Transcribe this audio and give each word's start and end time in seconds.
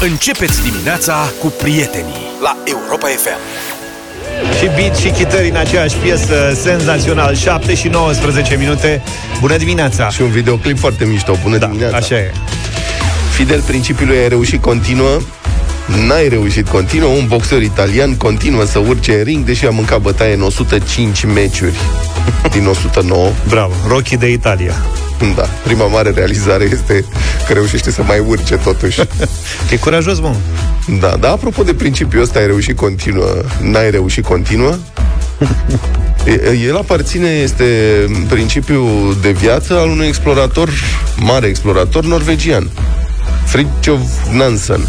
Începeți 0.00 0.62
dimineața 0.62 1.32
cu 1.40 1.46
prietenii 1.46 2.30
la 2.42 2.56
Europa 2.64 3.06
FM. 3.06 3.38
Și 4.58 4.66
beat 4.66 4.96
și 4.96 5.10
chitări 5.10 5.48
în 5.48 5.56
aceeași 5.56 5.96
piesă 5.96 6.52
Senzațional 6.62 7.34
7 7.34 7.74
și 7.74 7.88
19 7.88 8.56
minute. 8.56 9.02
Bună 9.40 9.56
dimineața! 9.56 10.08
Și 10.08 10.22
un 10.22 10.30
videoclip 10.30 10.78
foarte 10.78 11.04
mișto. 11.04 11.38
Bună 11.42 11.56
da, 11.56 11.66
dimineața! 11.66 11.96
Așa 11.96 12.14
e. 12.14 12.32
Fidel 13.30 13.60
principiului 13.60 14.16
ai 14.16 14.28
reușit 14.28 14.62
continuă 14.62 15.18
N-ai 15.86 16.28
reușit 16.28 16.68
continuă. 16.68 17.08
Un 17.08 17.26
boxer 17.26 17.62
italian 17.62 18.16
continuă 18.16 18.64
să 18.64 18.78
urce 18.78 19.12
în 19.12 19.22
ring 19.22 19.44
Deși 19.44 19.66
a 19.66 19.70
mâncat 19.70 20.00
bătaie 20.00 20.34
în 20.34 20.42
105 20.42 21.24
meciuri 21.24 21.76
Din 22.54 22.66
109 22.66 23.30
Bravo, 23.48 23.74
Rocky 23.88 24.16
de 24.16 24.30
Italia. 24.30 24.74
Da, 25.36 25.42
prima 25.64 25.86
mare 25.86 26.10
realizare 26.10 26.64
este 26.64 27.04
Că 27.46 27.52
reușește 27.52 27.90
să 27.90 28.02
mai 28.02 28.18
urce 28.18 28.56
totuși. 28.56 29.00
E 29.70 29.76
curajos, 29.76 30.20
mă. 30.20 30.34
Da, 31.00 31.16
dar 31.20 31.30
apropo 31.30 31.62
de 31.62 31.74
principiul 31.74 32.22
ăsta 32.22 32.38
Ai 32.38 32.46
reușit 32.46 32.76
continuă, 32.76 33.42
n-ai 33.60 33.90
reușit 33.90 34.24
continuă? 34.24 34.76
El 36.66 36.76
aparține, 36.76 37.28
este 37.28 37.64
principiul 38.28 39.16
de 39.22 39.30
viață 39.30 39.78
al 39.78 39.88
unui 39.88 40.06
explorator, 40.06 40.70
mare 41.16 41.46
explorator 41.46 42.04
norvegian, 42.04 42.70
Fridtjof 43.44 44.00
Nansen, 44.32 44.80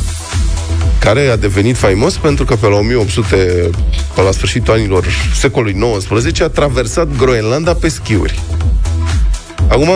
care 0.99 1.27
a 1.27 1.35
devenit 1.35 1.77
faimos 1.77 2.13
pentru 2.13 2.45
că 2.45 2.55
pe 2.55 2.67
la 2.67 2.75
1800, 2.75 3.69
pe 4.15 4.21
la 4.21 4.31
sfârșitul 4.31 4.73
anilor 4.73 5.05
secolului 5.39 5.77
XIX, 5.97 6.39
a 6.41 6.49
traversat 6.49 7.07
Groenlanda 7.17 7.73
pe 7.73 7.87
schiuri. 7.89 8.39
Acum, 9.69 9.89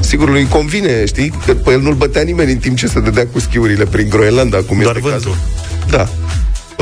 sigur, 0.00 0.28
lui 0.28 0.46
convine, 0.48 1.06
știi, 1.06 1.32
că 1.46 1.54
pe 1.54 1.70
el 1.70 1.80
nu-l 1.80 1.94
bătea 1.94 2.22
nimeni 2.22 2.52
în 2.52 2.58
timp 2.58 2.76
ce 2.76 2.86
se 2.86 3.00
dădea 3.00 3.26
cu 3.32 3.38
schiurile 3.40 3.84
prin 3.84 4.08
Groenlanda, 4.08 4.58
cum 4.58 4.78
Doar 4.80 4.96
este 4.96 5.08
vântul. 5.08 5.30
cazul. 5.30 5.36
Da. 5.90 6.08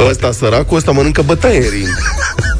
Ăsta 0.09 0.33
săracul, 0.33 0.77
ăsta 0.77 0.91
mănâncă 0.91 1.23
bătaie 1.23 1.57
în 1.65 1.71
ring. 1.71 1.89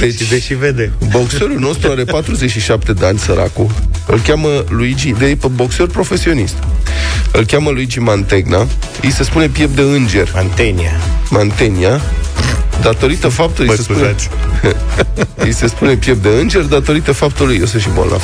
Deci, 0.00 0.28
deși 0.28 0.54
vede 0.54 0.92
Boxerul 1.10 1.58
nostru 1.58 1.90
are 1.90 2.04
47 2.04 2.92
de 2.92 3.06
ani, 3.06 3.18
săracul. 3.18 3.66
Îl 4.06 4.20
cheamă 4.20 4.64
Luigi, 4.68 5.14
de 5.18 5.38
boxer 5.50 5.86
profesionist. 5.86 6.56
Îl 7.32 7.44
cheamă 7.44 7.70
Luigi 7.70 7.98
Mantegna. 7.98 8.66
Îi 9.02 9.10
se 9.10 9.22
spune 9.22 9.48
piept 9.48 9.74
de 9.74 9.82
înger. 9.82 10.32
Antenia 10.34 11.00
Mantenia. 11.30 12.00
Datorită 12.82 13.28
faptului, 13.28 13.66
Mă 13.66 13.72
îi 13.72 13.78
se 13.78 13.82
spune, 13.82 13.98
scuzați 13.98 14.28
îi 15.46 15.52
se 15.52 15.66
spune 15.66 15.94
piept 15.94 16.22
de 16.22 16.28
înger, 16.28 16.62
datorită 16.62 17.12
faptului, 17.12 17.56
eu 17.58 17.64
sunt 17.64 17.82
și 17.82 17.88
bolnav, 17.94 18.22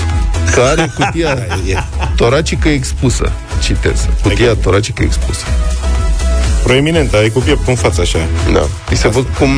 că 0.54 0.60
are 0.60 0.92
cutia 0.96 1.38
toracică 2.16 2.68
expusă. 2.68 3.32
Citez. 3.62 4.08
Cutia 4.22 4.54
toracică 4.54 5.02
expusă. 5.02 5.44
Proeminent, 6.62 7.14
ai 7.14 7.30
cu 7.30 7.38
piept 7.38 7.68
în 7.68 7.74
față 7.74 8.00
așa. 8.00 8.18
Da. 8.52 8.66
Îi 8.90 8.96
se 8.96 9.08
văd 9.08 9.26
cum 9.38 9.48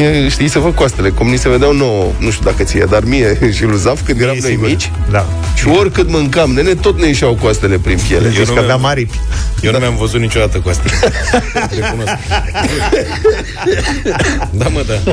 E, 0.00 0.28
știi, 0.28 0.48
se 0.48 0.58
văd 0.58 0.74
coastele, 0.74 1.08
cum 1.08 1.28
ni 1.28 1.36
se 1.36 1.48
vedeau 1.48 1.72
nouă, 1.72 2.12
nu 2.18 2.30
știu 2.30 2.44
dacă 2.44 2.62
ție, 2.62 2.86
dar 2.90 3.02
mie 3.04 3.38
și 3.56 3.64
lui 3.64 3.78
Zaf 3.78 4.00
când 4.04 4.20
eram 4.20 4.36
noi 4.40 4.50
sigur. 4.50 4.68
mici. 4.68 4.90
Da 5.10 5.26
Și 5.54 5.68
oricât 5.68 6.08
mâncam, 6.10 6.50
nene, 6.52 6.74
tot 6.74 7.00
ne 7.00 7.06
ieșeau 7.06 7.34
coastele 7.40 7.78
prin 7.78 7.98
piele. 8.08 8.28
Deci 8.28 8.38
nu 8.38 8.44
că 8.44 8.50
avea 8.50 8.64
mi-am- 8.64 8.80
mari 8.80 9.06
Eu 9.62 9.72
nu 9.72 9.78
mi-am 9.78 9.96
văzut 9.96 10.20
niciodată 10.20 10.58
cu 10.58 10.68
asta. 10.68 10.82
Recunosc. 11.80 12.12
da, 14.50 14.66
mă, 14.68 14.84
da. 14.86 14.94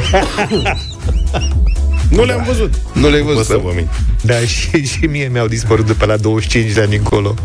Nu 2.15 2.23
le-am 2.23 2.43
văzut. 2.47 2.73
Nu 2.93 3.09
le-ai 3.09 3.21
Vă 3.21 3.27
văzut? 3.31 3.45
să 3.45 3.59
vă 3.63 3.71
mint. 3.75 3.89
Da, 4.21 4.39
și, 4.39 4.85
și 4.85 5.05
mie 5.05 5.29
mi-au 5.31 5.47
dispărut 5.47 5.85
de 5.85 5.93
pe 5.93 6.05
la 6.05 6.17
25 6.17 6.71
de 6.71 6.81
ani 6.81 6.95
încolo 6.95 7.35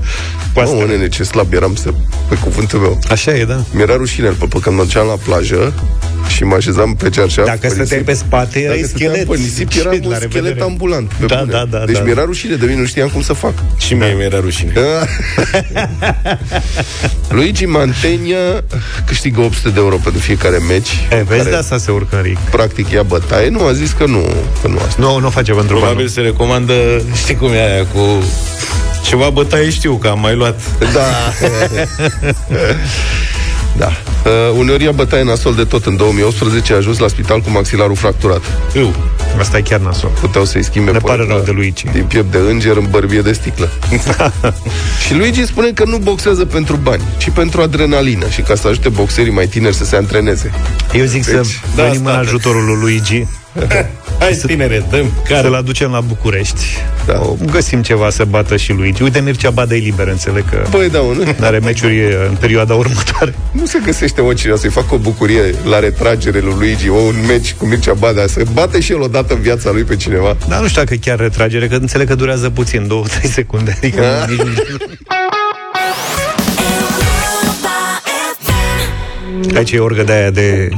Cu 0.55 0.61
asta. 0.61 0.75
Mă, 0.77 0.85
nene, 0.85 1.09
ce 1.09 1.23
slab 1.23 1.53
eram 1.53 1.75
să, 1.75 1.91
pe 2.29 2.35
cuvântul 2.35 2.79
meu. 2.79 2.99
Așa 3.11 3.35
e, 3.37 3.45
da 3.45 3.65
Mi-era 3.73 3.97
rușine, 3.97 4.29
pe 4.29 4.59
când 4.63 4.77
mă 4.77 4.83
duceam 4.83 5.07
la 5.07 5.15
plajă 5.25 5.73
și 6.29 6.45
mă 6.45 6.55
așezam 6.55 6.95
pe 6.95 7.09
cearșaf. 7.11 7.45
Dacă 7.47 7.59
pe 7.61 7.67
stăteai 7.69 7.87
nisip. 8.01 8.05
pe 8.05 8.13
spate, 8.15 8.61
erai 8.61 8.77
Dacă 8.77 8.89
stăteam 8.89 9.11
schelet 9.13 9.29
pe 9.29 9.37
nisip, 9.37 9.71
eram 9.79 9.93
Și 9.95 10.01
un 10.05 10.11
la 10.11 10.15
schelet 10.17 10.35
revedere. 10.35 10.63
ambulant. 10.63 11.13
Pe 11.13 11.27
Da, 11.27 11.37
bune. 11.39 11.51
da, 11.53 11.65
da, 11.79 11.85
Deci 11.85 11.97
da. 11.97 12.03
mi-era 12.03 12.25
rușine 12.25 12.55
de 12.57 12.67
mine, 12.67 12.79
nu 12.81 12.87
știam 12.87 13.09
cum 13.09 13.23
să 13.23 13.33
fac. 13.33 13.53
Și 13.79 13.95
mie 13.95 14.15
mi-era 14.17 14.41
rușine. 14.41 14.73
Luigi 17.29 17.65
Mantegna 17.65 18.63
câștigă 19.07 19.41
800 19.41 19.69
de 19.69 19.79
euro 19.81 19.97
pentru 19.97 20.21
fiecare 20.21 20.59
meci. 20.69 20.89
E, 21.11 21.17
vezi, 21.17 21.39
care 21.39 21.51
de 21.51 21.57
asta 21.57 21.79
se 21.79 21.91
urcă 21.91 22.17
în 22.17 22.23
ring 22.23 22.39
practic 22.51 22.91
ia 22.91 23.03
bătaie. 23.03 23.49
Nu, 23.49 23.65
a 23.65 23.73
zis 23.73 23.91
că 23.91 24.05
nu, 24.07 24.21
că 24.60 24.60
nu 24.69 24.79
asta. 24.87 25.03
Nu, 25.03 25.19
nu 25.19 25.31
face 25.31 25.53
pentru 25.53 25.77
Probabil 25.77 25.97
bani 25.97 26.09
se 26.09 26.21
recomandă, 26.21 26.75
știi 27.15 27.35
cum 27.35 27.53
e 27.53 27.73
aia, 27.73 27.87
cu 27.87 28.01
ceva 29.03 29.31
bătaie 29.31 29.71
știu 29.71 29.95
că 29.95 30.09
am 30.09 30.21
mai 30.21 30.35
luat. 30.35 30.61
Da. 30.79 31.33
da. 33.83 33.93
Uh, 34.25 34.59
uneori 34.59 34.85
ia 34.85 34.93
bătaie 34.93 35.23
nasol 35.23 35.55
de 35.55 35.65
tot. 35.65 35.87
În 35.87 35.97
2018 35.97 36.73
a 36.73 36.77
ajuns 36.77 36.99
la 36.99 37.09
spital 37.09 37.41
cu 37.41 37.51
maxilarul 37.51 37.97
fracturat. 37.97 38.43
Eu. 38.75 38.95
Asta 39.39 39.59
e 39.59 39.61
chiar 39.61 39.81
nasol 39.81 40.11
Puteau 40.21 40.45
să-i 40.45 40.65
schimbe 40.65 40.91
Ne 40.91 40.99
pare 40.99 41.17
porecla 41.17 41.35
rău 41.35 41.45
de 41.45 41.51
Luigi. 41.51 41.85
Din 41.93 42.05
piept 42.05 42.31
de 42.31 42.39
înger 42.39 42.77
în 42.77 42.87
bărbie 42.91 43.21
de 43.21 43.33
sticlă. 43.33 43.71
și 45.07 45.15
Luigi 45.15 45.47
spune 45.47 45.71
că 45.71 45.85
nu 45.85 45.99
boxează 45.99 46.45
pentru 46.45 46.77
bani, 46.77 47.03
ci 47.19 47.31
pentru 47.31 47.61
adrenalină 47.61 48.29
și 48.29 48.41
ca 48.41 48.55
să 48.55 48.69
ajute 48.69 48.89
boxerii 48.89 49.33
mai 49.33 49.47
tineri 49.47 49.75
să 49.75 49.85
se 49.85 49.97
antreneze. 49.97 50.53
Eu 50.93 51.05
zic 51.05 51.25
să 51.25 51.37
Deci, 51.37 51.61
da, 51.75 51.83
venim 51.83 52.01
în 52.01 52.13
state. 52.13 52.27
ajutorul 52.27 52.65
lui 52.65 52.77
Luigi 52.81 53.27
Hai, 54.21 54.39
tinere, 54.47 54.85
dăm 54.91 55.13
care 55.29 55.41
Să-l 55.43 55.55
aducem 55.55 55.91
la 55.91 56.01
București. 56.01 56.65
Da. 57.07 57.21
o, 57.21 57.37
Găsim 57.51 57.83
ceva 57.83 58.11
să 58.11 58.25
bată 58.25 58.57
și 58.57 58.73
Luigi 58.73 59.03
Uite, 59.03 59.21
Mircea 59.21 59.51
Badă 59.51 59.75
e 59.75 59.79
liber, 59.79 60.09
înțeleg 60.09 60.45
că 60.51 60.57
Păi 60.71 60.89
da, 60.91 60.99
nu, 60.99 61.35
are 61.47 61.59
meciuri 61.59 62.05
în 62.29 62.37
perioada 62.41 62.75
următoare. 62.75 63.35
Nu 63.53 63.67
se 63.67 63.79
găsește 63.85 64.21
oricine 64.21 64.57
să-i 64.57 64.71
facă 64.71 64.95
o 64.95 64.99
bucurie 64.99 65.55
la 65.65 65.79
retragere 65.79 66.41
lui 66.41 66.55
Luigi, 66.59 66.89
o, 66.89 66.95
un 66.95 67.15
meci 67.27 67.55
cu 67.55 67.67
Mircea 67.67 67.93
Badea, 67.93 68.27
să 68.27 68.43
bate 68.53 68.81
și 68.81 68.93
el 68.93 69.01
odată 69.01 69.35
în 69.35 69.41
viața 69.41 69.71
lui 69.71 69.83
pe 69.83 69.97
cineva. 69.97 70.37
Dar 70.49 70.61
nu 70.61 70.69
știu 70.69 70.83
dacă 70.83 70.95
chiar 70.95 71.19
retragere, 71.19 71.67
că 71.69 71.75
înțeleg 71.75 72.09
că 72.09 72.15
durează 72.15 72.51
puțin, 72.51 72.91
2-3 73.21 73.31
secunde 73.31 73.75
Adică 73.77 74.01
Ah. 74.23 74.29
nici 74.29 74.39
nu 74.39 74.51
Aici 79.57 79.73
e 79.73 79.79
orgă 79.79 80.03
de 80.03 80.13
aia 80.13 80.31
de... 80.31 80.69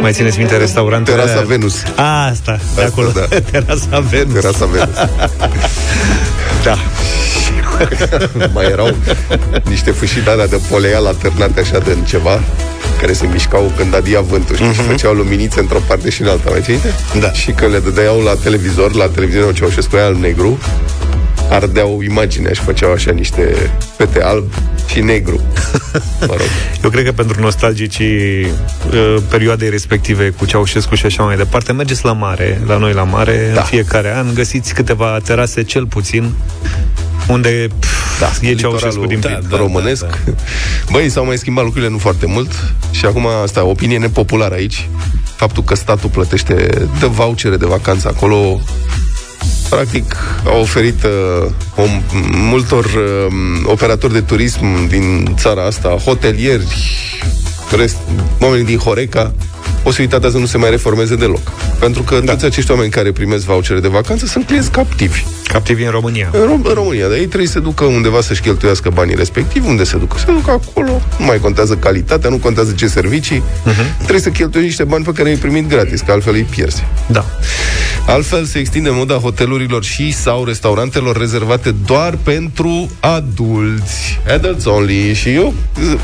Mai 0.00 0.12
țineți 0.12 0.38
minte 0.38 0.56
restaurantele 0.56 1.16
Terasa 1.16 1.32
alea? 1.32 1.46
Venus. 1.46 1.82
A, 1.96 2.26
asta, 2.26 2.58
de 2.74 2.82
Asta, 2.82 2.92
acolo 2.92 3.10
da. 3.10 3.20
Terasa 3.50 4.00
Venus 4.10 4.32
Terasa 4.32 4.66
Venus. 4.66 4.96
Da 6.64 6.76
mai 8.54 8.64
erau 8.64 8.94
niște 9.64 9.90
fâșii 9.90 10.22
de 10.22 10.30
alea 10.30 10.46
de 10.46 10.60
poleial 10.70 11.06
alternate 11.06 11.60
așa 11.60 11.78
de 11.78 11.90
în 11.90 12.04
ceva 12.04 12.40
care 13.00 13.12
se 13.12 13.26
mișcau 13.26 13.72
când 13.76 13.94
adia 13.94 14.20
vântul 14.20 14.56
știi, 14.56 14.72
și 14.72 14.80
făceau 14.80 15.12
luminițe 15.12 15.60
într-o 15.60 15.78
parte 15.86 16.10
și 16.10 16.22
în 16.22 16.28
alta, 16.28 16.50
mai 16.50 16.60
ții 16.60 16.72
minte? 16.72 16.94
Da. 17.20 17.32
Și 17.32 17.50
când 17.50 17.72
le 17.72 17.78
dădeau 17.78 18.20
la 18.20 18.34
televizor, 18.34 18.94
la 18.94 19.08
televiziunea 19.08 19.52
Ceaușescu 19.52 19.96
aia 19.96 20.04
alb-negru, 20.04 20.58
ardeau 21.50 22.00
imaginea 22.02 22.52
și 22.52 22.60
făceau 22.60 22.92
așa 22.92 23.10
niște 23.10 23.70
pete 23.96 24.22
alb 24.22 24.52
și 24.88 25.00
negru. 25.00 25.40
Mă 26.20 26.26
rog. 26.36 26.46
Eu 26.84 26.90
cred 26.90 27.04
că 27.04 27.12
pentru 27.12 27.40
nostalgicii 27.40 28.44
uh, 28.44 29.16
perioadei 29.30 29.70
respective 29.70 30.28
cu 30.30 30.44
Ceaușescu 30.46 30.94
și 30.94 31.06
așa 31.06 31.22
mai 31.22 31.36
departe, 31.36 31.72
mergeți 31.72 32.04
la 32.04 32.12
mare, 32.12 32.60
la 32.66 32.76
noi 32.76 32.92
la 32.92 33.02
mare, 33.02 33.50
Da. 33.54 33.60
în 33.60 33.66
fiecare 33.66 34.16
an, 34.16 34.34
găsiți 34.34 34.74
câteva 34.74 35.18
terase 35.24 35.62
cel 35.62 35.86
puțin 35.86 36.32
unde 37.28 37.66
pf, 37.78 38.20
Da, 38.20 38.26
e 38.26 38.54
Ceaușescu 38.54 38.76
litoralul 38.76 39.06
din 39.06 39.18
plin. 39.18 39.38
da, 39.50 39.56
românesc. 39.56 40.00
Da, 40.06 40.14
da. 40.24 40.32
Băi, 40.90 41.08
s-au 41.08 41.24
mai 41.24 41.38
schimbat 41.38 41.64
lucrurile 41.64 41.90
nu 41.90 41.98
foarte 41.98 42.26
mult 42.26 42.52
și 42.90 43.04
acum 43.06 43.26
asta, 43.42 43.64
opinie 43.64 43.98
nepopulară 43.98 44.54
aici. 44.54 44.88
Faptul 45.36 45.62
că 45.62 45.74
statul 45.74 46.08
plătește, 46.10 46.68
dă 47.00 47.06
vouchere 47.06 47.56
de 47.56 47.66
vacanță 47.66 48.08
acolo, 48.08 48.60
practic 49.68 50.16
a 50.44 50.56
oferit 50.58 51.02
uh, 51.02 51.50
o, 51.76 51.82
multor 52.32 52.84
uh, 52.84 53.32
operatori 53.64 54.12
de 54.12 54.20
turism 54.20 54.88
din 54.88 55.34
țara 55.38 55.64
asta, 55.64 55.88
hotelieri, 55.88 56.66
rest, 57.76 57.96
oamenii 58.40 58.64
din 58.64 58.78
Horeca, 58.78 59.34
posibilitatea 59.82 60.30
să 60.30 60.38
nu 60.38 60.46
se 60.46 60.58
mai 60.58 60.70
reformeze 60.70 61.16
deloc. 61.16 61.52
Pentru 61.78 62.02
că 62.02 62.20
da. 62.20 62.32
toți 62.32 62.44
acești 62.44 62.70
oameni 62.70 62.90
care 62.90 63.12
primesc 63.12 63.44
vouchere 63.44 63.80
de 63.80 63.88
vacanță 63.88 64.26
sunt 64.26 64.46
clienți 64.46 64.70
captivi. 64.70 65.24
Captivi 65.52 65.82
în 65.84 65.90
România. 65.90 66.28
În, 66.32 66.40
Rom- 66.40 66.66
în 66.66 66.74
România, 66.74 67.08
dar 67.08 67.16
ei 67.16 67.26
trebuie 67.26 67.46
să 67.46 67.52
se 67.52 67.60
ducă 67.60 67.84
undeva 67.84 68.20
să-și 68.20 68.40
cheltuiască 68.40 68.90
banii 68.90 69.14
respectiv, 69.14 69.66
unde 69.66 69.84
se 69.84 69.96
ducă? 69.96 70.16
Se 70.18 70.32
ducă 70.32 70.50
acolo, 70.50 71.02
nu 71.18 71.24
mai 71.24 71.38
contează 71.38 71.74
calitatea, 71.74 72.30
nu 72.30 72.36
contează 72.36 72.72
ce 72.72 72.86
servicii, 72.86 73.42
uh-huh. 73.42 73.96
trebuie 73.96 74.20
să 74.20 74.28
cheltuie 74.28 74.64
niște 74.64 74.84
bani 74.84 75.04
pe 75.04 75.12
care 75.12 75.28
i-ai 75.28 75.38
primit 75.38 75.68
gratis, 75.68 76.00
că 76.00 76.12
altfel 76.12 76.34
îi 76.34 76.42
pierzi. 76.42 76.84
Da. 77.06 77.24
Altfel 78.06 78.44
se 78.44 78.58
extinde 78.58 78.90
moda 78.92 79.14
hotelurilor 79.14 79.84
și 79.84 80.12
sau 80.12 80.44
restaurantelor 80.44 81.16
rezervate 81.16 81.74
doar 81.86 82.18
pentru 82.22 82.90
adulți. 83.00 84.20
Adults 84.34 84.64
only. 84.64 85.14
Și 85.14 85.28
eu 85.34 85.54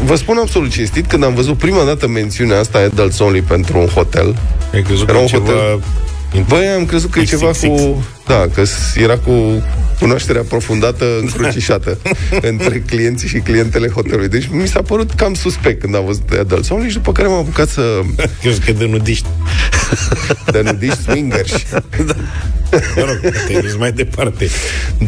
vă 0.05 0.15
spun 0.17 0.37
absolut 0.37 0.71
cinstit, 0.71 1.07
când 1.07 1.25
am 1.25 1.35
văzut 1.35 1.57
prima 1.59 1.85
dată 1.85 2.09
mențiunea 2.09 2.59
asta 2.59 2.79
adults 2.79 3.19
only 3.19 3.41
pentru 3.41 3.79
un 3.79 3.87
hotel, 3.87 4.37
Ai 4.73 4.83
crezut 4.83 5.09
Era 5.09 5.19
că 5.19 5.19
un 5.19 5.25
e 5.25 5.29
ceva... 5.29 5.45
hotel. 5.45 5.81
Băi, 6.49 6.67
am 6.67 6.85
crezut 6.87 7.11
că 7.11 7.19
e 7.19 7.25
ceva 7.25 7.51
XXX. 7.51 7.67
cu 7.67 8.05
Da, 8.27 8.47
că 8.55 8.63
era 8.95 9.19
cu 9.19 9.63
cunoașterea 9.99 10.41
aprofundată 10.41 11.05
încrucișată 11.21 11.99
între 12.51 12.83
clienții 12.87 13.29
și 13.29 13.39
clientele 13.39 13.89
hotelului. 13.89 14.29
Deci 14.29 14.49
mi 14.51 14.69
s-a 14.69 14.83
părut 14.83 15.11
cam 15.13 15.35
suspect 15.35 15.81
când 15.81 15.95
am 15.95 16.05
văzut 16.05 16.31
de 16.31 16.39
Adult 16.39 16.71
Only 16.71 16.89
și 16.89 16.95
după 16.95 17.13
care 17.13 17.29
m-am 17.29 17.39
apucat 17.39 17.69
să... 17.69 18.01
Crezi 18.41 18.61
că 18.61 18.73
de 18.73 18.87
nudiști. 18.87 19.27
De 20.53 20.61
nudiști 20.65 21.03
swingers. 21.03 21.53
da. 22.07 22.15
Mă 22.97 23.05
rog, 23.05 23.33
te 23.47 23.75
mai 23.79 23.93
departe. 23.93 24.49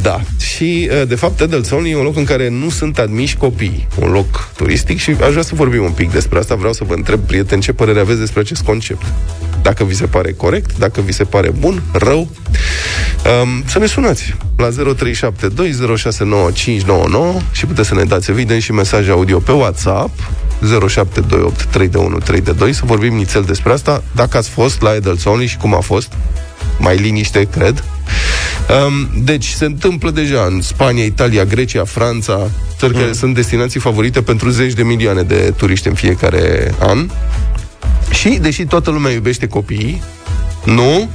Da. 0.03 0.21
Și, 0.41 0.91
uh, 0.93 1.09
de 1.09 1.14
fapt, 1.14 1.41
Adult 1.41 1.73
Only 1.73 1.91
e 1.91 1.97
un 1.97 2.03
loc 2.03 2.17
în 2.17 2.25
care 2.25 2.49
nu 2.49 2.71
sunt 2.71 2.99
admiși 2.99 3.37
copii. 3.37 3.88
Un 4.00 4.11
loc 4.11 4.50
turistic 4.56 4.99
și 4.99 5.11
aș 5.11 5.31
vrea 5.31 5.43
să 5.43 5.55
vorbim 5.55 5.85
un 5.85 5.91
pic 5.91 6.12
despre 6.12 6.38
asta. 6.38 6.55
Vreau 6.55 6.73
să 6.73 6.85
vă 6.85 6.94
întreb, 6.94 7.21
prieteni, 7.21 7.62
ce 7.62 7.73
părere 7.73 8.00
aveți 8.00 8.19
despre 8.19 8.41
acest 8.41 8.62
concept? 8.62 9.03
Dacă 9.62 9.85
vi 9.85 9.94
se 9.94 10.06
pare 10.06 10.32
corect, 10.32 10.79
dacă 10.79 11.00
vi 11.00 11.12
se 11.12 11.25
pare 11.25 11.50
bun, 11.50 11.82
rău, 11.93 12.29
um, 13.43 13.62
să 13.66 13.78
ne 13.78 13.87
sunați 13.87 14.34
la 14.56 14.69
0372069599 14.69 14.72
și 17.52 17.66
puteți 17.66 17.88
să 17.88 17.94
ne 17.94 18.05
dați 18.05 18.31
evident 18.31 18.62
și 18.62 18.72
mesaje 18.72 19.10
audio 19.10 19.38
pe 19.38 19.52
WhatsApp 19.52 20.10
0728 20.60 21.64
321 21.64 22.72
să 22.72 22.82
vorbim 22.84 23.14
nițel 23.14 23.43
despre 23.43 23.72
asta, 23.72 24.02
dacă 24.14 24.37
ați 24.37 24.49
fost 24.49 24.81
la 24.81 24.90
Adults 24.90 25.25
Only 25.25 25.46
și 25.46 25.56
cum 25.56 25.75
a 25.75 25.81
fost, 25.81 26.12
mai 26.78 26.96
liniște, 26.96 27.49
cred. 27.50 27.84
Um, 28.87 29.22
deci 29.25 29.46
se 29.46 29.64
întâmplă 29.64 30.11
deja 30.11 30.44
în 30.50 30.61
Spania, 30.61 31.04
Italia, 31.04 31.44
Grecia, 31.44 31.84
Franța, 31.84 32.50
țări 32.78 32.94
mm. 32.94 33.00
care 33.00 33.12
sunt 33.12 33.34
destinații 33.34 33.81
favorite 33.81 34.22
pentru 34.22 34.49
zeci 34.49 34.72
de 34.72 34.82
milioane 34.82 35.22
de 35.22 35.52
turiști 35.56 35.88
în 35.88 35.94
fiecare 35.94 36.75
an. 36.78 37.08
Și, 38.11 38.28
deși 38.28 38.64
toată 38.64 38.90
lumea 38.90 39.12
iubește 39.12 39.46
copiii, 39.46 40.02
nu, 40.64 41.08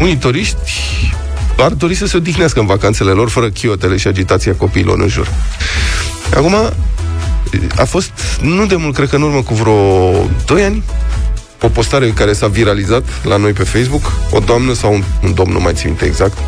unii 0.00 0.16
turiști 0.16 0.56
ar 1.58 1.72
dori 1.72 1.94
să 1.94 2.06
se 2.06 2.16
odihnească 2.16 2.60
în 2.60 2.66
vacanțele 2.66 3.10
lor 3.10 3.28
fără 3.28 3.48
chiotele 3.50 3.96
și 3.96 4.06
agitația 4.06 4.54
copiilor 4.54 4.98
în 4.98 5.08
jur. 5.08 5.28
Acum, 6.34 6.54
a 7.76 7.84
fost, 7.84 8.10
nu 8.40 8.66
de 8.66 8.76
mult, 8.76 8.94
cred 8.94 9.08
că 9.08 9.16
în 9.16 9.22
urmă 9.22 9.42
cu 9.42 9.54
vreo 9.54 10.10
2 10.46 10.62
ani, 10.62 10.82
o 11.62 11.68
postare 11.68 12.08
care 12.08 12.32
s-a 12.32 12.46
viralizat 12.46 13.04
la 13.22 13.36
noi 13.36 13.52
pe 13.52 13.64
Facebook, 13.64 14.12
o 14.30 14.38
doamnă 14.38 14.72
sau 14.72 14.92
un, 14.92 15.02
un 15.22 15.34
domn, 15.34 15.52
nu 15.52 15.60
mai 15.60 15.72
țin 15.74 15.88
minte 15.88 16.04
exact, 16.04 16.38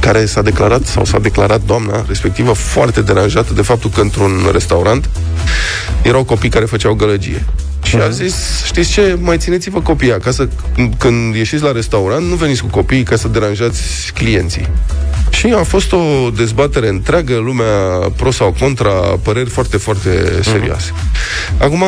care 0.00 0.24
s-a 0.24 0.42
declarat 0.42 0.86
sau 0.86 1.04
s-a 1.04 1.18
declarat 1.18 1.60
doamna 1.62 2.04
respectivă 2.08 2.52
foarte 2.52 3.02
deranjată 3.02 3.52
de 3.52 3.62
faptul 3.62 3.90
că 3.90 4.00
într-un 4.00 4.48
restaurant 4.52 5.08
erau 6.02 6.24
copii 6.24 6.48
care 6.48 6.64
făceau 6.64 6.94
gălăgie. 6.94 7.46
Și 7.82 7.96
a 7.96 8.04
mhm. 8.04 8.12
zis, 8.12 8.64
știți 8.64 8.90
ce, 8.90 9.18
mai 9.20 9.38
țineți-vă 9.38 9.80
copiii 9.80 10.12
acasă, 10.12 10.48
când 10.98 11.34
ieșiți 11.34 11.62
la 11.62 11.72
restaurant, 11.72 12.26
nu 12.26 12.34
veniți 12.34 12.62
cu 12.62 12.68
copiii 12.68 13.02
ca 13.02 13.16
să 13.16 13.28
deranjați 13.28 14.12
clienții. 14.14 14.68
Și 15.30 15.46
a 15.46 15.62
fost 15.62 15.92
o 15.92 16.30
dezbatere 16.36 16.88
întreagă, 16.88 17.36
lumea 17.36 18.08
pro 18.16 18.30
sau 18.30 18.54
contra, 18.58 18.92
păreri 19.22 19.50
foarte, 19.50 19.76
foarte 19.76 20.40
serioase. 20.42 20.90
Uh-huh. 20.90 21.58
Acum, 21.58 21.84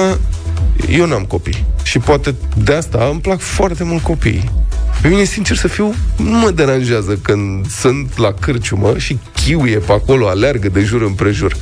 eu 0.91 1.07
n-am 1.07 1.23
copii 1.23 1.65
și 1.83 1.99
poate 1.99 2.35
de 2.57 2.73
asta 2.75 3.09
îmi 3.11 3.21
plac 3.21 3.41
foarte 3.41 3.85
mult 3.85 4.03
copiii. 4.03 4.51
Pe 5.03 5.09
mine, 5.09 5.25
sincer 5.25 5.57
să 5.57 5.69
fiu, 5.69 5.95
nu 6.17 6.39
mă 6.39 6.51
deranjează 6.51 7.19
când 7.23 7.67
sunt 7.71 8.19
la 8.19 8.33
cârciumă 8.41 8.99
și 8.99 9.19
chiuie 9.33 9.79
pe 9.79 9.93
acolo, 9.93 10.29
aleargă 10.29 10.69
de 10.69 10.81
jur 10.81 11.03
împrejur. 11.03 11.57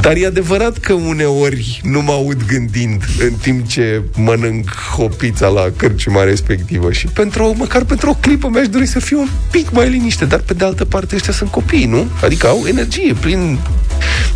Dar 0.00 0.16
e 0.16 0.26
adevărat 0.26 0.78
că 0.78 0.92
uneori 0.92 1.80
nu 1.82 2.02
mă 2.02 2.12
aud 2.12 2.46
gândind 2.46 3.04
în 3.18 3.32
timp 3.32 3.68
ce 3.68 4.02
mănânc 4.14 4.70
hopița 4.96 5.48
la 5.48 5.66
cârciuma 5.76 6.22
respectivă 6.22 6.92
și 6.92 7.06
pentru, 7.06 7.54
măcar 7.58 7.84
pentru 7.84 8.10
o 8.10 8.14
clipă 8.20 8.48
mi-aș 8.48 8.68
dori 8.68 8.86
să 8.86 8.98
fiu 8.98 9.18
un 9.18 9.28
pic 9.50 9.70
mai 9.70 9.88
liniște, 9.88 10.24
dar 10.24 10.38
pe 10.38 10.54
de 10.54 10.64
altă 10.64 10.84
parte 10.84 11.14
ăștia 11.14 11.32
sunt 11.32 11.50
copii, 11.50 11.84
nu? 11.84 12.06
Adică 12.22 12.46
au 12.46 12.64
energie, 12.66 13.14
plin... 13.20 13.58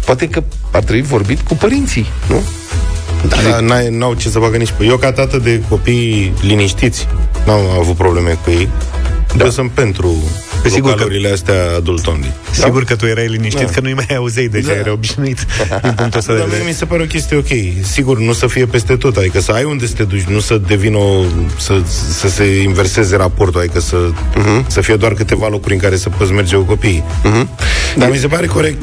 Poate 0.04 0.28
că 0.28 0.42
ar 0.70 0.82
trebui 0.82 1.02
vorbit 1.02 1.40
cu 1.40 1.54
părinții, 1.54 2.06
nu? 2.28 2.42
Da, 3.28 3.36
adică... 3.36 3.88
n-au 3.90 4.14
ce 4.14 4.28
să 4.28 4.38
facă 4.38 4.56
nici... 4.56 4.74
Eu 4.80 4.96
ca 4.96 5.12
tată 5.12 5.38
de 5.38 5.62
copii 5.68 6.32
liniștiți, 6.40 7.06
n-am 7.46 7.60
avut 7.78 7.96
probleme 7.96 8.38
cu 8.44 8.50
ei. 8.50 8.68
Da. 9.36 9.44
Eu 9.44 9.50
sunt 9.50 9.70
pentru 9.70 10.16
Pe 10.62 10.68
sigur 10.68 10.94
că... 10.94 11.06
astea 11.32 11.76
adult 11.76 12.06
only. 12.06 12.32
Sigur 12.50 12.82
da? 12.82 12.86
că 12.88 12.96
tu 12.96 13.06
erai 13.06 13.26
liniștit 13.26 13.66
da. 13.66 13.72
că 13.72 13.80
nu-i 13.80 13.94
mai 13.94 14.16
auzeai, 14.16 14.46
deci 14.46 14.64
da. 14.64 14.72
erai 14.72 14.92
obișnuit 14.92 15.46
din 15.82 15.92
punctul 15.92 16.18
ăsta 16.18 16.34
de 16.34 16.42
vedere. 16.44 16.62
mi 16.66 16.72
se 16.72 16.84
pare 16.84 17.02
o 17.02 17.06
chestie 17.06 17.36
ok. 17.36 17.82
Sigur, 17.82 18.18
nu 18.18 18.32
să 18.32 18.46
fie 18.46 18.66
peste 18.66 18.96
tot, 18.96 19.16
adică 19.16 19.40
să 19.40 19.52
ai 19.52 19.64
unde 19.64 19.86
să 19.86 19.94
te 19.94 20.04
duci, 20.04 20.22
nu 20.22 20.40
să 20.40 20.60
devină 20.66 20.96
o, 20.96 21.24
să, 21.56 21.82
să 22.18 22.28
se 22.28 22.62
inverseze 22.62 23.16
raportul, 23.16 23.60
adică 23.60 23.80
să, 23.80 23.96
uh-huh. 24.10 24.66
să 24.66 24.80
fie 24.80 24.96
doar 24.96 25.14
câteva 25.14 25.48
locuri 25.48 25.74
în 25.74 25.80
care 25.80 25.96
să 25.96 26.08
poți 26.08 26.32
merge 26.32 26.56
cu 26.56 26.62
copiii. 26.62 27.04
Uh-huh. 27.04 27.46
Dar 27.96 28.10
mi 28.10 28.16
se 28.16 28.26
pare 28.26 28.46
corect 28.46 28.82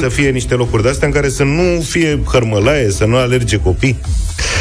să 0.00 0.08
fie 0.08 0.30
niște 0.30 0.54
locuri 0.54 0.82
de 0.82 0.88
astea 0.88 1.06
în 1.06 1.12
care 1.12 1.28
să 1.28 1.42
nu 1.42 1.84
fie 1.88 2.18
hărmălaie, 2.32 2.90
să 2.90 3.04
nu 3.04 3.16
alerge 3.16 3.56
copii. 3.56 3.98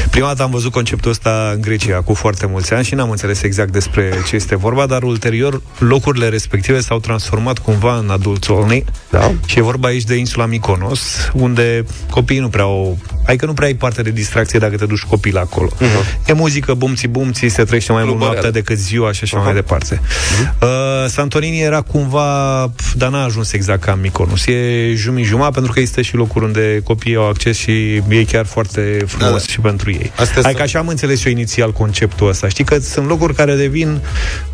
Prima 0.09 0.27
dată 0.27 0.43
am 0.43 0.51
văzut 0.51 0.71
conceptul 0.71 1.11
ăsta 1.11 1.51
în 1.53 1.61
Grecia 1.61 2.01
cu 2.01 2.13
foarte 2.13 2.45
mulți 2.45 2.73
ani 2.73 2.85
și 2.85 2.95
n-am 2.95 3.09
înțeles 3.09 3.41
exact 3.41 3.71
despre 3.71 4.13
ce 4.27 4.35
este 4.35 4.55
vorba, 4.55 4.85
dar 4.85 5.03
ulterior 5.03 5.61
locurile 5.79 6.27
respective 6.27 6.48
s-au 6.79 6.99
transformat 6.99 7.57
cumva 7.57 7.97
în 7.97 8.09
adult 8.09 8.49
only. 8.49 8.85
Da. 9.09 9.31
Și 9.45 9.59
e 9.59 9.61
vorba 9.61 9.87
aici 9.87 10.03
de 10.03 10.15
insula 10.15 10.45
Mykonos, 10.45 11.01
unde 11.33 11.85
copiii 12.09 12.39
nu 12.39 12.49
prea 12.49 12.63
au... 12.63 12.97
Adică 13.25 13.45
nu 13.45 13.53
prea 13.53 13.67
ai 13.67 13.73
parte 13.73 14.01
de 14.01 14.11
distracție 14.11 14.59
dacă 14.59 14.75
te 14.75 14.85
duci 14.85 14.99
copii 14.99 15.31
la 15.31 15.39
acolo. 15.39 15.69
Uh-huh. 15.69 16.27
E 16.27 16.33
muzică, 16.33 16.73
bumții, 16.73 17.07
bumții, 17.07 17.49
se 17.49 17.63
trăiește 17.63 17.91
mai 17.91 18.03
mult 18.03 18.19
noaptea 18.19 18.51
decât 18.51 18.77
ziua 18.77 19.11
și 19.11 19.23
așa 19.23 19.41
uh-huh. 19.41 19.43
mai 19.43 19.53
departe. 19.53 19.95
Uh-huh. 19.95 20.61
Uh, 20.61 20.67
Santorini 21.07 21.61
era 21.61 21.81
cumva... 21.81 22.71
Dar 22.95 23.09
n-a 23.09 23.23
ajuns 23.23 23.53
exact 23.53 23.83
ca 23.83 23.95
Mykonos. 24.01 24.45
E 24.45 24.93
jumii 24.95 25.23
jumătate 25.23 25.53
pentru 25.53 25.71
că 25.71 25.79
există 25.79 26.01
și 26.01 26.15
locuri 26.15 26.45
unde 26.45 26.81
copiii 26.83 27.15
au 27.15 27.27
acces 27.27 27.57
și 27.57 27.71
e 28.07 28.23
chiar 28.31 28.45
foarte 28.45 29.03
frumos 29.07 29.45
da. 29.45 29.51
și 29.51 29.59
pentru 29.59 29.91
ei. 29.91 30.11
Astea 30.15 30.41
adică 30.45 30.61
așa 30.61 30.79
am 30.79 30.87
înțeles 30.87 31.25
eu 31.25 31.31
inițial 31.31 31.71
conceptul 31.71 32.29
ăsta. 32.29 32.47
Știi 32.47 32.63
că 32.63 32.79
sunt 32.79 33.07
locuri 33.07 33.33
care 33.33 33.55
devin 33.55 34.01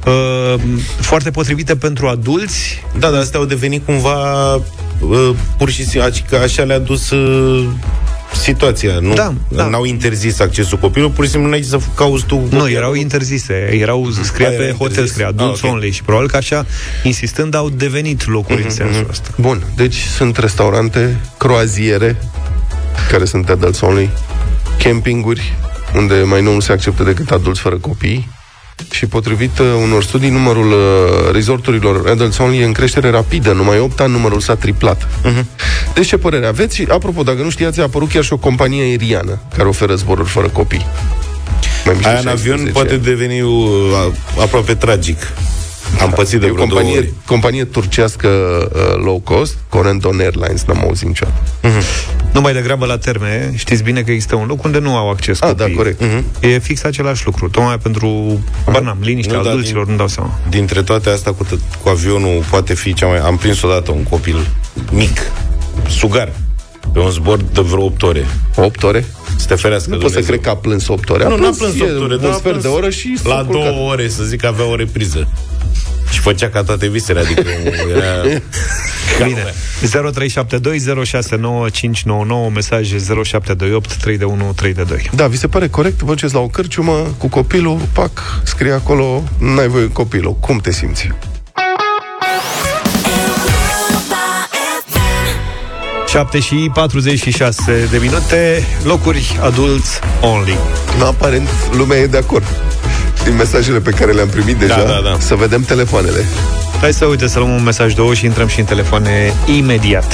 uh, 0.06 0.62
foarte 1.00 1.31
potrivite 1.31 1.75
pentru 1.86 2.08
adulți. 2.08 2.84
Da, 3.00 3.10
dar 3.10 3.20
astea 3.20 3.40
au 3.40 3.46
devenit 3.46 3.86
cumva 3.86 4.54
uh, 4.56 5.30
pur 5.58 5.70
și 5.70 5.82
simplu, 5.82 6.02
adică 6.02 6.38
așa 6.38 6.64
le-a 6.64 6.80
dus 6.80 7.10
uh, 7.10 7.68
situația. 8.42 9.00
Nu, 9.00 9.14
da, 9.14 9.34
da. 9.50 9.68
N-au 9.68 9.84
interzis 9.84 10.40
accesul 10.40 10.78
copilului, 10.78 11.14
pur 11.16 11.26
și 11.26 11.32
simplu 11.32 11.50
n-ai 11.50 11.62
să 11.62 11.80
cauți 11.96 12.26
tu. 12.26 12.48
Nu, 12.50 12.70
erau 12.70 12.94
interzise. 12.94 13.54
Erau 13.54 14.10
scria 14.22 14.50
pe 14.50 14.76
hotel, 14.78 15.06
scria 15.06 15.28
adults 15.28 15.58
ah, 15.58 15.64
okay. 15.64 15.76
only 15.76 15.92
și 15.92 16.04
probabil 16.04 16.30
că 16.30 16.38
așa, 16.38 16.66
insistând, 17.04 17.56
au 17.56 17.70
devenit 17.70 18.28
locuri 18.28 18.62
mm-hmm, 18.62 18.66
în 18.66 18.70
sensul 18.70 19.06
mm-hmm. 19.06 19.10
ăsta. 19.10 19.30
Bun, 19.38 19.64
deci 19.76 19.96
sunt 19.96 20.38
restaurante, 20.38 21.20
croaziere, 21.38 22.18
care 23.12 23.26
sunt 23.26 23.50
adults 23.50 23.81
only, 23.81 24.10
campinguri, 24.83 25.54
unde 25.95 26.16
mai 26.16 26.42
nu 26.42 26.59
se 26.59 26.71
acceptă 26.71 27.04
decât 27.04 27.31
adulți 27.31 27.59
fără 27.59 27.76
copii, 27.76 28.30
și 28.92 29.06
potrivit 29.06 29.60
uh, 29.60 29.66
unor 29.82 30.04
studii, 30.04 30.30
numărul 30.30 30.72
uh, 30.72 31.32
resorturilor 31.32 32.10
Adults 32.10 32.38
Only 32.38 32.60
e 32.60 32.66
în 32.66 32.72
creștere 32.72 33.10
rapidă. 33.10 33.52
Numai 33.52 33.80
8 33.80 34.00
ani 34.00 34.12
numărul 34.12 34.40
s-a 34.40 34.56
triplat. 34.56 35.04
Uh-huh. 35.04 35.44
Deci 35.94 36.08
ce 36.08 36.18
părere 36.18 36.48
aveți? 36.48 36.76
Și, 36.76 36.88
apropo, 36.90 37.24
dacă 37.24 37.42
nu 37.42 37.50
știați, 37.50 37.80
a 37.80 37.84
apărut 37.84 38.10
chiar 38.10 38.24
și 38.24 38.34
o 38.34 38.38
companie 38.38 38.84
aeriană 38.84 39.40
care 39.58 39.68
oferă 39.68 39.96
zboruri 39.96 40.30
fără 40.30 40.48
copii. 40.48 40.86
Mai 41.86 41.96
Aia 42.04 42.20
în 42.20 42.28
avion 42.28 42.70
poate 42.74 42.98
deveni 42.98 43.42
uh, 43.42 43.52
aproape 44.42 44.76
tragic. 44.76 45.18
Am 46.01 46.09
da. 46.09 46.15
pățit 46.15 46.39
de 46.39 46.47
vreo 46.47 46.65
companie, 46.65 46.97
ori. 46.97 47.13
companie 47.25 47.65
turcească 47.65 48.27
uh, 48.27 49.04
low 49.04 49.19
cost, 49.19 49.57
Corendon 49.69 50.19
Airlines, 50.19 50.63
n-am 50.63 50.80
auzit 50.80 51.07
niciodată. 51.07 51.42
Uh-huh. 51.63 52.33
Nu 52.33 52.42
mai 52.42 52.54
degrabă 52.54 52.85
la 52.85 52.97
terme, 52.97 53.51
știți 53.56 53.83
bine 53.83 54.01
că 54.01 54.11
există 54.11 54.35
un 54.35 54.45
loc 54.47 54.63
unde 54.63 54.80
nu 54.80 54.95
au 54.95 55.09
acces 55.09 55.42
Ah, 55.42 55.56
da, 55.56 55.65
corect. 55.75 56.04
Uh-huh. 56.04 56.42
E 56.42 56.59
fix 56.59 56.83
același 56.83 57.25
lucru. 57.25 57.49
Tocmai 57.49 57.77
pentru, 57.77 58.39
uh-huh. 58.68 58.81
n-am, 58.81 58.97
liniștea 59.01 59.39
nu, 59.39 59.49
adulților, 59.49 59.83
din, 59.83 59.92
nu 59.92 59.97
dau 59.97 60.07
seama. 60.07 60.39
Dintre 60.49 60.83
toate 60.83 61.09
astea 61.09 61.31
cu, 61.31 61.47
cu 61.83 61.89
avionul 61.89 62.44
poate 62.49 62.73
fi 62.73 62.94
cea 62.94 63.07
mai... 63.07 63.19
Am 63.19 63.37
prins 63.37 63.61
odată 63.61 63.92
un 63.92 64.04
copil 64.04 64.47
mic, 64.92 65.31
sugar, 65.87 66.31
pe 66.94 66.99
un 66.99 67.09
zbor 67.09 67.42
de 67.42 67.61
vreo 67.61 67.83
8 67.83 68.04
ore. 68.04 68.25
8 68.56 68.83
ore? 68.83 69.06
Să 69.35 69.45
te 69.47 69.56
ferească 69.56 69.89
Nu 69.89 69.97
pot 69.97 70.11
să 70.11 70.19
cred 70.19 70.42
că 70.42 70.49
a 70.49 70.56
plâns 70.56 70.87
8 70.87 71.09
ore. 71.09 71.23
A 71.23 71.27
nu, 71.27 71.37
nu 71.37 71.47
a 71.47 71.54
plâns 71.57 71.81
8 71.81 72.01
ore, 72.01 72.27
un 72.27 72.33
sfert 72.33 72.61
de 72.61 72.68
oră 72.68 72.89
și 72.89 73.18
La 73.23 73.44
2 73.51 73.87
ore, 73.89 74.07
să 74.07 74.23
zic, 74.23 74.44
avea 74.44 74.65
o 74.65 74.75
repriză. 74.75 75.27
Și 76.10 76.20
făcea 76.20 76.50
ca 76.50 76.64
toate 76.64 76.88
visele, 76.88 77.20
adică 77.20 77.44
era... 77.96 78.22
Bine. 79.26 79.54
0372069599 79.82 79.88
mesaje 82.54 82.98
0728 83.24 83.96
321 83.96 84.54
Da, 85.16 85.28
vi 85.28 85.38
se 85.38 85.48
pare 85.48 85.68
corect? 85.68 86.02
Vă 86.02 86.14
duceți 86.14 86.34
la 86.34 86.40
o 86.40 86.48
cărciumă 86.48 87.16
cu 87.18 87.28
copilul, 87.28 87.80
pac, 87.94 88.42
scrie 88.44 88.72
acolo, 88.72 89.24
n-ai 89.38 89.68
voie 89.68 89.92
copilul. 89.92 90.36
Cum 90.36 90.58
te 90.58 90.72
simți? 90.72 91.10
7 96.16 96.40
și 96.40 96.72
46 96.74 97.88
de 97.92 97.98
minute, 97.98 98.64
locuri 98.84 99.40
adulți 99.42 100.00
only. 100.22 100.58
No, 101.00 101.06
aparent, 101.06 101.48
lumea 101.72 101.98
e 101.98 102.06
de 102.06 102.18
acord. 102.18 102.44
Din 103.26 103.36
mesajele 103.36 103.80
pe 103.80 103.90
care 103.90 104.12
le-am 104.12 104.28
primit 104.28 104.56
deja, 104.56 104.84
da, 104.84 105.00
da. 105.04 105.20
să 105.20 105.36
vedem 105.36 105.62
telefoanele. 105.62 106.26
Hai 106.82 106.94
să 106.94 107.06
uite 107.06 107.28
să 107.28 107.40
luăm 107.40 107.52
un 107.52 107.64
mesaj 107.64 107.94
două 107.94 108.14
și 108.14 108.26
intrăm 108.26 108.48
și 108.48 108.60
în 108.60 108.66
telefoane 108.66 109.34
imediat. 109.58 110.14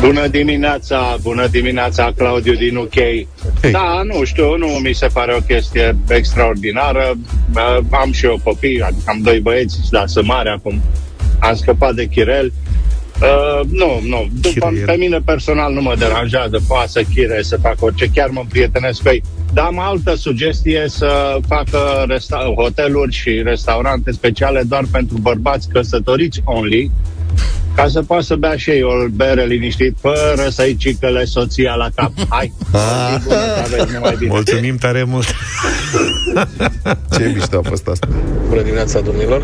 Bună 0.00 0.26
dimineața, 0.26 1.16
bună 1.22 1.46
dimineața, 1.46 2.12
Claudiu 2.16 2.54
din 2.54 2.76
UK. 2.76 2.94
Hey. 2.94 3.70
Da, 3.70 4.00
nu 4.04 4.24
știu, 4.24 4.56
nu 4.56 4.66
mi 4.66 4.92
se 4.92 5.06
pare 5.12 5.34
o 5.34 5.40
chestie 5.40 5.96
extraordinară. 6.08 7.14
Am 7.90 8.12
și 8.12 8.24
eu 8.24 8.40
copii, 8.42 8.80
adică 8.80 9.04
am 9.06 9.20
doi 9.22 9.40
băieți, 9.40 9.78
dar 9.90 10.06
sunt 10.06 10.26
mari 10.26 10.48
acum. 10.48 10.82
Am 11.38 11.54
scăpat 11.54 11.94
de 11.94 12.06
Chirel. 12.06 12.52
Uh, 13.20 13.60
nu, 13.70 14.00
nu. 14.08 14.28
După, 14.40 14.72
pe 14.86 14.96
mine 14.98 15.18
personal 15.24 15.72
nu 15.72 15.80
mă 15.80 15.94
deranjează. 15.98 16.60
Poate 16.68 16.88
să 16.88 17.02
chire, 17.14 17.42
să 17.42 17.56
fac 17.62 17.76
orice. 17.78 18.10
Chiar 18.14 18.28
mă 18.28 18.44
prietenesc 18.48 19.02
cu 19.02 19.08
ei. 19.08 19.22
Dar 19.52 19.64
am 19.64 19.78
altă 19.78 20.14
sugestie 20.14 20.84
să 20.86 21.38
facă 21.48 22.04
resta- 22.08 22.54
hoteluri 22.56 23.12
și 23.12 23.42
restaurante 23.44 24.12
speciale 24.12 24.62
doar 24.62 24.84
pentru 24.90 25.16
bărbați 25.20 25.68
căsătoriți 25.68 26.40
only, 26.44 26.90
ca 27.74 27.88
să 27.88 28.02
poată 28.02 28.24
să 28.24 28.34
bea 28.34 28.56
și 28.56 28.70
ei 28.70 28.82
o 28.82 29.08
bere 29.12 29.44
liniștit, 29.44 29.96
fără 30.00 30.48
să-i 30.50 30.76
cicăle 30.76 31.24
soția 31.24 31.74
la 31.74 31.88
cap. 31.94 32.12
Hai! 32.28 32.52
Ah. 32.72 33.16
Bună, 33.24 33.36
aveți, 33.64 33.92
numai 33.92 34.14
bine. 34.18 34.30
Mulțumim 34.30 34.76
tare 34.76 35.04
mult! 35.04 35.26
Ce 37.16 37.32
mișto 37.34 37.58
a 37.58 37.68
fost 37.68 37.86
asta. 37.86 38.08
Bună 38.48 38.62
dimineața, 38.62 39.00
domnilor! 39.00 39.42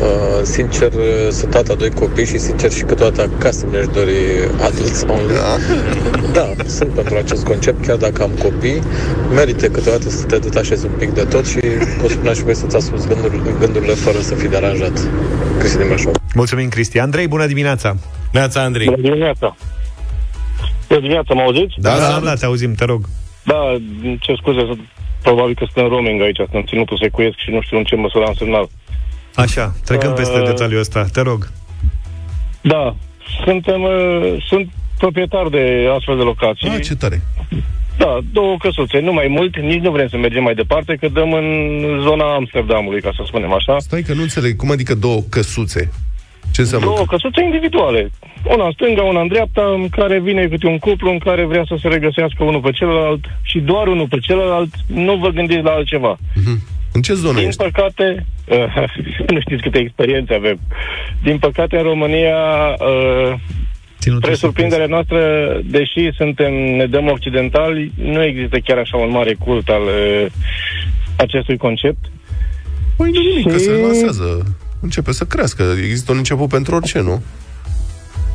Uh, 0.00 0.42
sincer, 0.42 0.92
uh, 0.92 1.28
sunt 1.30 1.50
tata 1.50 1.74
doi 1.74 1.90
copii 1.90 2.26
și 2.26 2.38
sincer 2.38 2.70
și 2.72 2.82
câteodată 2.82 3.30
acasă 3.36 3.66
mi-aș 3.70 3.86
dori 3.86 4.16
adults 4.62 5.02
only. 5.08 5.32
Da. 5.34 5.56
Da, 6.32 6.64
sunt 6.66 6.90
pentru 6.90 7.16
acest 7.16 7.44
concept, 7.44 7.86
chiar 7.86 7.96
dacă 7.96 8.22
am 8.22 8.30
copii, 8.42 8.80
merită 9.34 9.68
câteodată 9.68 10.08
să 10.08 10.24
te 10.26 10.38
detașezi 10.38 10.86
un 10.86 10.92
pic 10.98 11.08
de 11.10 11.24
tot 11.24 11.46
și 11.46 11.58
poți 12.00 12.12
spune 12.12 12.34
și 12.34 12.42
voi 12.42 12.54
să-ți 12.54 12.76
asculti 12.76 13.06
gândurile, 13.06 13.50
gândurile 13.58 13.92
fără 13.92 14.18
să 14.18 14.34
fii 14.34 14.48
deranjat. 14.48 15.08
Cristi 15.58 15.76
din 15.78 15.86
Brașov. 15.86 16.12
Mulțumim, 16.34 16.68
Cristi. 16.68 16.98
Andrei, 16.98 17.28
bună 17.28 17.46
dimineața! 17.46 17.96
Neața, 18.32 18.60
Andrei. 18.62 18.86
Bună 18.86 19.00
dimineața! 19.00 19.56
Bună 20.88 21.00
dimineața, 21.00 21.34
mă 21.34 21.40
auziți? 21.40 21.74
Da, 21.78 21.96
da, 21.98 22.20
da, 22.24 22.34
te 22.34 22.44
auzim, 22.44 22.74
te 22.74 22.84
rog. 22.84 23.00
Da, 23.42 23.76
ce 24.20 24.32
scuze, 24.40 24.58
sunt- 24.66 24.88
probabil 25.22 25.54
că 25.54 25.64
sunt 25.72 25.84
în 25.84 25.90
roaming 25.90 26.22
aici, 26.22 26.36
sunt 26.36 26.48
în 26.52 26.64
ținutul 26.66 26.98
secuiesc 27.02 27.36
și 27.38 27.50
nu 27.50 27.60
știu 27.60 27.76
în 27.78 27.84
ce 27.84 27.96
măsură 27.96 28.24
am 28.26 28.34
semnal. 28.38 28.68
Așa, 29.36 29.74
trecăm 29.84 30.12
peste 30.12 30.38
Uh, 30.38 30.46
detaliul 30.46 30.80
ăsta, 30.80 31.04
te 31.12 31.20
rog. 31.20 31.48
Da, 32.60 32.96
suntem, 33.44 33.82
uh, 33.82 34.44
sunt 34.48 34.70
proprietar 34.98 35.48
de 35.48 35.88
astfel 35.96 36.16
de 36.16 36.22
locații. 36.22 36.68
Ah, 36.68 36.82
ce 36.82 36.94
tare. 36.96 37.22
Da, 37.98 38.18
două 38.32 38.56
căsuțe, 38.58 38.98
nu 39.00 39.12
mai 39.12 39.26
mult, 39.28 39.58
nici 39.58 39.82
nu 39.82 39.90
vrem 39.90 40.08
să 40.08 40.16
mergem 40.16 40.42
mai 40.42 40.54
departe, 40.54 40.96
că 41.00 41.08
dăm 41.08 41.32
în 41.32 41.48
zona 42.02 42.34
Amsterdamului, 42.34 43.00
ca 43.00 43.10
să 43.16 43.22
spunem 43.26 43.52
așa. 43.52 43.78
Stai 43.78 44.02
că 44.02 44.12
nu 44.12 44.22
înțeleg. 44.22 44.56
Cum 44.56 44.70
adică 44.70 44.94
două 44.94 45.20
căsuțe? 45.30 45.92
Ce 46.52 46.60
înseamnă? 46.60 46.86
Două 46.86 47.04
căsuțe 47.06 47.42
individuale. 47.44 48.10
Una 48.44 48.66
în 48.66 48.72
stânga, 48.72 49.02
una 49.02 49.20
în 49.20 49.28
dreapta, 49.28 49.72
în 49.74 49.88
care 49.88 50.20
vine 50.20 50.46
câte 50.46 50.66
un 50.66 50.78
cuplu 50.78 51.10
în 51.10 51.18
care 51.18 51.44
vrea 51.44 51.64
să 51.66 51.76
se 51.80 51.88
regăsească 51.88 52.44
unul 52.44 52.60
pe 52.60 52.70
celălalt 52.70 53.24
și 53.42 53.58
doar 53.58 53.86
unul 53.86 54.06
pe 54.08 54.18
celălalt, 54.18 54.74
nu 54.86 55.16
vă 55.16 55.28
gândiți 55.28 55.62
la 55.62 55.70
altceva. 55.70 56.18
În 56.96 57.02
ce 57.02 57.14
zonă 57.14 57.38
Din 57.38 57.46
ești? 57.48 57.62
păcate, 57.62 58.26
nu 59.32 59.40
știți 59.40 59.62
câte 59.62 59.78
experiențe 59.78 60.34
avem. 60.34 60.58
Din 61.22 61.38
păcate, 61.38 61.76
în 61.76 61.82
România, 61.82 62.36
uh, 62.68 63.34
Ținutul 64.00 64.22
spre 64.22 64.34
sub 64.34 64.44
surprinderea 64.44 64.86
noastră, 64.86 65.20
deși 65.64 66.10
suntem, 66.16 66.52
ne 66.54 66.86
dăm 66.86 67.06
occidentali, 67.06 67.92
nu 67.94 68.22
există 68.22 68.58
chiar 68.58 68.78
așa 68.78 68.96
un 68.96 69.10
mare 69.10 69.34
cult 69.34 69.68
al 69.68 69.82
uh, 69.82 70.26
acestui 71.16 71.56
concept. 71.56 72.04
Păi 72.96 73.10
nu 73.10 73.20
nimic, 73.20 73.46
că 73.50 73.56
Și- 73.58 73.64
se 73.64 73.70
lansează. 73.82 74.56
Începe 74.80 75.12
să 75.12 75.24
crească. 75.24 75.62
Există 75.78 76.12
un 76.12 76.18
început 76.18 76.48
pentru 76.48 76.74
orice, 76.74 77.00
nu? 77.00 77.22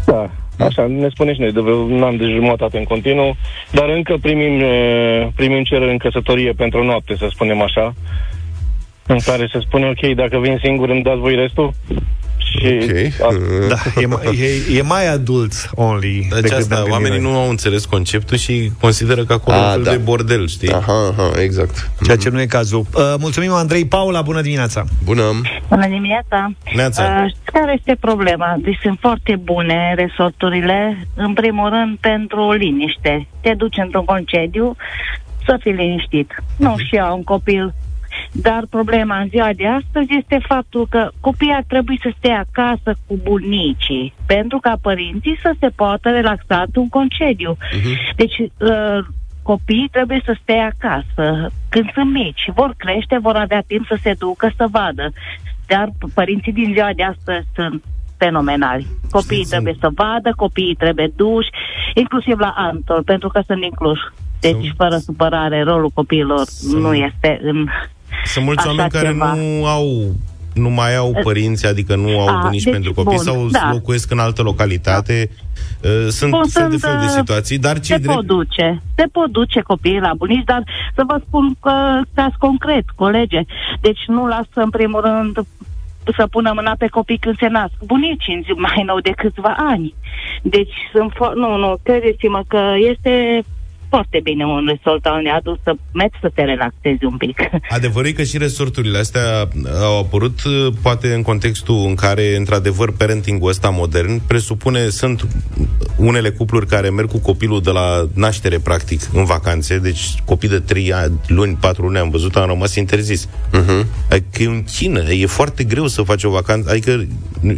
Da, 0.06 0.32
așa, 0.66 0.88
ne 0.88 1.10
spune 1.10 1.34
și 1.34 1.40
noi, 1.40 1.52
de 1.52 1.60
vreo 1.60 1.76
un 1.76 2.04
an 2.04 2.18
de 2.18 2.26
jumătate 2.36 2.78
în 2.78 2.84
continuu, 2.84 3.36
dar 3.72 3.90
încă 3.90 4.18
primim, 4.22 4.62
uh, 4.62 5.28
primim 5.36 5.64
cereri 5.64 5.92
în 5.92 5.98
căsătorie 5.98 6.52
pentru 6.52 6.80
o 6.80 6.84
noapte, 6.84 7.16
să 7.18 7.28
spunem 7.30 7.62
așa, 7.62 7.94
în 9.08 9.18
care 9.26 9.50
se 9.52 9.60
spune, 9.60 9.88
ok, 9.90 10.16
dacă 10.16 10.38
vin 10.40 10.60
singur 10.64 10.90
îmi 10.90 11.04
dați 11.04 11.20
voi 11.20 11.36
restul? 11.36 11.74
Și 12.38 12.78
Ok. 13.22 13.32
a- 13.32 13.36
Da, 13.74 14.02
e, 14.02 14.06
mai- 14.06 14.40
e, 14.72 14.78
e 14.78 14.82
mai 14.82 15.08
adult 15.08 15.70
only 15.76 16.28
Deci 16.32 16.42
decât 16.42 16.58
asta, 16.58 16.76
ne-am 16.76 16.84
gândit 16.88 16.92
oamenii 16.92 17.20
noi. 17.20 17.32
nu 17.32 17.38
au 17.38 17.50
înțeles 17.50 17.86
conceptul 17.86 18.38
și 18.38 18.72
consideră 18.80 19.24
că 19.26 19.34
acolo 19.34 19.58
e 19.58 19.60
A, 19.60 19.64
un 19.66 19.72
fel 19.74 19.84
da. 19.84 19.92
de 19.92 19.98
bordel, 19.98 20.48
știi? 20.48 20.72
Aha, 20.72 21.08
aha, 21.18 21.42
exact. 21.42 21.90
Ceea 22.04 22.18
ce 22.18 22.30
nu 22.30 22.42
e 22.42 22.46
cazul. 22.46 22.80
Uh, 22.80 23.02
mulțumim, 23.20 23.52
Andrei. 23.52 23.86
Paula, 23.86 24.22
bună 24.22 24.42
dimineața! 24.42 24.84
Bună. 25.04 25.24
Bună 25.70 25.88
dimineața! 25.88 26.52
Neața. 26.76 27.04
Uh, 27.24 27.30
știți 27.30 27.52
care 27.52 27.74
este 27.78 27.98
problema? 28.00 28.56
Deci 28.62 28.80
sunt 28.82 28.98
foarte 29.00 29.36
bune 29.44 29.94
resorturile, 29.98 31.08
în 31.16 31.34
primul 31.34 31.70
rând 31.70 31.98
pentru 32.00 32.52
liniște. 32.52 33.28
Te 33.42 33.54
duci 33.58 33.78
într-un 33.84 34.06
concediu 34.06 34.76
să 35.46 35.58
fii 35.60 35.72
liniștit. 35.72 36.44
Nu 36.58 36.76
și 36.78 36.96
eu 36.96 37.04
am 37.04 37.18
un 37.18 37.24
copil. 37.24 37.74
Dar 38.32 38.66
problema 38.70 39.20
în 39.20 39.28
ziua 39.28 39.50
de 39.56 39.68
astăzi 39.68 40.16
este 40.18 40.40
faptul 40.48 40.88
că 40.90 41.10
copiii 41.20 41.54
ar 41.54 41.64
trebui 41.68 42.00
să 42.02 42.14
stea 42.18 42.46
acasă 42.50 42.98
cu 43.08 43.20
bunicii, 43.24 44.14
pentru 44.26 44.58
ca 44.60 44.78
părinții 44.82 45.40
să 45.42 45.56
se 45.60 45.68
poată 45.76 46.10
relaxa 46.10 46.64
un 46.76 46.90
concediu. 46.90 47.58
Deci, 48.16 48.38
uh, 48.38 49.06
copiii 49.44 49.90
trebuie 49.92 50.22
să 50.26 50.38
stea 50.42 50.72
acasă 50.74 51.52
când 51.70 51.92
sunt 51.94 52.12
mici. 52.12 52.50
Vor 52.56 52.74
crește, 52.78 53.18
vor 53.22 53.36
avea 53.36 53.64
timp 53.68 53.86
să 53.88 53.98
se 54.02 54.14
ducă 54.20 54.52
să 54.58 54.68
vadă. 54.72 55.12
Dar 55.68 55.90
părinții 56.14 56.54
din 56.54 56.74
ziua 56.74 56.90
de 56.96 57.04
astăzi 57.04 57.48
sunt 57.56 57.84
fenomenali. 58.18 58.88
Copiii 59.10 59.46
trebuie 59.46 59.76
să 59.80 59.90
vadă, 59.94 60.34
copiii 60.36 60.76
trebuie 60.76 61.12
duși, 61.16 61.50
inclusiv 61.94 62.40
la 62.40 62.54
Antol, 62.58 63.04
pentru 63.04 63.30
că 63.30 63.42
sunt 63.46 63.60
din 63.60 63.70
Cluj. 63.70 64.00
Deci, 64.40 64.74
fără 64.78 64.98
supărare, 64.98 65.64
rolul 65.64 65.90
copiilor 65.94 66.46
nu 66.72 66.94
este 66.94 67.40
în 67.44 67.68
Sunt 68.26 68.46
mulți 68.46 68.60
așa 68.60 68.70
oameni 68.70 68.90
care 68.90 69.08
ceva. 69.08 69.34
nu 69.34 69.66
au 69.66 70.16
nu 70.54 70.70
mai 70.70 70.96
au 70.96 71.16
părinți, 71.24 71.66
adică 71.68 71.96
nu 71.96 72.20
au 72.20 72.28
A, 72.28 72.40
bunici 72.44 72.64
deci, 72.64 72.74
pentru 72.74 72.94
copii 72.94 73.16
bun, 73.16 73.24
sau 73.26 73.48
da. 73.52 73.70
locuiesc 73.72 74.12
în 74.12 74.20
altă 74.20 74.42
localitate. 74.42 75.30
Uh, 75.84 76.08
Sunt 76.08 76.32
Bun, 76.32 76.48
fel 76.48 76.70
de 76.70 76.78
sunt, 76.78 76.82
fel 76.92 77.00
de 77.00 77.06
uh, 77.06 77.12
situații, 77.18 77.58
dar 77.58 77.76
se 77.76 77.82
cei 77.82 78.00
pot 78.00 78.06
drept... 78.14 78.28
duce. 78.28 78.82
Se 78.96 79.06
pot 79.12 79.32
duce 79.32 79.60
copiii 79.62 80.00
la 80.00 80.14
bunici, 80.18 80.44
dar 80.46 80.64
să 80.96 81.04
vă 81.08 81.22
spun 81.28 81.56
că 81.62 82.00
caz 82.14 82.32
concret, 82.38 82.84
colege. 82.96 83.42
Deci 83.82 84.00
nu 84.08 84.28
lasă 84.28 84.48
în 84.54 84.70
primul 84.70 85.02
rând 85.02 85.38
să 86.18 86.28
pună 86.28 86.52
mâna 86.56 86.76
pe 86.78 86.88
copii 86.88 87.18
când 87.18 87.38
se 87.40 87.48
nasc. 87.48 87.74
Bunicii 87.86 88.34
în- 88.48 88.56
mai 88.62 88.84
nou 88.86 89.00
de 89.00 89.12
câțiva 89.18 89.56
ani. 89.58 89.94
Deci 90.42 90.74
sunt 90.94 91.12
fo- 91.12 91.34
nu, 91.36 91.56
nu, 91.58 91.78
credeți-mă 91.84 92.42
că 92.48 92.62
este 92.92 93.44
foarte 93.94 94.20
bine 94.24 94.46
un 94.46 94.66
resort 94.68 95.06
al 95.06 95.22
neadus 95.22 95.58
să 95.64 95.72
mergi 95.94 96.18
să 96.22 96.30
te 96.34 96.44
relaxezi 96.44 97.06
un 97.06 97.18
pic. 97.18 97.38
Adevărul 97.78 98.10
e 98.10 98.12
că 98.12 98.24
și 98.24 98.38
resorturile 98.38 98.98
astea 98.98 99.48
au 99.82 100.00
apărut 100.00 100.44
uh, 100.44 100.74
poate 100.82 101.14
în 101.14 101.22
contextul 101.22 101.86
în 101.88 101.96
care, 101.96 102.36
într-adevăr, 102.36 102.92
parenting-ul 102.92 103.50
ăsta 103.50 103.70
modern 103.70 104.22
presupune, 104.28 104.90
sunt 104.90 105.28
unele 105.96 106.30
cupluri 106.30 106.68
care 106.68 106.90
merg 106.90 107.10
cu 107.10 107.20
copilul 107.20 107.62
de 107.62 107.72
la 107.72 108.08
naștere, 108.14 108.60
practic, 108.60 109.02
în 109.14 109.26
vacanțe, 109.26 109.78
deci 109.78 110.04
copii 110.26 110.50
de 110.50 110.60
3 110.60 110.94
ani, 110.94 111.20
luni, 111.28 111.58
4 111.62 111.84
luni 111.84 111.98
am 111.98 112.10
văzut, 112.10 112.36
am 112.36 112.48
rămas 112.48 112.76
interzis. 112.76 113.28
Uh-huh. 113.28 113.86
Adică 114.10 114.44
e 114.44 114.46
în 114.46 114.64
China, 114.64 115.00
e 115.00 115.26
foarte 115.26 115.64
greu 115.64 115.88
să 115.88 116.02
faci 116.02 116.24
o 116.24 116.30
vacanță, 116.30 116.70
adică 116.70 117.06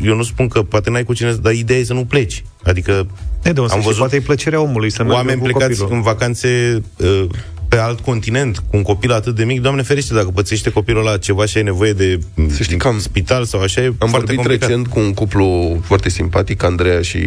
eu 0.04 0.16
nu 0.16 0.24
spun 0.24 0.48
că 0.48 0.64
poate 0.64 0.90
n-ai 0.90 1.04
cu 1.04 1.14
cine, 1.14 1.32
dar 1.32 1.54
ideea 1.54 1.80
e 1.80 1.84
să 1.84 1.94
nu 1.94 2.06
pleci. 2.06 2.44
Adică 2.64 3.08
E 3.44 3.52
de 3.52 3.60
un 3.60 3.68
am 3.72 3.80
văzut 3.82 3.98
poate 3.98 4.16
e 4.16 4.20
plăcerea 4.20 4.62
omului 4.62 4.90
să 4.92 5.04
meargă 5.04 5.18
oameni 5.18 5.38
cu 5.40 5.44
plecați 5.44 5.68
copilul. 5.80 5.98
în 5.98 6.02
vacanțe 6.02 6.82
uh, 6.98 7.26
pe 7.68 7.78
alt 7.78 8.00
continent, 8.00 8.58
cu 8.58 8.78
un 8.78 8.82
copil 8.82 9.12
atât 9.12 9.36
de 9.36 9.44
mic, 9.44 9.62
Doamne 9.62 9.82
ferește, 9.82 10.14
dacă 10.14 10.28
pățește 10.34 10.70
copilul 10.70 11.04
la 11.04 11.18
ceva 11.18 11.46
și 11.46 11.58
ai 11.58 11.64
nevoie 11.64 11.94
de 11.94 12.20
Să 12.50 12.64
știi 12.64 12.78
că 12.78 12.88
am- 12.88 13.00
spital 13.00 13.46
sau 13.46 13.62
așa, 13.62 13.82
e 13.82 13.86
Am 13.86 13.94
foarte 14.10 14.18
vorbit 14.18 14.36
complicat. 14.36 14.68
recent 14.70 14.88
cu 14.88 15.00
un 15.00 15.14
cuplu 15.14 15.80
foarte 15.86 16.10
simpatic, 16.10 16.64
Andreea 16.64 17.02
și 17.02 17.20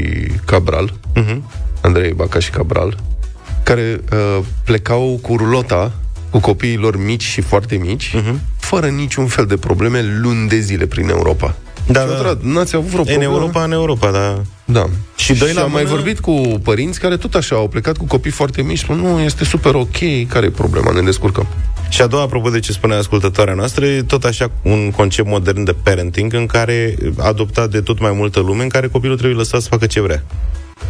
Cabral. 0.44 0.92
Mhm. 1.14 1.50
Andrei 1.80 2.12
Baca 2.12 2.38
și 2.38 2.50
Cabral, 2.50 2.96
care 3.62 4.00
uh, 4.12 4.44
plecau 4.64 5.18
cu 5.22 5.36
rulota 5.36 5.92
cu 6.30 6.38
copiii 6.38 6.76
lor 6.76 6.96
mici 7.04 7.22
și 7.24 7.40
foarte 7.40 7.76
mici, 7.76 8.12
Mhm. 8.14 8.40
fără 8.58 8.86
niciun 8.86 9.26
fel 9.26 9.46
de 9.46 9.56
probleme, 9.56 10.18
luni 10.20 10.48
de 10.48 10.58
zile 10.58 10.86
prin 10.86 11.08
Europa. 11.08 11.56
Da, 11.86 12.00
Și 12.00 12.06
da. 12.06 12.12
odată, 12.20 12.38
N-ați 12.42 12.76
avut 12.76 12.88
vreo 12.88 13.00
În 13.00 13.06
problemă? 13.06 13.32
Europa, 13.32 13.64
în 13.64 13.72
Europa, 13.72 14.10
da. 14.10 14.42
Da. 14.64 14.86
Și 15.16 15.34
doi 15.34 15.52
la 15.52 15.62
am 15.62 15.70
mai 15.72 15.82
mână- 15.82 15.94
vorbit 15.94 16.20
cu 16.20 16.32
părinți 16.62 17.00
care 17.00 17.16
tot 17.16 17.34
așa 17.34 17.56
au 17.56 17.68
plecat 17.68 17.96
cu 17.96 18.04
copii 18.04 18.30
foarte 18.30 18.62
mici, 18.62 18.78
spun, 18.78 18.96
nu, 18.96 19.20
este 19.20 19.44
super 19.44 19.74
ok, 19.74 20.26
care 20.28 20.46
e 20.46 20.50
problema, 20.50 20.92
ne 20.92 21.00
descurcăm. 21.00 21.46
Și 21.88 22.02
a 22.02 22.06
doua, 22.06 22.22
apropo 22.22 22.48
de 22.50 22.58
ce 22.60 22.72
spunea 22.72 22.98
ascultătoarea 22.98 23.54
noastră, 23.54 23.86
e 23.86 24.02
tot 24.02 24.24
așa 24.24 24.50
un 24.62 24.90
concept 24.90 25.28
modern 25.28 25.64
de 25.64 25.74
parenting 25.82 26.32
în 26.34 26.46
care, 26.46 26.94
adoptat 27.18 27.70
de 27.70 27.80
tot 27.80 28.00
mai 28.00 28.12
multă 28.12 28.40
lume, 28.40 28.62
în 28.62 28.68
care 28.68 28.86
copilul 28.88 29.16
trebuie 29.16 29.38
lăsat 29.38 29.60
să 29.60 29.68
facă 29.68 29.86
ce 29.86 30.00
vrea. 30.00 30.22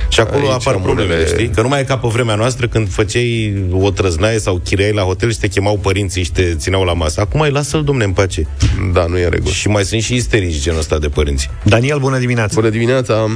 Și 0.08 0.20
acolo 0.20 0.42
Aici 0.42 0.60
apar 0.60 0.74
am 0.74 0.80
problemele, 0.82 1.14
unele- 1.14 1.28
știi? 1.28 1.48
Că 1.48 1.62
nu 1.62 1.68
mai 1.68 1.80
e 1.80 1.84
ca 1.84 1.98
pe 1.98 2.08
vremea 2.08 2.34
noastră 2.34 2.66
când 2.66 2.88
făceai 2.88 3.54
o 3.72 3.90
trăznaie 3.90 4.38
sau 4.38 4.56
chiriai 4.64 4.92
la 4.92 5.02
hotel 5.02 5.30
și 5.32 5.38
te 5.38 5.48
chemau 5.48 5.76
părinții 5.78 6.22
și 6.24 6.32
te 6.32 6.54
țineau 6.54 6.84
la 6.84 6.92
masă. 6.92 7.20
Acum 7.20 7.40
mai 7.40 7.50
lasă-l, 7.50 7.84
domne, 7.84 8.04
în 8.04 8.12
pace. 8.12 8.46
Da, 8.92 9.06
nu 9.06 9.18
e 9.18 9.24
în 9.24 9.30
regulă. 9.30 9.50
Și 9.50 9.68
mai 9.68 9.82
sunt 9.82 10.02
și 10.02 10.14
isterici 10.14 10.62
genul 10.62 10.78
ăsta 10.78 10.98
de 10.98 11.08
părinți. 11.08 11.50
Daniel, 11.62 11.98
bună 11.98 12.18
dimineața! 12.18 12.54
Bună 12.54 12.68
dimineața! 12.68 13.26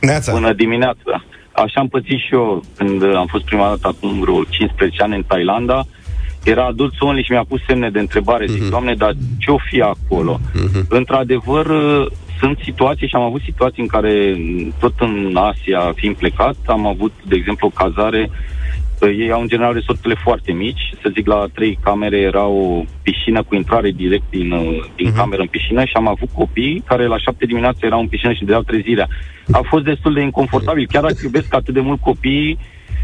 Neața. 0.00 0.32
Bună 0.32 0.52
dimineața! 0.52 1.24
Așa 1.52 1.80
am 1.80 1.88
pățit 1.88 2.18
și 2.18 2.28
eu 2.32 2.62
când 2.76 3.02
am 3.02 3.26
fost 3.30 3.44
prima 3.44 3.66
dată 3.68 3.96
acum 3.96 4.20
vreo 4.20 4.42
15 4.48 5.02
ani 5.02 5.14
în 5.14 5.24
Thailanda. 5.26 5.84
Era 6.44 6.64
adult 6.66 6.92
only 7.00 7.22
și 7.22 7.32
mi-a 7.32 7.44
pus 7.48 7.60
semne 7.66 7.90
de 7.90 7.98
întrebare. 7.98 8.46
Zic, 8.48 8.68
Doamne, 8.70 8.94
dar 8.94 9.12
ce 9.38 9.50
o 9.50 9.56
fi 9.70 9.80
acolo? 9.80 10.40
Într-adevăr, 10.88 11.66
uh, 11.66 12.06
sunt 12.42 12.58
situații 12.62 13.08
și 13.08 13.14
am 13.14 13.22
avut 13.22 13.42
situații 13.44 13.82
în 13.82 13.88
care, 13.88 14.34
m, 14.38 14.74
tot 14.78 14.94
în 14.98 15.36
Asia, 15.36 15.92
fiind 15.94 16.16
plecat, 16.16 16.56
am 16.66 16.86
avut, 16.86 17.12
de 17.28 17.34
exemplu, 17.34 17.66
o 17.66 17.82
cazare 17.82 18.30
uh, 18.30 19.08
ei 19.18 19.30
au 19.32 19.40
în 19.40 19.48
general 19.48 19.72
resorturile 19.72 20.20
foarte 20.22 20.52
mici, 20.52 20.92
să 21.02 21.10
zic 21.14 21.26
la 21.26 21.46
trei 21.54 21.78
camere 21.82 22.18
era 22.20 22.44
o 22.46 22.82
piscină 23.02 23.42
cu 23.42 23.54
intrare 23.54 23.90
direct 23.90 24.30
din, 24.30 24.50
uh, 24.50 24.84
din 24.96 25.10
uh-huh. 25.10 25.16
cameră 25.16 25.40
în 25.42 25.48
piscină 25.48 25.84
și 25.84 25.92
am 25.94 26.08
avut 26.08 26.28
copii 26.34 26.82
care 26.86 27.06
la 27.06 27.18
șapte 27.18 27.46
dimineața 27.46 27.86
erau 27.86 28.00
în 28.00 28.08
piscină 28.08 28.32
și 28.32 28.44
deau 28.44 28.62
trezirea. 28.62 29.08
A 29.52 29.60
fost 29.62 29.84
destul 29.84 30.12
de 30.14 30.20
inconfortabil, 30.20 30.86
chiar 30.92 31.02
dacă 31.02 31.20
iubesc 31.22 31.54
atât 31.54 31.74
de 31.74 31.80
mult 31.80 32.00
copiii, 32.00 32.58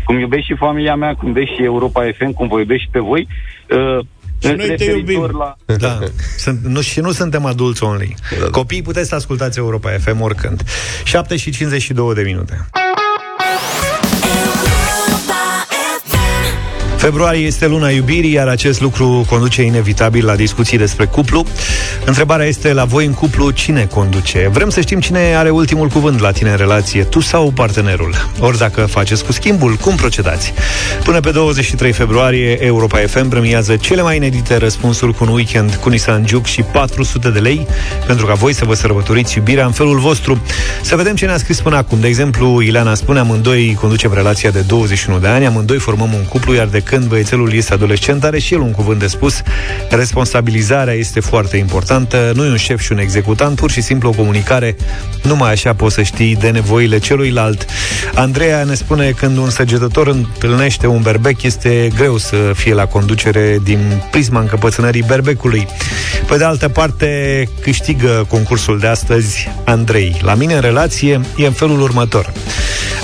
cum 0.04 0.18
iubesc 0.18 0.44
și 0.44 0.54
familia 0.54 0.96
mea, 0.96 1.14
cum 1.14 1.28
iubesc 1.28 1.52
și 1.54 1.62
Europa 1.62 2.02
FM, 2.16 2.32
cum 2.32 2.48
vă 2.48 2.58
iubesc 2.58 2.80
și 2.80 2.88
pe 2.90 2.98
voi, 2.98 3.28
uh, 3.70 3.98
Și 4.38 4.46
noi 4.46 4.56
te 4.56 4.64
referitor 4.64 4.96
iubim. 4.96 5.38
La... 5.38 5.56
Da, 5.76 5.98
sunt, 6.38 6.64
nu, 6.64 6.80
și 6.80 7.00
nu 7.00 7.12
suntem 7.12 7.44
adulți 7.44 7.82
only. 7.82 8.14
Copiii 8.50 8.82
puteți 8.82 9.08
să 9.08 9.14
ascultați 9.14 9.58
Europa 9.58 9.90
FM 9.90 10.20
oricând. 10.20 10.62
7 11.04 11.36
și 11.36 11.50
52 11.50 12.14
de 12.14 12.22
minute. 12.22 12.68
Februarie 16.98 17.46
este 17.46 17.66
luna 17.66 17.88
iubirii, 17.88 18.32
iar 18.32 18.48
acest 18.48 18.80
lucru 18.80 19.24
conduce 19.28 19.62
inevitabil 19.62 20.24
la 20.24 20.36
discuții 20.36 20.78
despre 20.78 21.04
cuplu. 21.04 21.44
Întrebarea 22.04 22.46
este 22.46 22.72
la 22.72 22.84
voi 22.84 23.06
în 23.06 23.12
cuplu 23.12 23.50
cine 23.50 23.86
conduce? 23.86 24.48
Vrem 24.52 24.70
să 24.70 24.80
știm 24.80 25.00
cine 25.00 25.34
are 25.36 25.50
ultimul 25.50 25.88
cuvânt 25.88 26.20
la 26.20 26.30
tine 26.30 26.50
în 26.50 26.56
relație, 26.56 27.02
tu 27.02 27.20
sau 27.20 27.50
partenerul. 27.50 28.14
Ori 28.40 28.58
dacă 28.58 28.80
faceți 28.80 29.24
cu 29.24 29.32
schimbul, 29.32 29.74
cum 29.74 29.94
procedați? 29.94 30.52
Până 31.04 31.20
pe 31.20 31.30
23 31.30 31.92
februarie, 31.92 32.64
Europa 32.64 32.98
FM 32.98 33.28
premiază 33.28 33.76
cele 33.76 34.02
mai 34.02 34.16
inedite 34.16 34.56
răspunsuri 34.56 35.14
cu 35.14 35.24
un 35.24 35.30
weekend 35.30 35.74
cu 35.74 35.88
Nissan 35.88 36.24
Juke 36.26 36.48
și 36.48 36.62
400 36.62 37.30
de 37.30 37.38
lei 37.38 37.66
pentru 38.06 38.26
ca 38.26 38.34
voi 38.34 38.52
să 38.52 38.64
vă 38.64 38.74
sărbătoriți 38.74 39.36
iubirea 39.36 39.66
în 39.66 39.72
felul 39.72 39.98
vostru. 39.98 40.42
Să 40.82 40.96
vedem 40.96 41.14
ce 41.14 41.26
ne-a 41.26 41.38
scris 41.38 41.60
până 41.60 41.76
acum. 41.76 42.00
De 42.00 42.08
exemplu, 42.08 42.60
Ileana 42.60 42.94
spune, 42.94 43.18
amândoi 43.18 43.76
conducem 43.80 44.12
relația 44.14 44.50
de 44.50 44.60
21 44.60 45.18
de 45.18 45.26
ani, 45.26 45.46
amândoi 45.46 45.78
formăm 45.78 46.12
un 46.12 46.24
cuplu, 46.24 46.54
iar 46.54 46.66
de 46.66 46.82
când 46.88 47.04
băiețelul 47.04 47.52
este 47.52 47.72
adolescent, 47.72 48.24
are 48.24 48.38
și 48.38 48.54
el 48.54 48.60
un 48.60 48.70
cuvânt 48.70 48.98
de 48.98 49.06
spus. 49.06 49.42
Responsabilizarea 49.90 50.94
este 50.94 51.20
foarte 51.20 51.56
importantă, 51.56 52.32
nu 52.34 52.44
e 52.44 52.50
un 52.50 52.56
șef 52.56 52.80
și 52.80 52.92
un 52.92 52.98
executant, 52.98 53.56
pur 53.56 53.70
și 53.70 53.80
simplu 53.80 54.08
o 54.08 54.12
comunicare. 54.12 54.76
Numai 55.22 55.50
așa 55.50 55.74
poți 55.74 55.94
să 55.94 56.02
știi 56.02 56.36
de 56.36 56.50
nevoile 56.50 56.98
celuilalt. 56.98 57.66
Andreea 58.14 58.64
ne 58.64 58.74
spune, 58.74 59.10
când 59.10 59.36
un 59.36 59.50
săgetător 59.50 60.06
întâlnește 60.06 60.86
un 60.86 61.02
berbec, 61.02 61.42
este 61.42 61.88
greu 61.96 62.16
să 62.16 62.36
fie 62.54 62.74
la 62.74 62.86
conducere 62.86 63.58
din 63.62 64.02
prisma 64.10 64.40
încăpățânării 64.40 65.04
berbecului. 65.06 65.66
Pe 66.26 66.36
de 66.36 66.44
altă 66.44 66.68
parte, 66.68 67.08
câștigă 67.60 68.26
concursul 68.28 68.78
de 68.78 68.86
astăzi 68.86 69.48
Andrei. 69.64 70.20
La 70.22 70.34
mine 70.34 70.54
în 70.54 70.60
relație 70.60 71.20
e 71.36 71.46
în 71.46 71.52
felul 71.52 71.80
următor. 71.80 72.32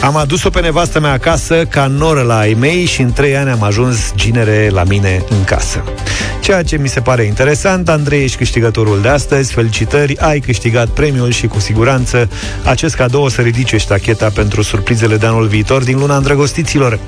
Am 0.01 0.17
adus-o 0.17 0.51
pe 0.51 0.61
nevastă 0.61 1.01
mea 1.01 1.13
acasă 1.13 1.65
ca 1.65 1.87
noră 1.87 2.23
la 2.23 2.39
ai 2.39 2.57
mei 2.61 2.85
și 2.85 3.01
în 3.01 3.13
trei 3.13 3.37
ani 3.37 3.51
am 3.51 3.63
ajuns 3.63 3.73
ginere 4.15 4.69
la 4.73 4.85
mine 4.85 5.25
în 5.29 5.45
casă. 5.45 5.85
Ceea 6.41 6.63
ce 6.63 6.77
mi 6.77 6.89
se 6.89 7.01
pare 7.01 7.23
interesant, 7.23 7.89
Andrei, 7.89 8.23
ești 8.23 8.37
câștigătorul 8.37 9.01
de 9.01 9.09
astăzi, 9.09 9.53
felicitări, 9.53 10.19
ai 10.19 10.41
câștigat 10.41 10.89
premiul 10.89 11.31
și 11.31 11.47
cu 11.47 11.59
siguranță 11.59 12.29
acest 12.65 12.95
cadou 12.95 13.23
o 13.23 13.29
să 13.29 13.41
ridice 13.41 13.77
ștacheta 13.77 14.31
pentru 14.35 14.63
surprizele 14.63 15.17
de 15.17 15.27
anul 15.27 15.47
viitor 15.47 15.83
din 15.83 15.99
luna 15.99 16.17
îndrăgostiților. 16.17 16.99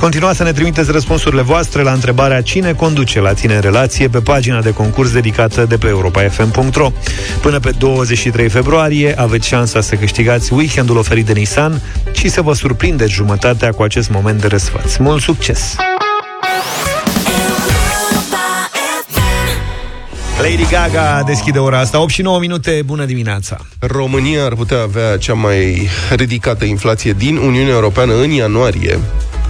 Continuați 0.00 0.36
să 0.36 0.42
ne 0.42 0.52
trimiteți 0.52 0.90
răspunsurile 0.90 1.42
voastre 1.42 1.82
la 1.82 1.92
întrebarea 1.92 2.42
cine 2.42 2.72
conduce 2.72 3.20
la 3.20 3.32
tine 3.32 3.54
în 3.54 3.60
relație 3.60 4.08
pe 4.08 4.20
pagina 4.20 4.60
de 4.60 4.72
concurs 4.72 5.12
dedicată 5.12 5.64
de 5.64 5.76
pe 5.76 5.86
europa.fm.ro. 5.86 6.92
Până 7.40 7.58
pe 7.58 7.70
23 7.78 8.48
februarie 8.48 9.14
aveți 9.18 9.46
șansa 9.46 9.80
să 9.80 9.94
câștigați 9.94 10.52
weekendul 10.52 10.96
oferit 10.96 11.26
de 11.26 11.32
Nissan 11.32 11.82
și 12.12 12.28
să 12.28 12.42
vă 12.42 12.54
surprindeți 12.54 13.12
jumătatea 13.12 13.70
cu 13.70 13.82
acest 13.82 14.10
moment 14.10 14.40
de 14.40 14.46
răsfăț. 14.46 14.96
Mult 14.96 15.22
succes! 15.22 15.76
Lady 20.38 20.66
Gaga 20.70 21.22
deschide 21.26 21.58
ora 21.58 21.78
asta 21.78 22.00
8 22.00 22.10
și 22.10 22.22
9 22.22 22.38
minute, 22.38 22.82
bună 22.84 23.04
dimineața 23.04 23.56
România 23.78 24.44
ar 24.44 24.54
putea 24.54 24.82
avea 24.82 25.16
cea 25.16 25.34
mai 25.34 25.88
ridicată 26.16 26.64
inflație 26.64 27.12
din 27.12 27.36
Uniunea 27.36 27.74
Europeană 27.74 28.14
în 28.20 28.30
ianuarie. 28.30 28.98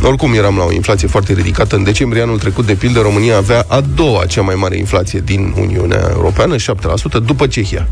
Oricum 0.02 0.34
eram 0.34 0.56
la 0.56 0.64
o 0.64 0.72
inflație 0.72 1.08
foarte 1.08 1.32
ridicată. 1.32 1.76
În 1.76 1.84
decembrie 1.84 2.22
anul 2.22 2.38
trecut, 2.38 2.66
de 2.66 2.74
pildă, 2.74 3.00
România 3.00 3.36
avea 3.36 3.64
a 3.68 3.80
doua 3.80 4.26
cea 4.26 4.42
mai 4.42 4.54
mare 4.54 4.76
inflație 4.76 5.20
din 5.20 5.54
Uniunea 5.60 6.08
Europeană, 6.10 6.56
7%, 6.56 6.58
după 7.24 7.46
Cehia 7.46 7.88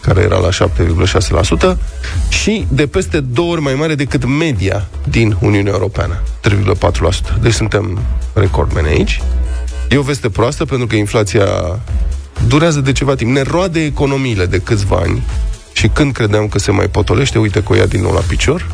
care 0.00 0.20
era 0.20 0.38
la 0.38 0.48
7,6% 1.72 1.76
și 2.28 2.66
de 2.68 2.86
peste 2.86 3.20
două 3.20 3.52
ori 3.52 3.60
mai 3.60 3.74
mare 3.74 3.94
decât 3.94 4.24
media 4.24 4.86
din 5.08 5.36
Uniunea 5.40 5.72
Europeană, 5.72 6.22
3,4%. 6.48 7.40
Deci 7.42 7.52
suntem 7.52 7.98
recordmeni 8.32 8.88
aici. 8.88 9.20
E 9.88 9.96
o 9.96 10.02
veste 10.02 10.28
proastă 10.28 10.64
pentru 10.64 10.86
că 10.86 10.94
inflația 10.96 11.46
durează 12.48 12.80
de 12.80 12.92
ceva 12.92 13.14
timp. 13.14 13.30
Ne 13.30 13.42
roade 13.42 13.84
economiile 13.84 14.46
de 14.46 14.62
câțiva 14.62 14.96
ani 14.96 15.22
și 15.74 15.88
când 15.88 16.12
credeam 16.12 16.48
că 16.48 16.58
se 16.58 16.72
mai 16.72 16.86
potolește, 16.86 17.38
uite 17.38 17.62
că 17.62 17.72
o 17.72 17.76
ia 17.76 17.86
din 17.86 18.02
nou 18.02 18.12
la 18.12 18.20
picior. 18.28 18.66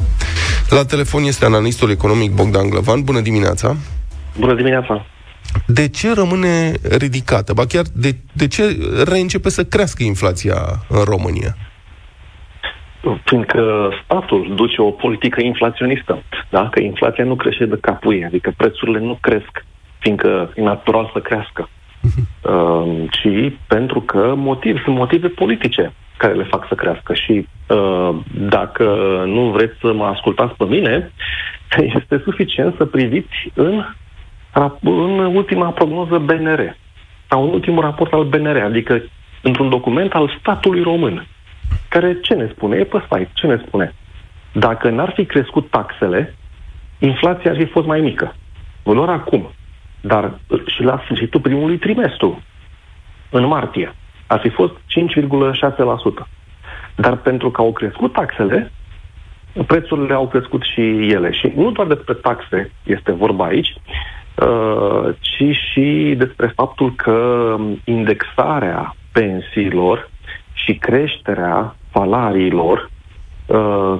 La 0.70 0.84
telefon 0.84 1.22
este 1.22 1.44
analistul 1.44 1.90
economic 1.90 2.30
Bogdan 2.34 2.70
Glăvan. 2.70 3.02
Bună 3.02 3.20
dimineața! 3.20 3.76
Bună 4.38 4.54
dimineața! 4.54 5.06
De 5.66 5.88
ce 5.88 6.14
rămâne 6.14 6.72
ridicată? 6.98 7.52
Ba 7.52 7.66
chiar 7.66 7.84
de, 7.94 8.16
de 8.32 8.46
ce 8.46 8.62
reîncepe 9.04 9.48
să 9.48 9.64
crească 9.64 10.02
inflația 10.02 10.56
în 10.88 11.02
România? 11.04 11.56
Fiindcă 13.24 13.90
statul 14.04 14.52
duce 14.54 14.80
o 14.82 14.90
politică 14.90 15.42
inflaționistă, 15.42 16.22
da? 16.50 16.68
că 16.68 16.80
inflația 16.80 17.24
nu 17.24 17.36
crește 17.36 17.64
de 17.64 17.78
capul 17.80 18.14
ei, 18.14 18.24
adică 18.24 18.52
prețurile 18.56 18.98
nu 18.98 19.18
cresc, 19.20 19.64
fiindcă 19.98 20.52
e 20.54 20.62
natural 20.62 21.10
să 21.12 21.20
crească, 21.20 21.68
uh, 22.42 23.04
ci 23.16 23.52
pentru 23.66 24.00
că 24.00 24.34
motiv, 24.36 24.82
sunt 24.82 24.96
motive 24.96 25.28
politice 25.28 25.92
care 26.16 26.32
le 26.32 26.44
fac 26.44 26.66
să 26.68 26.74
crească. 26.74 27.14
Și 27.14 27.48
uh, 27.68 28.16
dacă 28.32 28.84
nu 29.26 29.50
vreți 29.50 29.78
să 29.80 29.92
mă 29.92 30.04
ascultați 30.04 30.54
pe 30.56 30.64
mine, 30.64 31.12
este 32.00 32.20
suficient 32.24 32.74
să 32.76 32.84
priviți 32.84 33.50
în, 33.54 33.84
în 34.80 35.18
ultima 35.36 35.70
prognoză 35.70 36.18
BNR 36.18 36.76
sau 37.28 37.44
în 37.44 37.52
ultimul 37.52 37.82
raport 37.82 38.12
al 38.12 38.24
BNR, 38.24 38.56
adică 38.56 39.02
într-un 39.42 39.68
document 39.68 40.12
al 40.12 40.36
statului 40.40 40.82
român, 40.82 41.26
care 41.88 42.20
ce 42.20 42.34
ne 42.34 42.48
spune? 42.54 42.76
E 42.76 42.84
pe 42.84 43.02
site, 43.10 43.30
ce 43.32 43.46
ne 43.46 43.62
spune? 43.66 43.94
Dacă 44.52 44.90
n-ar 44.90 45.12
fi 45.14 45.24
crescut 45.24 45.70
taxele, 45.70 46.34
inflația 46.98 47.50
ar 47.50 47.56
fi 47.56 47.64
fost 47.64 47.86
mai 47.86 48.00
mică. 48.00 48.34
Vă 48.82 48.94
doar 48.94 49.08
acum. 49.08 49.50
Dar 50.06 50.38
și 50.66 50.82
la 50.82 51.00
sfârșitul 51.04 51.40
primului 51.40 51.78
trimestru, 51.78 52.42
în 53.30 53.46
martie, 53.46 53.94
ar 54.26 54.40
fi 54.40 54.48
fost 54.48 54.72
5,6%. 54.72 56.28
Dar 56.94 57.16
pentru 57.16 57.50
că 57.50 57.60
au 57.60 57.72
crescut 57.72 58.12
taxele, 58.12 58.72
prețurile 59.66 60.14
au 60.14 60.28
crescut 60.28 60.62
și 60.62 60.80
ele. 61.10 61.32
Și 61.32 61.52
nu 61.56 61.70
doar 61.70 61.86
despre 61.86 62.14
taxe 62.14 62.70
este 62.82 63.12
vorba 63.12 63.44
aici, 63.44 63.74
uh, 64.34 65.14
ci 65.20 65.56
și 65.70 66.14
despre 66.16 66.52
faptul 66.54 66.94
că 66.94 67.56
indexarea 67.84 68.96
pensiilor 69.12 70.10
și 70.52 70.74
creșterea 70.74 71.76
salariilor 71.92 72.78
uh, 72.78 72.95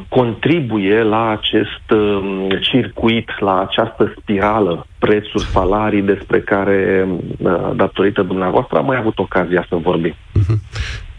contribuie 0.08 1.02
la 1.02 1.30
acest 1.30 1.90
uh, 1.90 2.46
circuit, 2.60 3.30
la 3.38 3.60
această 3.60 4.14
spirală 4.20 4.86
prețuri, 4.98 5.44
salarii 5.44 6.02
despre 6.02 6.40
care, 6.40 7.08
uh, 7.38 7.70
datorită 7.76 8.22
dumneavoastră, 8.22 8.78
am 8.78 8.84
mai 8.84 8.96
avut 8.96 9.18
ocazia 9.18 9.66
să 9.68 9.76
vorbim. 9.76 10.14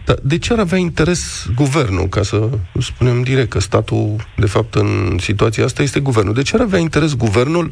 Dar 0.05 0.15
de 0.23 0.37
ce 0.37 0.53
ar 0.53 0.59
avea 0.59 0.77
interes 0.77 1.49
guvernul, 1.55 2.07
ca 2.07 2.21
să 2.21 2.49
spunem 2.79 3.21
direct 3.21 3.49
că 3.49 3.59
statul, 3.59 4.15
de 4.35 4.45
fapt, 4.45 4.75
în 4.75 5.17
situația 5.17 5.63
asta 5.63 5.81
este 5.81 5.99
guvernul? 5.99 6.33
De 6.33 6.41
ce 6.41 6.55
ar 6.55 6.61
avea 6.61 6.79
interes 6.79 7.15
guvernul 7.15 7.71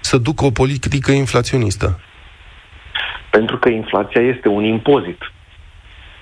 să 0.00 0.18
ducă 0.18 0.44
o 0.44 0.50
politică 0.50 1.12
inflaționistă? 1.12 2.00
Pentru 3.30 3.56
că 3.56 3.68
inflația 3.68 4.20
este 4.20 4.48
un 4.48 4.64
impozit. 4.64 5.18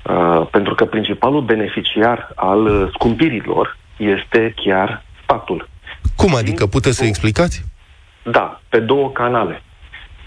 Uh, 0.05 0.47
pentru 0.51 0.75
că 0.75 0.85
principalul 0.85 1.41
beneficiar 1.41 2.33
al 2.35 2.67
uh, 2.67 2.89
scumpirilor 2.93 3.77
este 3.97 4.55
chiar 4.57 5.05
statul. 5.23 5.69
Cum 6.17 6.35
adică? 6.35 6.67
Puteți 6.67 6.97
să 6.97 7.05
explicați? 7.05 7.65
Da, 8.23 8.61
pe 8.69 8.79
două 8.79 9.11
canale. 9.11 9.63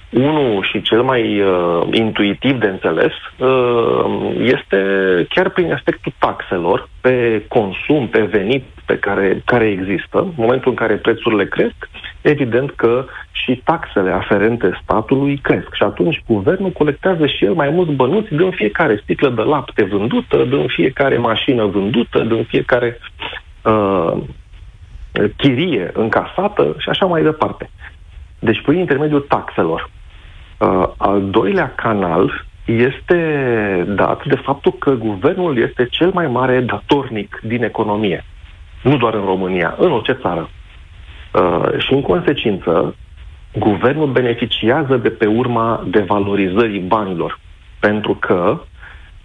Unul 0.09 0.67
și 0.71 0.81
cel 0.81 1.01
mai 1.01 1.41
uh, 1.41 1.87
intuitiv 1.91 2.59
de 2.59 2.67
înțeles 2.67 3.11
uh, 3.37 4.35
este 4.39 4.79
chiar 5.29 5.49
prin 5.49 5.71
efectul 5.71 6.13
taxelor 6.17 6.89
pe 7.01 7.45
consum, 7.47 8.07
pe 8.07 8.21
venit 8.21 8.63
pe 8.85 8.97
care, 8.97 9.41
care 9.45 9.65
există. 9.65 10.19
În 10.19 10.31
momentul 10.35 10.71
în 10.71 10.77
care 10.77 10.95
prețurile 10.95 11.45
cresc, 11.45 11.89
evident 12.29 12.71
că 12.71 13.05
și 13.31 13.61
taxele 13.63 14.11
aferente 14.11 14.79
statului 14.83 15.37
cresc. 15.37 15.73
Și 15.73 15.83
atunci 15.83 16.23
guvernul 16.27 16.69
colectează 16.69 17.25
și 17.25 17.45
el 17.45 17.53
mai 17.53 17.69
mulți 17.69 17.91
bănuți 17.91 18.33
din 18.35 18.51
fiecare 18.51 18.99
sticlă 19.03 19.29
de 19.29 19.41
lapte 19.41 19.83
vândută, 19.83 20.43
din 20.43 20.67
fiecare 20.67 21.17
mașină 21.17 21.65
vândută, 21.65 22.19
din 22.19 22.43
fiecare 22.43 22.99
uh, 23.63 24.13
chirie 25.37 25.91
încasată 25.93 26.75
și 26.77 26.89
așa 26.89 27.05
mai 27.05 27.23
departe. 27.23 27.69
Deci 28.39 28.61
prin 28.61 28.79
intermediul 28.79 29.25
taxelor. 29.27 29.89
Uh, 30.57 30.87
al 30.97 31.29
doilea 31.29 31.73
canal 31.75 32.45
este 32.65 33.85
dat 33.87 34.25
de 34.25 34.35
faptul 34.35 34.73
că 34.73 34.91
guvernul 34.91 35.57
este 35.57 35.87
cel 35.89 36.11
mai 36.13 36.27
mare 36.27 36.59
datornic 36.59 37.39
din 37.43 37.63
economie. 37.63 38.25
Nu 38.83 38.97
doar 38.97 39.13
în 39.13 39.25
România, 39.25 39.75
în 39.77 39.91
orice 39.91 40.17
țară. 40.21 40.49
Uh, 41.33 41.77
și 41.77 41.93
în 41.93 42.01
consecință, 42.01 42.95
guvernul 43.59 44.07
beneficiază 44.07 44.97
de 44.97 45.09
pe 45.09 45.25
urma 45.25 45.83
devalorizării 45.89 46.79
banilor, 46.79 47.39
pentru 47.79 48.13
că 48.13 48.59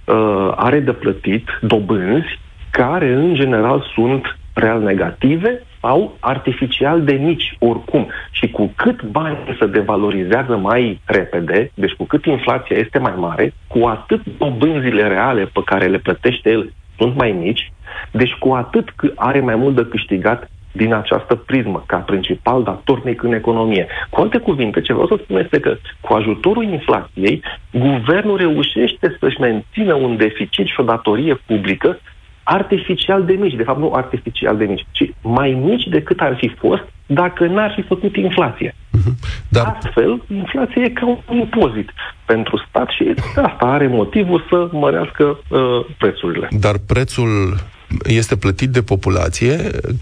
uh, 0.05 0.53
are 0.57 0.81
de 0.81 0.93
plătit 0.93 1.49
dobânzi 1.61 2.39
care, 2.71 3.13
în 3.13 3.35
general, 3.35 3.85
sunt 3.95 4.37
real 4.53 4.81
negative 4.81 5.63
sau 5.81 6.17
artificial 6.21 7.03
de 7.03 7.13
mici, 7.13 7.57
oricum. 7.59 8.09
Și 8.31 8.51
cu 8.51 8.73
cât 8.77 9.03
banii 9.03 9.57
se 9.59 9.67
devalorizează 9.67 10.57
mai 10.57 11.01
repede, 11.05 11.71
deci 11.75 11.93
cu 11.93 12.05
cât 12.05 12.25
inflația 12.25 12.77
este 12.77 12.99
mai 12.99 13.15
mare, 13.17 13.55
cu 13.67 13.87
atât 13.87 14.23
dobânzile 14.39 15.09
reale 15.09 15.45
pe 15.45 15.61
care 15.65 15.87
le 15.87 15.99
plătește 15.99 16.51
el 16.51 16.73
sunt 16.99 17.17
mai 17.17 17.31
mici, 17.31 17.73
deci 18.11 18.33
cu 18.33 18.53
atât 18.53 18.89
are 19.15 19.41
mai 19.41 19.55
mult 19.55 19.75
de 19.75 19.87
câștigat 19.91 20.51
din 20.73 20.95
această 20.95 21.35
prismă, 21.35 21.85
ca 21.87 21.97
principal 21.97 22.63
datornic 22.63 23.23
în 23.23 23.33
economie. 23.33 23.87
Cu 24.11 24.21
alte 24.21 24.39
cuvinte, 24.39 24.81
ce 24.81 24.93
vreau 24.93 25.09
să 25.09 25.21
spun 25.23 25.37
este 25.37 25.61
că 25.61 25.77
cu 26.01 26.13
ajutorul 26.13 26.65
inflației, 26.65 27.43
guvernul 27.71 28.37
reușește 28.37 29.17
să-și 29.21 29.41
mențină 29.41 29.95
un 29.95 30.17
deficit 30.17 30.67
și 30.67 30.81
o 30.81 30.83
datorie 30.83 31.35
publică 31.47 31.99
artificial 32.43 33.25
de 33.25 33.33
mici, 33.33 33.57
de 33.57 33.63
fapt 33.63 33.79
nu 33.79 33.93
artificial 33.93 34.57
de 34.57 34.65
mici, 34.65 34.87
ci 34.91 35.11
mai 35.23 35.51
mici 35.51 35.87
decât 35.87 36.21
ar 36.21 36.37
fi 36.37 36.49
fost 36.49 36.83
dacă 37.07 37.47
n-ar 37.47 37.73
fi 37.75 37.83
făcut 37.83 38.17
inflație. 38.17 38.75
Mhm. 38.91 39.17
Dar... 39.49 39.77
Astfel, 39.77 40.23
inflația 40.35 40.83
e 40.83 40.89
ca 40.89 41.07
un 41.07 41.37
impozit 41.37 41.91
pentru 42.25 42.65
stat 42.69 42.89
și 42.89 43.15
asta 43.35 43.67
are 43.67 43.87
motivul 43.87 44.45
să 44.51 44.69
mărească 44.73 45.25
uh, 45.49 45.61
prețurile. 45.99 46.49
Dar 46.51 46.75
prețul 46.87 47.57
este 48.05 48.37
plătit 48.37 48.71
de 48.71 48.83
populație 48.83 49.57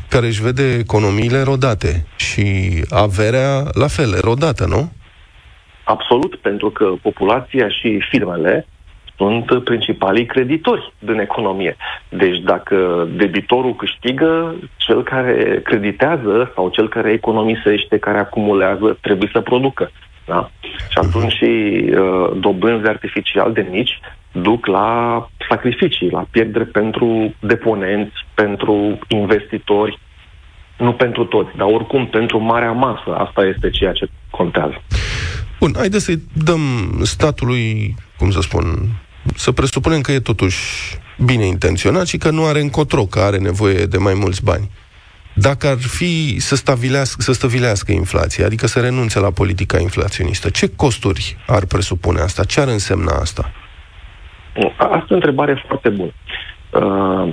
care 0.08 0.26
își 0.26 0.42
vede 0.42 0.74
economiile 0.78 1.42
rodate 1.42 2.06
și 2.16 2.44
averea 2.90 3.62
la 3.72 3.86
fel, 3.86 4.18
rodată, 4.20 4.66
nu? 4.66 4.92
Absolut, 5.84 6.36
pentru 6.36 6.70
că 6.70 6.84
populația 7.02 7.68
și 7.68 8.00
firmele 8.10 8.66
sunt 9.16 9.64
principalii 9.64 10.26
creditori 10.26 10.92
din 10.98 11.18
economie. 11.18 11.76
Deci 12.08 12.38
dacă 12.38 13.08
debitorul 13.16 13.76
câștigă, 13.76 14.54
cel 14.76 15.02
care 15.02 15.60
creditează 15.64 16.52
sau 16.54 16.68
cel 16.68 16.88
care 16.88 17.12
economisește, 17.12 17.98
care 17.98 18.18
acumulează, 18.18 18.98
trebuie 19.00 19.30
să 19.32 19.40
producă. 19.40 19.90
Da? 20.26 20.50
Și 20.88 20.98
atunci 20.98 21.32
și 21.32 21.50
uh, 21.90 22.30
dobânzi 22.40 22.88
artificial 22.88 23.52
de 23.52 23.66
mici 23.70 24.00
duc 24.32 24.66
la 24.66 25.28
sacrificii, 25.48 26.10
la 26.10 26.26
pierdere 26.30 26.64
pentru 26.64 27.34
deponenți, 27.40 28.14
pentru 28.34 28.98
investitori, 29.08 29.98
nu 30.78 30.92
pentru 30.92 31.24
toți, 31.24 31.56
dar 31.56 31.66
oricum 31.66 32.06
pentru 32.06 32.38
marea 32.38 32.72
masă. 32.72 33.14
Asta 33.16 33.44
este 33.44 33.70
ceea 33.70 33.92
ce 33.92 34.10
contează. 34.30 34.82
Bun, 35.60 35.72
haideți 35.76 36.04
să-i 36.04 36.22
dăm 36.44 36.60
statului, 37.02 37.94
cum 38.18 38.30
să 38.30 38.40
spun, 38.40 38.88
să 39.34 39.52
presupunem 39.52 40.00
că 40.00 40.12
e 40.12 40.20
totuși 40.20 40.58
bine 41.24 41.46
intenționat 41.46 42.06
și 42.06 42.16
că 42.16 42.30
nu 42.30 42.44
are 42.44 42.60
încotro, 42.60 43.04
că 43.04 43.18
are 43.18 43.38
nevoie 43.38 43.84
de 43.84 43.98
mai 43.98 44.14
mulți 44.14 44.44
bani. 44.44 44.70
Dacă 45.34 45.66
ar 45.66 45.78
fi 45.78 46.40
să, 46.40 46.56
stabilească, 46.56 47.22
să 47.22 47.32
stăvilească 47.32 47.92
inflația, 47.92 48.46
adică 48.46 48.66
să 48.66 48.80
renunțe 48.80 49.18
la 49.18 49.30
politica 49.30 49.78
inflaționistă, 49.78 50.50
ce 50.50 50.70
costuri 50.76 51.36
ar 51.46 51.64
presupune 51.64 52.20
asta? 52.20 52.44
Ce 52.44 52.60
ar 52.60 52.68
însemna 52.68 53.12
asta? 53.12 53.52
Asta 54.76 55.06
e 55.08 55.10
o 55.10 55.14
întrebare 55.14 55.64
foarte 55.66 55.88
bună. 55.88 56.10
Uh, 56.70 57.28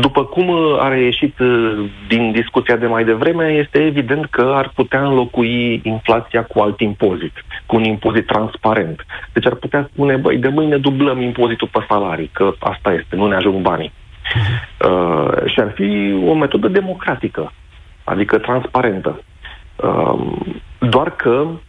după 0.00 0.24
cum 0.24 0.50
a 0.78 0.88
reieșit 0.88 1.38
uh, 1.38 1.84
din 2.08 2.32
discuția 2.32 2.76
de 2.76 2.86
mai 2.86 3.04
devreme, 3.04 3.48
este 3.48 3.78
evident 3.84 4.26
că 4.26 4.52
ar 4.54 4.72
putea 4.74 5.04
înlocui 5.04 5.80
inflația 5.84 6.44
cu 6.44 6.60
alt 6.60 6.80
impozit, 6.80 7.32
cu 7.66 7.76
un 7.76 7.84
impozit 7.84 8.26
transparent. 8.26 9.06
Deci 9.32 9.46
ar 9.46 9.54
putea 9.54 9.88
spune, 9.92 10.16
băi, 10.16 10.38
de 10.38 10.48
mâine 10.48 10.76
dublăm 10.76 11.20
impozitul 11.20 11.68
pe 11.72 11.84
salarii, 11.88 12.30
că 12.32 12.52
asta 12.58 12.92
este, 12.92 13.16
nu 13.16 13.26
ne 13.26 13.34
ajung 13.34 13.62
banii. 13.62 13.92
Uh, 14.84 15.46
și 15.46 15.60
ar 15.60 15.72
fi 15.74 16.20
o 16.26 16.34
metodă 16.34 16.68
democratică, 16.68 17.52
adică 18.04 18.38
transparentă. 18.38 19.22
Uh, 19.76 20.32
doar 20.78 21.10
că 21.10 21.46
Uh, 21.46 21.67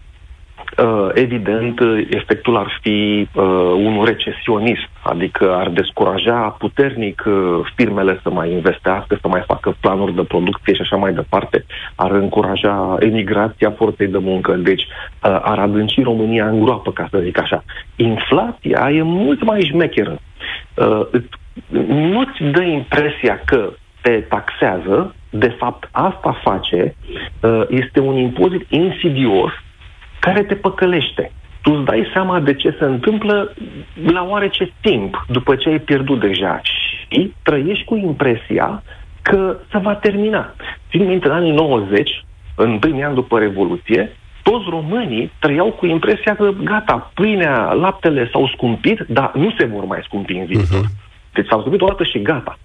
evident, 1.13 1.79
efectul 2.09 2.57
ar 2.57 2.79
fi 2.81 3.27
uh, 3.33 3.43
unul 3.75 4.05
recesionist, 4.05 4.89
adică 5.01 5.55
ar 5.55 5.69
descuraja 5.69 6.55
puternic 6.59 7.23
uh, 7.27 7.59
firmele 7.75 8.19
să 8.23 8.29
mai 8.29 8.51
investească, 8.51 9.17
să 9.21 9.27
mai 9.27 9.43
facă 9.47 9.75
planuri 9.79 10.15
de 10.15 10.23
producție 10.23 10.73
și 10.73 10.81
așa 10.81 10.95
mai 10.95 11.13
departe, 11.13 11.65
ar 11.95 12.11
încuraja 12.11 12.97
emigrația 12.99 13.71
forței 13.71 14.07
de 14.07 14.17
muncă, 14.17 14.53
deci 14.53 14.81
uh, 14.81 15.39
ar 15.41 15.59
adânci 15.59 16.03
România 16.03 16.47
în 16.47 16.63
groapă, 16.63 16.91
ca 16.91 17.07
să 17.11 17.19
zic 17.23 17.39
așa. 17.39 17.63
Inflația 17.95 18.89
e 18.91 19.01
mult 19.01 19.43
mai 19.43 19.61
șmecheră. 19.61 20.19
Uh, 20.73 21.21
nu-ți 21.87 22.43
dă 22.51 22.61
impresia 22.61 23.41
că 23.45 23.69
te 24.01 24.11
taxează, 24.11 25.15
de 25.29 25.47
fapt 25.47 25.89
asta 25.91 26.39
face, 26.43 26.95
uh, 27.41 27.63
este 27.69 27.99
un 27.99 28.17
impozit 28.17 28.65
insidios 28.69 29.51
care 30.19 30.43
te 30.43 30.55
păcălește. 30.55 31.31
Tu 31.61 31.71
îți 31.71 31.85
dai 31.85 32.09
seama 32.13 32.39
de 32.39 32.53
ce 32.53 32.75
se 32.79 32.85
întâmplă 32.85 33.53
la 34.05 34.23
oarece 34.23 34.73
timp, 34.81 35.25
după 35.27 35.55
ce 35.55 35.69
ai 35.69 35.79
pierdut 35.79 36.19
deja 36.19 36.61
și 36.63 37.33
trăiești 37.41 37.85
cu 37.85 37.95
impresia 37.95 38.83
că 39.21 39.57
se 39.71 39.77
va 39.77 39.95
termina. 39.95 40.53
Țin 40.89 41.07
minte, 41.07 41.27
în 41.27 41.33
anii 41.33 41.51
90, 41.51 42.25
în 42.55 42.79
primii 42.79 43.03
ani 43.03 43.15
după 43.15 43.39
Revoluție, 43.39 44.11
toți 44.43 44.65
românii 44.69 45.31
trăiau 45.39 45.71
cu 45.71 45.85
impresia 45.85 46.35
că 46.35 46.51
gata, 46.63 47.11
pâinea, 47.13 47.71
laptele 47.71 48.29
s-au 48.31 48.47
scumpit, 48.47 48.99
dar 49.07 49.31
nu 49.33 49.53
se 49.57 49.65
vor 49.65 49.85
mai 49.85 49.99
scumpi 50.03 50.33
în 50.33 50.45
viitor. 50.45 50.85
Uh-huh. 50.85 51.33
Deci 51.33 51.47
s-au 51.47 51.59
scumpit 51.59 51.81
o 51.81 51.87
dată 51.87 52.03
și 52.03 52.21
gata. 52.21 52.59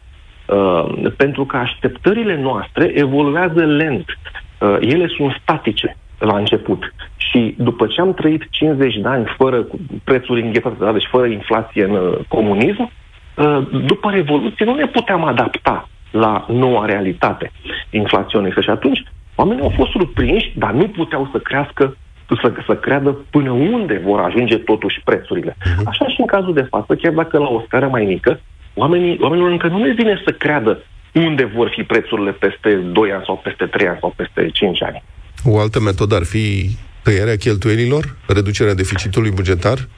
Uh, 0.47 1.13
pentru 1.17 1.45
că 1.45 1.57
așteptările 1.57 2.37
noastre 2.37 2.93
evoluează 2.95 3.65
lent. 3.65 4.19
Uh, 4.59 4.77
ele 4.81 5.07
sunt 5.07 5.39
statice 5.43 5.97
la 6.25 6.37
început. 6.37 6.95
Și 7.17 7.55
după 7.59 7.87
ce 7.87 8.01
am 8.01 8.15
trăit 8.15 8.43
50 8.51 8.95
de 8.95 9.09
ani 9.09 9.35
fără 9.37 9.67
prețuri 10.05 10.43
înghețate, 10.43 10.77
da, 10.79 10.93
deci 10.93 11.09
fără 11.11 11.27
inflație 11.27 11.85
în 11.85 11.91
uh, 11.91 12.19
comunism, 12.29 12.91
uh, 13.35 13.59
după 13.87 14.11
Revoluție 14.11 14.65
nu 14.65 14.75
ne 14.75 14.87
puteam 14.87 15.25
adapta 15.25 15.89
la 16.11 16.47
noua 16.49 16.85
realitate 16.85 17.53
inflaționistă. 17.91 18.61
Și 18.61 18.71
atunci 18.71 19.03
oamenii 19.35 19.63
au 19.63 19.73
fost 19.77 19.91
surprinși, 19.91 20.53
dar 20.55 20.73
nu 20.73 20.89
puteau 20.89 21.29
să 21.33 21.39
crească 21.39 21.97
să, 22.43 22.53
să 22.67 22.77
creadă 22.77 23.11
până 23.31 23.51
unde 23.51 24.01
vor 24.05 24.21
ajunge 24.21 24.57
totuși 24.57 25.01
prețurile. 25.05 25.57
Mhm. 25.65 25.89
Așa 25.89 26.09
și 26.09 26.21
în 26.21 26.27
cazul 26.27 26.55
de 26.55 26.63
față, 26.63 26.95
chiar 26.95 27.13
dacă 27.13 27.39
la 27.39 27.49
o 27.49 27.63
scară 27.67 27.89
mai 27.89 28.05
mică, 28.05 28.41
oamenii, 28.75 29.19
oamenilor 29.21 29.51
încă 29.51 29.67
nu 29.67 29.79
le 29.85 29.93
vine 29.93 30.23
să 30.25 30.33
creadă 30.33 30.83
unde 31.15 31.45
vor 31.45 31.69
fi 31.69 31.83
prețurile 31.83 32.31
peste 32.31 32.75
2 32.75 33.13
ani 33.13 33.23
sau 33.25 33.41
peste 33.45 33.67
3 33.67 33.89
ani 33.89 33.99
sau 34.01 34.13
peste 34.17 34.49
5 34.53 34.83
ani. 34.83 35.03
O 35.45 35.59
altă 35.59 35.81
metodă 35.81 36.15
ar 36.15 36.25
fi 36.25 36.77
tăierea 37.03 37.37
cheltuielilor, 37.37 38.17
reducerea 38.27 38.75
deficitului 38.75 39.31
bugetar? 39.31 39.89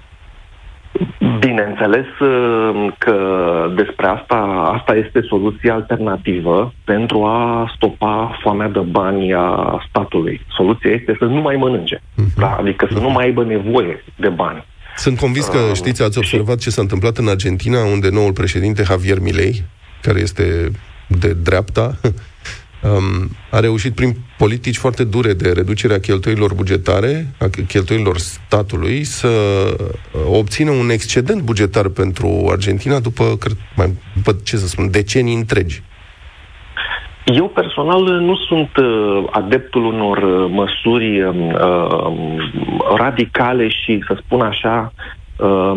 Bineînțeles 1.38 2.06
uh, 2.20 2.92
că 2.98 3.16
despre 3.76 4.06
asta, 4.06 4.36
asta 4.74 4.94
este 4.94 5.20
soluția 5.28 5.74
alternativă 5.74 6.74
pentru 6.84 7.24
a 7.24 7.72
stopa 7.76 8.38
foamea 8.42 8.68
de 8.68 8.78
bani 8.78 9.34
a 9.34 9.84
statului. 9.88 10.40
Soluția 10.56 10.90
este 10.90 11.16
să 11.18 11.24
nu 11.24 11.40
mai 11.40 11.56
mănânce, 11.56 11.96
uh-huh. 11.96 12.34
da? 12.36 12.56
adică 12.60 12.88
să 12.92 12.98
nu 12.98 13.10
mai 13.10 13.24
aibă 13.24 13.44
nevoie 13.44 14.04
de 14.16 14.28
bani. 14.28 14.64
Sunt 14.96 15.18
convins 15.18 15.46
că, 15.46 15.58
uh, 15.58 15.74
știți, 15.74 16.02
ați 16.02 16.18
observat 16.18 16.58
ce 16.58 16.70
s-a 16.70 16.80
întâmplat 16.80 17.16
în 17.16 17.28
Argentina, 17.28 17.84
unde 17.84 18.08
noul 18.10 18.32
președinte 18.32 18.82
Javier 18.82 19.18
Milei, 19.20 19.64
care 20.02 20.20
este 20.20 20.70
de 21.06 21.32
dreapta, 21.42 21.94
um, 22.90 23.28
a 23.50 23.60
reușit 23.60 23.94
prin 23.94 24.16
politici 24.38 24.76
foarte 24.76 25.04
dure 25.04 25.32
de 25.32 25.52
reducerea 25.52 26.00
cheltuielilor 26.00 26.54
bugetare, 26.54 27.26
a 27.38 27.46
cheltuielilor 27.68 28.18
statului, 28.18 29.04
să 29.04 29.28
uh, 29.28 30.20
obțină 30.38 30.70
un 30.70 30.90
excedent 30.90 31.42
bugetar 31.42 31.88
pentru 31.88 32.48
Argentina 32.50 32.98
după, 32.98 33.24
cred, 33.40 33.56
mai, 33.76 33.92
după 34.14 34.36
ce 34.44 34.56
să 34.56 34.66
spun, 34.66 34.90
decenii 34.90 35.34
întregi. 35.34 35.82
Eu 37.24 37.48
personal 37.48 38.02
nu 38.02 38.36
sunt 38.36 38.76
uh, 38.76 39.24
adeptul 39.30 39.84
unor 39.84 40.16
uh, 40.16 40.50
măsuri 40.50 41.22
uh, 41.22 41.34
radicale 42.96 43.68
și, 43.68 44.04
să 44.06 44.20
spun 44.24 44.40
așa, 44.40 44.92
uh, 45.36 45.76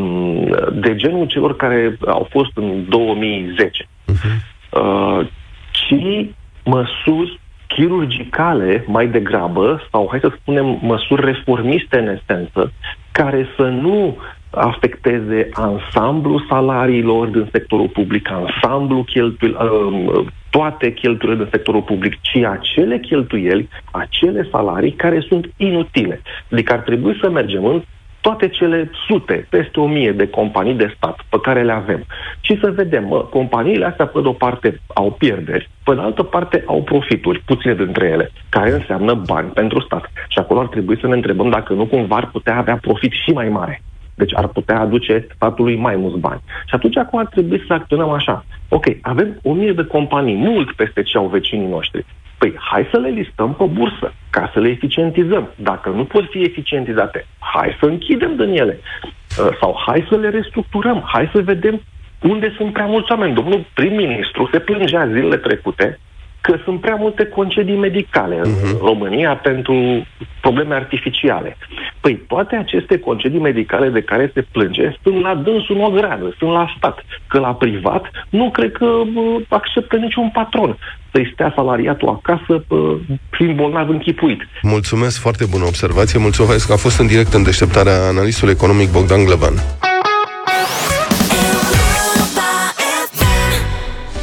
de 0.74 0.96
genul 0.96 1.26
celor 1.26 1.56
care 1.56 1.98
au 2.08 2.28
fost 2.32 2.52
în 2.54 2.86
2010, 2.90 3.84
uh-huh. 3.84 4.36
uh, 4.70 5.28
ci 5.72 6.30
măsuri 6.70 7.40
chirurgicale 7.68 8.84
mai 8.88 9.08
degrabă, 9.08 9.82
sau 9.92 10.08
hai 10.10 10.20
să 10.20 10.32
spunem 10.40 10.80
măsuri 10.82 11.26
reformiste 11.26 12.00
în 12.00 12.08
esență, 12.08 12.72
care 13.12 13.48
să 13.56 13.64
nu 13.64 14.18
afecteze 14.52 15.50
ansamblu 15.54 16.46
salariilor 16.50 17.28
din 17.28 17.48
sectorul 17.52 17.88
public, 17.88 18.30
ansamblu 18.32 19.04
cheltuieli, 19.04 19.58
uh, 19.60 20.26
toate 20.50 20.94
cheltuielile 20.94 21.44
din 21.44 21.52
sectorul 21.52 21.82
public, 21.82 22.22
ci 22.22 22.36
acele 22.36 23.00
cheltuieli, 23.00 23.70
acele 23.92 24.48
salarii 24.52 24.92
care 24.92 25.26
sunt 25.28 25.54
inutile. 25.58 26.22
Adică 26.52 26.74
ar 26.74 26.80
trebui 26.80 27.18
să 27.22 27.30
mergem 27.30 27.66
în 27.66 27.82
toate 28.30 28.48
cele 28.50 28.90
sute, 29.08 29.48
peste 29.50 29.80
o 29.80 29.88
mie 29.88 30.12
de 30.12 30.28
companii 30.28 30.74
de 30.74 30.94
stat 30.96 31.20
pe 31.30 31.40
care 31.42 31.64
le 31.64 31.72
avem 31.72 32.06
și 32.40 32.60
să 32.62 32.72
vedem, 32.72 33.04
mă, 33.06 33.20
companiile 33.20 33.86
astea 33.86 34.06
pe 34.06 34.22
de-o 34.22 34.32
parte 34.32 34.82
au 34.94 35.12
pierderi, 35.12 35.70
pe 35.84 35.94
de 35.94 36.02
altă 36.02 36.24
parte 36.24 36.64
au 36.66 36.84
profituri, 36.84 37.42
puține 37.46 37.74
dintre 37.74 38.08
ele, 38.08 38.32
care 38.50 38.72
înseamnă 38.72 39.14
bani 39.14 39.50
pentru 39.50 39.82
stat. 39.82 40.12
Și 40.28 40.40
acolo 40.40 40.60
ar 40.60 40.68
trebui 40.68 40.98
să 41.00 41.08
ne 41.08 41.14
întrebăm 41.14 41.50
dacă 41.50 41.74
nu 41.74 41.86
cumva 41.86 42.16
ar 42.16 42.30
putea 42.32 42.58
avea 42.58 42.78
profit 42.82 43.12
și 43.12 43.32
mai 43.32 43.50
mare. 43.50 43.82
Deci 44.16 44.36
ar 44.36 44.48
putea 44.48 44.80
aduce 44.80 45.28
statului 45.36 45.76
mai 45.76 45.96
mulți 45.96 46.20
bani. 46.20 46.42
Și 46.68 46.76
atunci 46.76 46.98
acum 46.98 47.20
ar 47.20 47.26
trebui 47.26 47.64
să 47.68 47.74
acționăm 47.74 48.10
așa. 48.10 48.46
Ok, 48.70 48.86
avem 49.02 49.40
o 49.44 49.54
mie 49.54 49.72
de 49.72 49.84
companii, 49.86 50.36
mult 50.36 50.72
peste 50.72 51.02
ce 51.04 51.18
au 51.18 51.28
vecinii 51.28 51.68
noștri. 51.70 52.06
Păi, 52.40 52.56
hai 52.60 52.88
să 52.92 52.98
le 52.98 53.10
listăm 53.10 53.54
pe 53.54 53.64
bursă, 53.64 54.14
ca 54.30 54.50
să 54.54 54.60
le 54.60 54.70
eficientizăm. 54.70 55.50
Dacă 55.56 55.90
nu 55.90 56.04
pot 56.06 56.30
fi 56.30 56.42
eficientizate, 56.42 57.28
hai 57.40 57.78
să 57.80 57.86
închidem 57.86 58.36
din 58.36 58.52
ele. 58.58 58.80
Uh, 58.82 59.58
sau 59.60 59.82
hai 59.86 60.06
să 60.10 60.16
le 60.16 60.30
restructurăm, 60.30 61.04
hai 61.06 61.30
să 61.34 61.42
vedem 61.42 61.82
unde 62.22 62.54
sunt 62.58 62.74
prea 62.74 62.86
mulți 62.86 63.12
oameni. 63.12 63.34
Domnul 63.34 63.66
prim-ministru 63.74 64.50
se 64.52 64.60
plângea 64.60 65.08
zilele 65.08 65.38
trecute 65.38 66.00
că 66.42 66.58
sunt 66.64 66.82
prea 66.82 66.96
multe 66.96 67.26
concedii 67.26 67.78
medicale 67.78 68.36
uh-huh. 68.36 68.44
în 68.44 68.52
mhm. 68.52 68.86
România 68.86 69.36
pentru 69.36 70.06
probleme 70.42 70.76
artificiale. 70.76 71.58
Păi 72.00 72.16
toate 72.28 72.56
aceste 72.56 73.00
concedii 73.00 73.40
medicale 73.40 73.90
de 73.90 74.02
care 74.02 74.32
se 74.34 74.46
plânge 74.52 74.96
sunt 75.04 75.22
la 75.22 75.36
dânsul 75.36 75.80
o 75.80 75.90
gradă, 75.90 76.36
sunt 76.38 76.52
la 76.52 76.74
stat. 76.78 77.06
Că 77.28 77.40
la 77.40 77.54
privat 77.54 78.12
nu 78.30 78.50
cred 78.50 78.72
că 78.72 78.86
uh, 78.86 79.42
acceptă 79.48 79.96
niciun 79.96 80.30
patron 80.30 80.78
să-i 81.12 81.30
stea 81.34 81.54
salariatul 81.56 82.10
acasă 82.10 82.64
uh, 82.68 82.96
fiind 83.30 83.56
bolnav 83.56 83.90
închipuit. 83.90 84.42
Mulțumesc, 84.62 85.20
foarte 85.20 85.46
bună 85.46 85.66
observație. 85.66 86.20
Mulțumesc 86.20 86.68
că 86.68 86.74
a 86.74 86.76
fost 86.76 87.00
în 87.00 87.08
direct 87.08 87.34
în 87.34 87.44
deșteptarea 87.44 88.08
analistul 88.08 88.50
economic 88.50 88.92
Bogdan 88.92 89.26
Glăvan. 89.26 89.54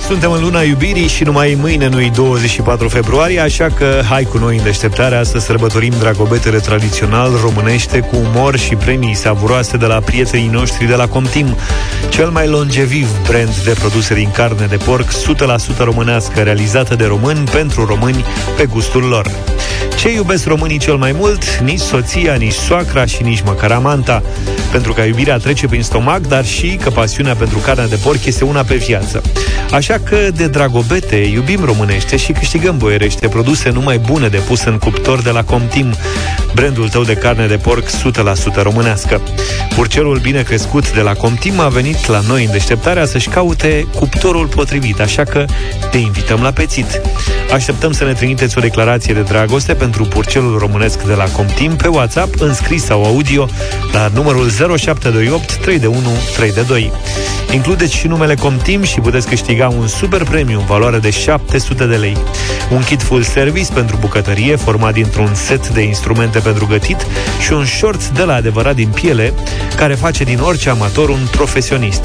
Suntem 0.07 0.31
în 0.31 0.41
luna 0.41 0.63
iubirii 0.63 1.09
și 1.09 1.25
numai 1.25 1.57
mâine 1.61 1.89
nu-i 1.89 2.11
24 2.11 2.89
februarie, 2.89 3.41
așa 3.41 3.67
că 3.67 4.01
hai 4.09 4.25
cu 4.25 4.39
noi 4.39 4.57
în 4.57 4.63
deșteptarea 4.63 5.23
să 5.23 5.39
sărbătorim 5.39 5.93
dragobetele 5.99 6.59
tradițional 6.59 7.31
românește 7.43 8.01
cu 8.01 8.17
umor 8.17 8.57
și 8.57 8.75
premii 8.75 9.15
savuroase 9.15 9.77
de 9.77 9.87
la 9.87 10.01
prietenii 10.01 10.49
noștri 10.49 10.87
de 10.87 10.95
la 10.95 11.09
Comtim, 11.09 11.57
cel 12.09 12.31
mai 12.31 12.49
longeviv 12.49 13.09
brand 13.29 13.57
de 13.65 13.75
produse 13.79 14.15
din 14.15 14.31
carne 14.31 14.67
de 14.67 14.77
porc 14.77 15.09
100% 15.75 15.77
românească, 15.79 16.41
realizată 16.41 16.95
de 16.95 17.05
români 17.05 17.49
pentru 17.49 17.85
români 17.85 18.25
pe 18.57 18.67
gustul 18.67 19.03
lor. 19.03 19.31
Ce 19.99 20.13
iubesc 20.13 20.47
românii 20.47 20.79
cel 20.79 20.97
mai 20.97 21.13
mult? 21.13 21.59
Nici 21.59 21.81
soția, 21.81 22.35
nici 22.35 22.53
soacra 22.53 23.05
și 23.05 23.23
nici 23.23 23.43
măcar 23.45 23.71
amanta. 23.71 24.23
Pentru 24.71 24.93
că 24.93 25.01
iubirea 25.01 25.37
trece 25.37 25.67
prin 25.67 25.83
stomac, 25.83 26.21
dar 26.21 26.45
și 26.45 26.79
că 26.83 26.91
pasiunea 26.91 27.35
pentru 27.35 27.59
carnea 27.59 27.87
de 27.87 27.99
porc 28.03 28.25
este 28.25 28.45
una 28.45 28.63
pe 28.63 28.75
viață. 28.75 29.23
Așa 29.73 30.01
că 30.05 30.17
de 30.35 30.47
dragobete 30.47 31.17
iubim 31.17 31.65
românește 31.65 32.17
și 32.17 32.33
câștigăm 32.33 32.79
boierește 32.79 33.29
produse 33.29 33.71
numai 33.71 33.99
bune 33.99 34.29
de 34.29 34.37
pus 34.37 34.65
în 34.65 34.79
cuptor 34.79 35.23
de 35.23 35.31
la 35.31 35.45
Comtim, 35.45 35.95
brandul 36.55 36.89
tău 36.89 37.03
de 37.03 37.15
carne 37.15 37.47
de 37.47 37.57
porc 37.57 37.85
100% 37.89 37.93
românească. 38.63 39.21
Purcelul 39.75 40.19
bine 40.19 40.43
crescut 40.43 40.93
de 40.93 41.01
la 41.01 41.13
Comtim 41.13 41.61
a 41.61 41.69
venit 41.69 42.07
la 42.07 42.21
noi 42.29 42.45
în 42.45 42.51
deșteptarea 42.51 43.07
să-și 43.07 43.29
caute 43.29 43.87
cuptorul 43.95 44.47
potrivit, 44.47 45.01
așa 45.01 45.25
că 45.25 45.45
te 45.91 45.99
invităm 45.99 46.43
la 46.43 46.51
pețit. 46.51 47.01
Așteptăm 47.53 47.93
să 47.93 48.05
ne 48.05 48.13
trimiteți 48.13 48.59
o 48.59 48.61
declarație 48.61 49.15
de 49.15 49.21
dragoste 49.21 49.75
pentru 49.75 50.05
purcelul 50.05 50.59
românesc 50.59 51.03
de 51.03 51.15
la 51.15 51.25
Comtim 51.25 51.77
pe 51.77 51.89
WhatsApp, 51.89 52.41
înscris 52.41 52.85
sau 52.85 53.05
audio, 53.05 53.49
la 53.93 54.11
numărul 54.15 54.51
0728 54.51 55.57
3 55.57 55.79
de 55.79 55.87
1 55.87 55.99
3 56.37 56.53
de 56.53 56.61
2. 56.61 56.93
Includeți 57.53 57.95
și 57.95 58.07
numele 58.07 58.35
Comtim 58.35 58.83
și 58.83 59.01
puteți 59.01 59.29
câștiga 59.29 59.56
un 59.65 59.87
super 59.87 60.23
premiu 60.23 60.59
în 60.59 60.65
valoare 60.65 60.99
de 60.99 61.11
700 61.11 61.87
de 61.87 61.97
lei. 61.97 62.17
Un 62.71 62.83
kit 62.83 63.03
full 63.03 63.23
service 63.23 63.73
pentru 63.73 63.97
bucătărie 64.01 64.57
format 64.57 64.93
dintr-un 64.93 65.35
set 65.35 65.69
de 65.69 65.81
instrumente 65.83 66.39
pentru 66.39 66.67
gătit 66.67 67.07
și 67.41 67.53
un 67.53 67.65
short 67.65 68.09
de 68.09 68.23
la 68.23 68.35
adevărat 68.35 68.75
din 68.75 68.89
piele 68.89 69.33
care 69.77 69.95
face 69.95 70.25
din 70.25 70.39
orice 70.39 70.71
amator 70.71 71.09
un 71.09 71.27
profesionist. 71.31 72.05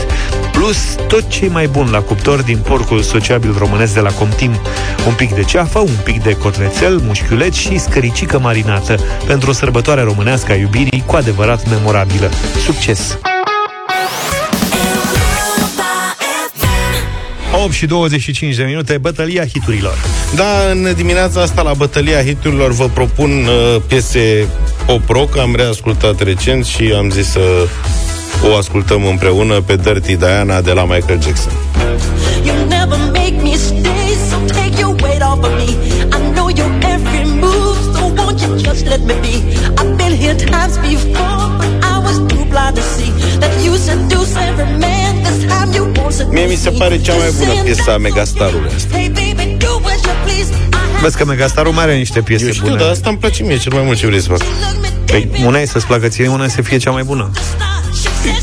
Plus 0.52 0.96
tot 1.08 1.28
ce 1.28 1.48
mai 1.50 1.68
bun 1.68 1.90
la 1.92 2.02
cuptor 2.02 2.42
din 2.42 2.58
porcul 2.58 3.02
sociabil 3.02 3.56
românesc 3.58 3.94
de 3.94 4.00
la 4.00 4.12
Comtim. 4.12 4.52
Un 5.08 5.14
pic 5.14 5.34
de 5.34 5.44
ceafă, 5.44 5.80
un 5.80 5.98
pic 6.04 6.24
de 6.24 6.38
cotlețel, 6.38 6.98
mușchiuleț 6.98 7.56
și 7.56 7.78
scăricică 7.78 8.40
marinată 8.40 9.00
pentru 9.28 9.50
o 9.50 9.54
sărbătoare 9.54 10.02
românească 10.02 10.52
a 10.52 10.56
iubirii 10.56 11.04
cu 11.06 11.16
adevărat 11.16 11.70
memorabilă. 11.70 12.30
Succes! 12.66 13.18
8 17.64 17.74
și 17.74 17.86
25 17.86 18.56
de 18.56 18.64
minute, 18.64 18.98
bătălia 18.98 19.46
hiturilor. 19.46 19.98
Da, 20.36 20.72
în 20.72 20.94
dimineața 20.96 21.42
asta 21.42 21.62
la 21.62 21.74
bătălia 21.74 22.24
hiturilor 22.24 22.72
vă 22.72 22.90
propun 22.94 23.30
uh, 23.30 23.82
piese 23.88 24.48
pop 24.86 25.10
rock, 25.10 25.38
am 25.38 25.56
reascultat 25.56 26.24
recent 26.24 26.66
și 26.66 26.94
am 26.98 27.10
zis 27.10 27.28
să 27.30 27.40
o 28.52 28.56
ascultăm 28.56 29.06
împreună 29.06 29.62
pe 29.62 29.76
Dirty 29.76 30.16
Diana 30.16 30.62
de 30.62 30.72
la 30.72 30.84
Michael 30.84 31.22
Jackson. 31.22 31.52
You 32.44 32.56
never 32.68 32.98
make 32.98 33.36
me 33.44 33.56
stay, 33.56 34.08
so 34.30 34.38
take 34.46 34.80
your 34.80 34.96
weight 35.02 35.22
off 35.22 35.44
of 35.44 35.54
me. 35.62 35.70
I 36.16 36.34
know 36.34 36.48
your 36.60 36.72
every 36.94 37.26
move, 37.44 37.78
so 37.96 38.02
won't 38.18 38.42
you 38.42 38.58
just 38.68 38.86
let 38.86 39.02
me 39.10 39.14
be? 39.26 39.36
I've 39.80 39.98
been 39.98 40.16
here 40.24 40.36
times 40.36 40.78
before, 40.78 41.46
but 41.60 41.72
I 41.94 41.96
was 42.06 42.18
too 42.32 42.44
blind 42.52 42.76
to 42.76 42.82
see 42.82 43.12
that 43.42 43.54
you 43.64 43.78
seduce 43.78 44.36
every 44.48 44.80
man. 44.80 45.01
Mie 46.30 46.46
mi 46.46 46.56
se 46.56 46.70
pare 46.70 47.02
cea 47.02 47.14
mai 47.14 47.30
bună 47.40 47.62
piesa 47.64 47.98
Megastarului 47.98 48.72
asta. 48.76 48.96
Hey 48.98 49.08
baby, 49.14 49.56
do 49.58 49.68
what 49.84 50.00
you 50.06 50.16
please. 50.24 50.50
Vezi 51.02 51.18
că 51.18 51.26
Megastarul 51.26 51.72
mai 51.74 51.84
are 51.84 51.96
niște 51.96 52.22
piese 52.22 52.46
Eu 52.46 52.52
știu, 52.52 52.66
bune. 52.68 52.80
dar 52.80 52.90
asta 52.90 53.10
îmi 53.10 53.18
place 53.18 53.44
mie 53.44 53.58
cel 53.58 53.74
mai 53.74 53.82
mult 53.86 53.98
ce 53.98 54.08
vrei 54.08 54.22
să 54.22 54.28
fac. 54.28 54.42
Păi, 55.06 55.30
una 55.46 55.60
e 55.60 55.66
să-ți 55.66 55.86
placă 55.86 56.08
ție, 56.08 56.28
una 56.28 56.44
e 56.44 56.48
să 56.48 56.62
fie 56.62 56.78
cea 56.78 56.92
mai 56.92 57.04
bună. 57.04 57.30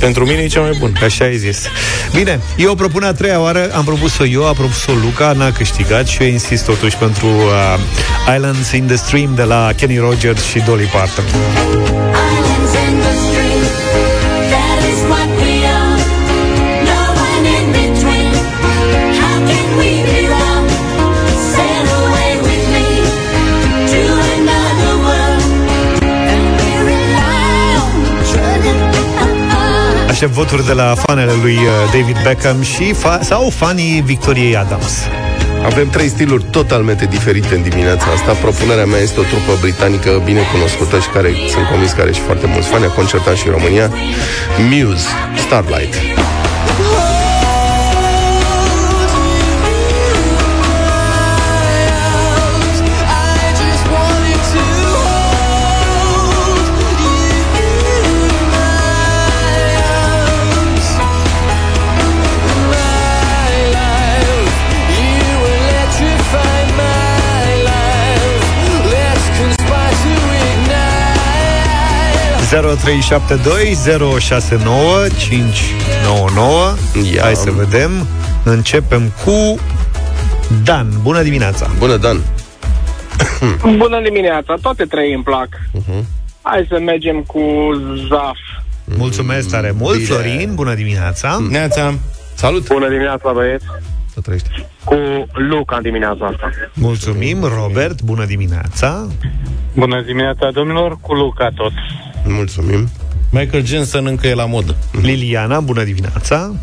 Pentru 0.01 0.25
mine 0.25 0.39
e 0.43 0.47
cea 0.47 0.61
mai 0.61 0.77
bună. 0.79 0.93
Așa 1.05 1.25
ai 1.25 1.37
zis. 1.37 1.67
Bine, 2.15 2.41
eu 2.57 2.71
o 2.71 2.75
propun 2.75 3.03
a 3.03 3.13
treia 3.13 3.41
oară, 3.41 3.71
am 3.75 3.85
propus-o 3.85 4.25
eu, 4.25 4.47
a 4.49 4.53
propus-o 4.53 4.93
Luca, 4.93 5.33
n-a 5.33 5.53
câștigat 5.53 6.07
și 6.07 6.23
eu 6.23 6.29
insist 6.29 6.65
totuși 6.65 6.97
pentru 6.97 7.27
uh, 7.27 8.35
Islands 8.35 8.73
in 8.73 8.87
the 8.87 8.97
Stream 8.97 9.35
de 9.35 9.43
la 9.43 9.71
Kenny 9.77 9.99
Rogers 9.99 10.45
și 10.45 10.59
Dolly 10.67 10.85
Parton. 10.85 11.25
Aștept 30.21 30.37
voturi 30.37 30.67
de 30.67 30.73
la 30.73 30.95
fanele 30.95 31.33
lui 31.43 31.55
uh, 31.55 31.63
David 31.93 32.23
Beckham 32.23 32.63
și 32.63 32.95
fa- 32.95 33.21
sau 33.21 33.51
fanii 33.51 34.01
Victoriei 34.01 34.57
Adams. 34.57 34.93
Avem 35.65 35.89
trei 35.89 36.09
stiluri 36.09 36.45
totalmente 36.51 37.05
diferite 37.05 37.55
în 37.55 37.63
dimineața 37.63 38.05
asta. 38.15 38.33
Propunerea 38.33 38.87
mea 38.87 39.01
este 39.01 39.21
o 39.21 39.23
trupă 39.23 39.53
britanică 39.61 40.23
bine 40.25 40.41
cunoscută 40.53 40.99
și 40.99 41.09
care 41.09 41.29
sunt 41.49 41.67
convins 41.71 41.93
că 41.93 42.01
are 42.01 42.13
și 42.13 42.21
foarte 42.21 42.47
mulți 42.47 42.69
fani, 42.69 42.85
a 42.85 42.89
concertat 42.89 43.37
și 43.37 43.47
în 43.47 43.53
România. 43.53 43.91
Muse, 44.71 45.07
Starlight. 45.47 45.95
0372 72.49 73.75
069 74.21 75.09
599 75.19 76.75
Ia. 77.13 77.23
Hai 77.23 77.35
să 77.35 77.51
vedem 77.51 77.91
Începem 78.45 79.13
cu 79.25 79.59
Dan, 80.65 80.87
bună 81.03 81.23
dimineața 81.23 81.71
Bună, 81.79 81.97
Dan 81.97 82.21
Bună 83.83 84.01
dimineața, 84.03 84.55
toate 84.63 84.85
trei 84.85 85.13
îmi 85.15 85.23
plac. 85.23 85.49
uh-huh. 85.49 86.05
Hai 86.43 86.67
să 86.69 86.79
mergem 86.81 87.23
cu 87.23 87.41
Zaf. 88.09 88.39
Mulțumesc 88.85 89.51
tare 89.51 89.75
mult, 89.79 89.95
Bine. 89.97 90.07
Florin, 90.07 90.55
bună 90.55 90.75
dimineața 90.75 91.39
Neața. 91.51 91.95
Salut 92.35 92.67
Bună 92.69 92.89
dimineața, 92.89 93.33
băieți. 93.33 93.65
Să 94.15 94.21
trăiești 94.21 94.49
Cu 94.85 94.95
Luca 95.33 95.77
în 95.77 95.83
dimineața 95.83 96.27
asta. 96.27 96.51
Mulțumim, 96.75 97.43
Robert, 97.43 98.03
bună 98.03 98.25
dimineața 98.25 99.07
Bună 99.75 100.03
dimineața, 100.07 100.51
domnilor, 100.51 100.99
cu 101.01 101.15
Luca 101.15 101.49
tot. 101.55 101.73
Mulțumim 102.25 102.89
Michael 103.31 103.65
Jensen 103.67 104.07
încă 104.07 104.27
e 104.27 104.35
la 104.35 104.47
modă. 104.47 104.77
Liliana, 105.03 105.61
bună 105.61 105.85
dimineața 105.85 106.55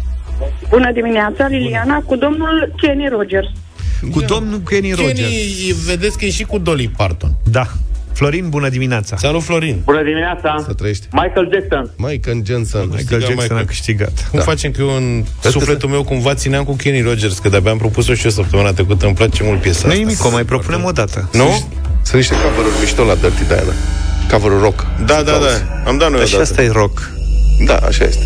Bună 0.69 0.91
dimineața, 0.91 1.47
Liliana, 1.47 1.97
cu 2.05 2.15
domnul 2.15 2.73
Kenny 2.81 3.07
Rogers. 3.07 3.47
Cu 4.11 4.21
domnul 4.21 4.59
Kenny 4.59 4.91
Rogers 4.91 5.19
Kenny, 5.19 5.73
vedeți 5.85 6.17
că 6.17 6.25
e 6.25 6.29
și 6.29 6.43
cu 6.43 6.57
Dolly 6.57 6.89
Parton. 6.97 7.31
Da, 7.43 7.67
Florin, 8.13 8.49
bună 8.49 8.69
dimineața 8.69 9.17
Salut, 9.17 9.43
Florin. 9.43 9.81
Bună 9.83 10.03
dimineața! 10.03 10.63
Să 10.65 10.73
trăiești 10.73 11.07
Michael 11.11 11.49
Jackson. 11.53 11.91
Michael 11.97 12.41
Jensen 12.45 12.81
Michael 12.81 12.95
Câștiga 13.05 13.19
Jackson 13.19 13.35
Michael. 13.41 13.61
a 13.61 13.65
câștigat 13.65 14.27
Cum 14.31 14.39
facem 14.39 14.71
că 14.71 14.81
eu 14.81 14.95
în 14.95 15.23
sufletul 15.41 15.89
meu 15.89 16.03
cumva 16.03 16.33
țineam 16.33 16.63
cu 16.63 16.75
Kenny 16.75 17.01
Rogers, 17.01 17.39
că 17.39 17.49
de-abia 17.49 17.71
am 17.71 17.77
propus-o 17.77 18.13
și 18.13 18.25
eu 18.25 18.31
săptămâna 18.31 18.73
trecută, 18.73 19.05
îmi 19.05 19.15
place 19.15 19.43
mult 19.43 19.61
piesa 19.61 19.81
Nu 19.87 19.91
asta. 19.91 20.03
nimic, 20.03 20.25
o 20.25 20.29
mai 20.31 20.43
propunem 20.43 20.83
o 20.83 20.91
dată 20.91 21.29
Nu? 21.33 21.49
Sunt 22.03 22.15
niște 22.15 22.33
cover 22.33 22.71
mișto 22.79 23.03
la 23.03 23.15
Dirty 23.15 23.45
Diana 23.47 23.73
cover 24.31 24.51
rock 24.61 24.85
Da, 25.05 25.21
da, 25.21 25.31
da. 25.31 25.47
Am 25.85 25.97
dat 25.97 26.09
noi 26.09 26.17
Dar 26.19 26.27
și 26.27 26.35
odată. 26.35 26.51
asta 26.51 26.63
e 26.63 26.69
rock 26.69 27.09
Da, 27.65 27.75
așa 27.75 28.03
este 28.03 28.23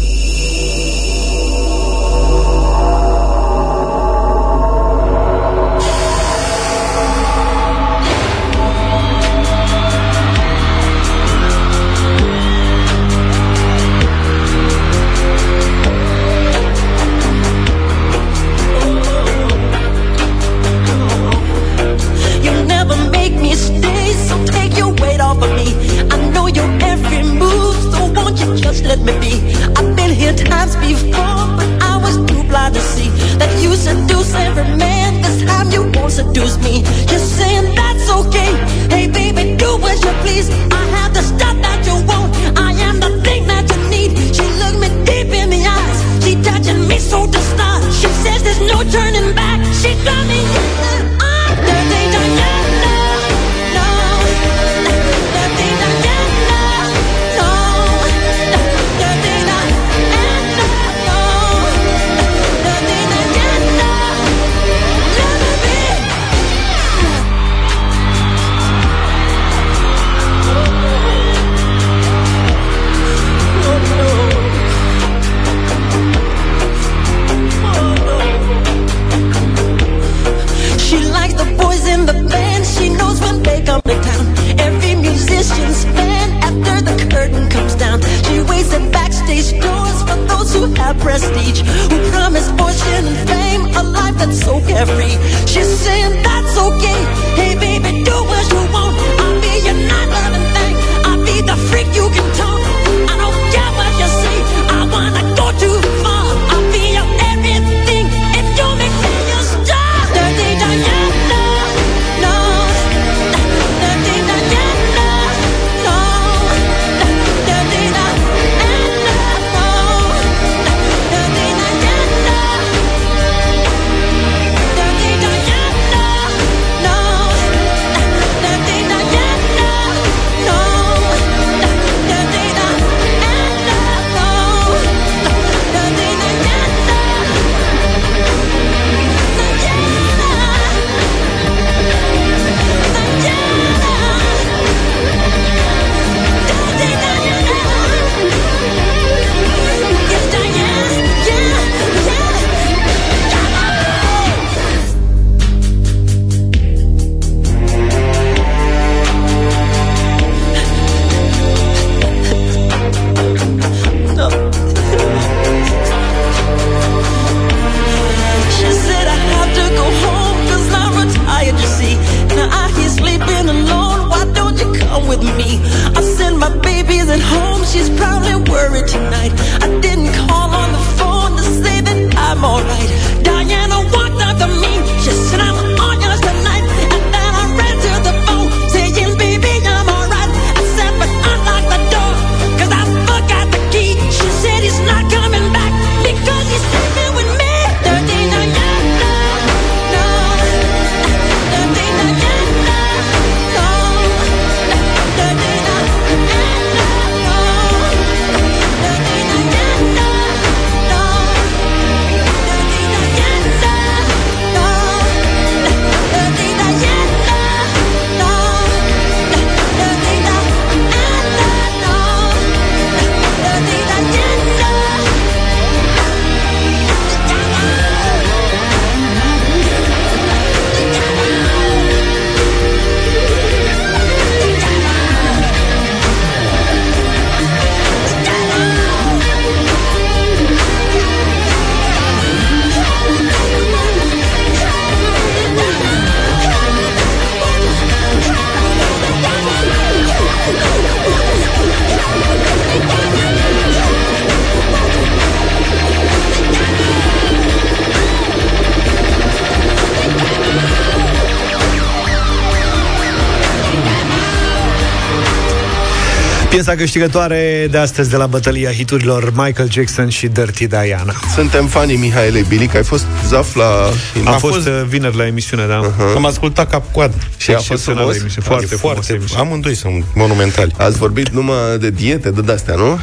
Piesa 266.49 266.75
câștigătoare 266.75 267.67
de 267.71 267.77
astăzi 267.77 268.09
de 268.09 268.15
la 268.15 268.27
bătălia 268.27 268.71
hiturilor 268.71 269.31
Michael 269.35 269.71
Jackson 269.71 270.09
și 270.09 270.27
Dirty 270.27 270.67
Diana. 270.67 271.13
Suntem 271.35 271.67
fanii 271.67 271.95
Mihaelei 271.95 272.45
Bilic, 272.47 272.75
ai 272.75 272.83
fost 272.83 273.05
zaf 273.27 273.55
la... 273.55 273.89
Am 274.25 274.39
fost, 274.39 274.53
fost 274.53 274.67
uh, 274.67 274.81
vineri 274.87 275.17
la 275.17 275.25
emisiune, 275.25 275.65
da. 275.65 275.81
Uh-huh. 275.81 276.15
Am 276.15 276.25
ascultat 276.25 276.69
cap 276.69 276.91
coadă. 276.91 277.15
Și 277.37 277.51
a 277.51 277.59
fost 277.59 277.83
frumos? 277.83 278.17
Emisiune. 278.17 278.47
Foarte, 278.47 278.65
foarte, 278.65 278.75
foarte 278.75 279.25
foarte 279.25 279.35
Amândoi 279.37 279.75
sunt 279.75 280.03
monumentali. 280.15 280.73
Ați 280.77 280.97
vorbit 280.97 281.29
numai 281.29 281.77
de 281.79 281.89
diete, 281.89 282.29
de 282.29 282.51
astea, 282.51 282.75
nu? 282.75 282.99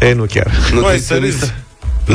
E, 0.00 0.12
nu 0.12 0.24
chiar. 0.24 0.50
Nu 0.72 0.84
ai 0.84 0.98
să 0.98 1.14
râzi. 1.14 1.52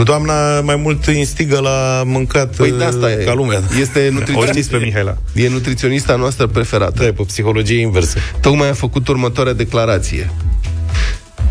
Doamna 0.04 0.62
mai 0.62 0.76
mult 0.76 1.06
instigă 1.06 1.60
la 1.60 2.04
mâncat 2.06 2.56
Păi 2.56 2.74
de 2.78 2.84
asta 2.84 3.06
uh, 3.06 3.12
e. 3.12 3.24
ca 3.24 3.34
lumea. 3.34 3.62
Este 3.80 4.00
O 4.00 4.02
știți 4.12 4.14
nutriționist, 4.20 4.70
pe 4.70 4.78
Mihaela. 4.78 5.18
e 5.34 5.50
nutriționista 5.50 6.16
noastră 6.16 6.48
preferată. 6.48 6.94
Da, 6.98 7.06
e 7.06 7.12
pe 7.12 7.24
psihologie 7.28 7.82
inversă. 7.82 8.18
Tocmai 8.42 8.70
a 8.70 8.74
făcut 8.74 9.08
următoarea 9.08 9.54
declarație. 9.54 10.32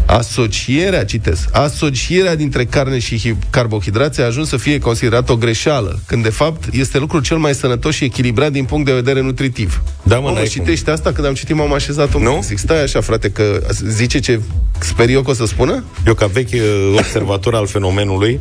Asocierea, 0.09 1.05
citesc, 1.05 1.49
asocierea 1.53 2.37
dintre 2.37 2.65
carne 2.65 2.99
și 2.99 3.19
hi- 3.29 3.51
carbohidrați 3.51 4.21
a 4.21 4.25
ajuns 4.25 4.49
să 4.49 4.57
fie 4.57 4.79
considerată 4.79 5.33
o 5.33 5.37
greșeală, 5.37 6.01
când 6.07 6.23
de 6.23 6.29
fapt 6.31 6.65
este 6.73 6.99
lucrul 6.99 7.23
cel 7.23 7.37
mai 7.37 7.55
sănătos 7.55 7.95
și 7.95 8.05
echilibrat 8.05 8.53
din 8.53 8.65
punct 8.65 8.87
de 8.87 8.93
vedere 8.93 9.21
nutritiv. 9.23 9.83
Da, 10.03 10.15
mă, 10.17 10.21
Mamă, 10.23 10.37
n-ai 10.37 10.47
citește 10.47 10.91
asta, 10.91 11.13
când 11.13 11.27
am 11.27 11.35
citit 11.35 11.57
m-am 11.57 11.73
așezat 11.73 12.15
un 12.15 12.23
Nu? 12.23 12.33
pic. 12.33 12.43
Zic, 12.45 12.59
stai 12.59 12.83
așa, 12.83 13.01
frate, 13.01 13.31
că 13.31 13.61
zice 13.89 14.19
ce 14.19 14.41
sper 14.79 15.09
eu 15.09 15.23
că 15.23 15.31
o 15.31 15.35
să 15.35 15.47
spună? 15.47 15.85
Eu, 16.07 16.15
ca 16.15 16.27
vechi 16.27 16.53
uh, 16.53 16.95
observator 16.99 17.55
al 17.55 17.67
fenomenului, 17.67 18.41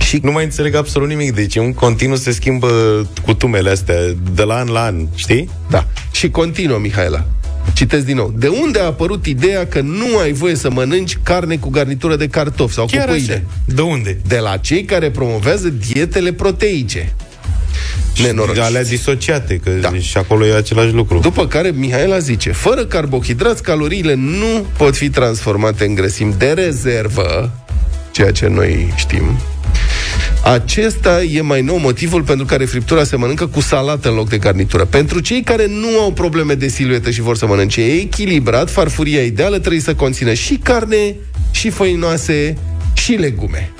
și 0.00 0.18
nu 0.22 0.32
mai 0.32 0.44
înțeleg 0.44 0.74
absolut 0.74 1.08
nimic. 1.08 1.34
Deci 1.34 1.56
în 1.56 1.72
continuu 1.72 2.16
se 2.16 2.32
schimbă 2.32 2.68
cutumele 3.24 3.70
astea 3.70 3.96
de 4.34 4.42
la 4.42 4.54
an 4.54 4.68
la 4.68 4.82
an, 4.84 5.06
știi? 5.14 5.48
Da. 5.70 5.86
Și 6.10 6.30
continuă, 6.30 6.78
Mihaela. 6.78 7.24
Citesc 7.76 8.04
din 8.04 8.16
nou. 8.16 8.32
De 8.36 8.48
unde 8.48 8.78
a 8.78 8.84
apărut 8.84 9.26
ideea 9.26 9.66
că 9.66 9.80
nu 9.80 10.18
ai 10.22 10.32
voie 10.32 10.54
să 10.54 10.70
mănânci 10.70 11.18
carne 11.22 11.56
cu 11.56 11.68
garnitură 11.70 12.16
de 12.16 12.26
cartofi 12.28 12.74
sau 12.74 12.86
Chiar 12.86 13.04
cu 13.06 13.10
pâine? 13.12 13.32
așa. 13.32 13.42
De 13.64 13.80
unde? 13.80 14.18
De 14.26 14.38
la 14.38 14.56
cei 14.56 14.84
care 14.84 15.10
promovează 15.10 15.68
dietele 15.68 16.32
proteice. 16.32 17.14
Nenorociți. 18.22 18.64
Alea 18.66 18.84
disociate, 18.84 19.60
că 19.64 19.70
Da. 19.70 19.90
da. 19.90 19.98
și 19.98 20.16
acolo 20.18 20.46
e 20.46 20.54
același 20.56 20.92
lucru. 20.92 21.18
După 21.18 21.46
care 21.46 21.70
Mihaela 21.74 22.18
zice, 22.18 22.52
fără 22.52 22.84
carbohidrați, 22.84 23.62
caloriile 23.62 24.14
nu 24.14 24.66
pot 24.76 24.96
fi 24.96 25.10
transformate 25.10 25.84
în 25.84 25.94
grăsimi 25.94 26.34
de 26.38 26.52
rezervă, 26.52 27.50
ceea 28.10 28.30
ce 28.32 28.46
noi 28.46 28.92
știm. 28.96 29.38
Acesta 30.52 31.22
e 31.22 31.40
mai 31.40 31.62
nou 31.62 31.76
motivul 31.76 32.22
pentru 32.22 32.44
care 32.44 32.64
friptura 32.64 33.04
se 33.04 33.16
mănâncă 33.16 33.46
cu 33.46 33.60
salată 33.60 34.08
în 34.08 34.14
loc 34.14 34.28
de 34.28 34.38
garnitură. 34.38 34.84
Pentru 34.84 35.20
cei 35.20 35.42
care 35.42 35.66
nu 35.66 36.00
au 36.00 36.12
probleme 36.12 36.54
de 36.54 36.68
siluetă 36.68 37.10
și 37.10 37.20
vor 37.20 37.36
să 37.36 37.46
mănânce 37.46 37.84
echilibrat, 37.84 38.70
farfuria 38.70 39.22
ideală 39.22 39.58
trebuie 39.58 39.80
să 39.80 39.94
conțină 39.94 40.32
și 40.32 40.56
carne, 40.56 41.14
și 41.50 41.70
făinoase, 41.70 42.56
și 42.94 43.12
legume. 43.12 43.72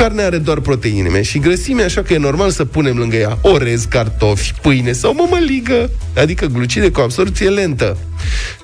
Carnea 0.00 0.26
are 0.26 0.38
doar 0.38 0.60
proteine 0.60 1.22
și 1.22 1.38
grăsime, 1.38 1.82
așa 1.82 2.02
că 2.02 2.12
e 2.12 2.18
normal 2.18 2.50
să 2.50 2.64
punem 2.64 2.96
lângă 2.96 3.16
ea 3.16 3.38
orez, 3.42 3.84
cartofi, 3.84 4.52
pâine 4.62 4.92
sau 4.92 5.14
mămăligă, 5.14 5.90
adică 6.16 6.46
glucide 6.46 6.90
cu 6.90 7.00
absorție 7.00 7.48
lentă. 7.48 7.96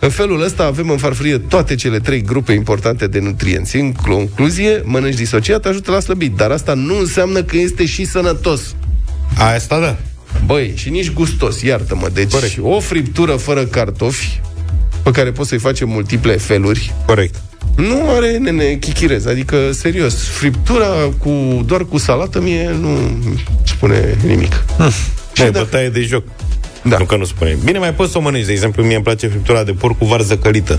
În 0.01 0.11
felul 0.11 0.43
ăsta 0.43 0.64
avem 0.64 0.91
în 0.91 0.97
farfurie 0.97 1.39
toate 1.39 1.74
cele 1.74 1.99
trei 1.99 2.22
grupe 2.22 2.53
importante 2.53 3.07
de 3.07 3.18
nutrienți. 3.18 3.76
În 3.76 3.93
concluzie, 3.93 4.82
mănânci 4.84 5.14
disociat 5.14 5.66
ajută 5.66 5.91
la 5.91 6.01
slăbit, 6.01 6.37
dar 6.37 6.51
asta 6.51 6.74
nu 6.74 6.99
înseamnă 6.99 7.43
că 7.43 7.57
este 7.57 7.87
și 7.87 8.05
sănătos. 8.05 8.74
Asta 9.37 9.80
da. 9.80 9.97
Băi, 10.47 10.72
și 10.76 10.91
nici 10.91 11.12
gustos, 11.12 11.62
iartă-mă. 11.62 12.09
Deci 12.12 12.32
Corect. 12.32 12.59
o 12.61 12.80
friptură 12.80 13.32
fără 13.32 13.64
cartofi, 13.64 14.41
pe 15.03 15.11
care 15.11 15.32
poți 15.32 15.49
să-i 15.49 15.59
faci 15.59 15.80
în 15.80 15.89
multiple 15.89 16.32
feluri, 16.32 16.95
Corect. 17.07 17.34
Nu 17.77 18.11
are 18.11 18.37
nene 18.37 18.74
chichirez, 18.74 19.27
adică 19.27 19.72
serios, 19.72 20.29
friptura 20.29 20.87
cu 21.18 21.62
doar 21.66 21.85
cu 21.85 21.99
salată 21.99 22.41
mie 22.41 22.77
nu 22.81 23.18
spune 23.64 24.16
nimic. 24.27 24.64
Și 25.33 25.43
e 25.43 25.51
bătaie 25.51 25.89
de 25.89 26.01
joc. 26.01 26.24
Da. 26.83 26.99
Nu 26.99 27.05
că 27.05 27.16
nu 27.16 27.24
spune. 27.24 27.57
Bine, 27.64 27.79
mai 27.79 27.95
poți 27.95 28.12
să 28.12 28.18
o 28.18 28.20
mănânci. 28.20 28.45
De 28.45 28.53
exemplu, 28.53 28.83
mie 28.83 28.95
îmi 28.95 29.05
place 29.05 29.27
friptura 29.27 29.64
de 29.64 29.72
porc 29.72 29.99
cu 29.99 30.05
varză 30.05 30.37
călită. 30.37 30.79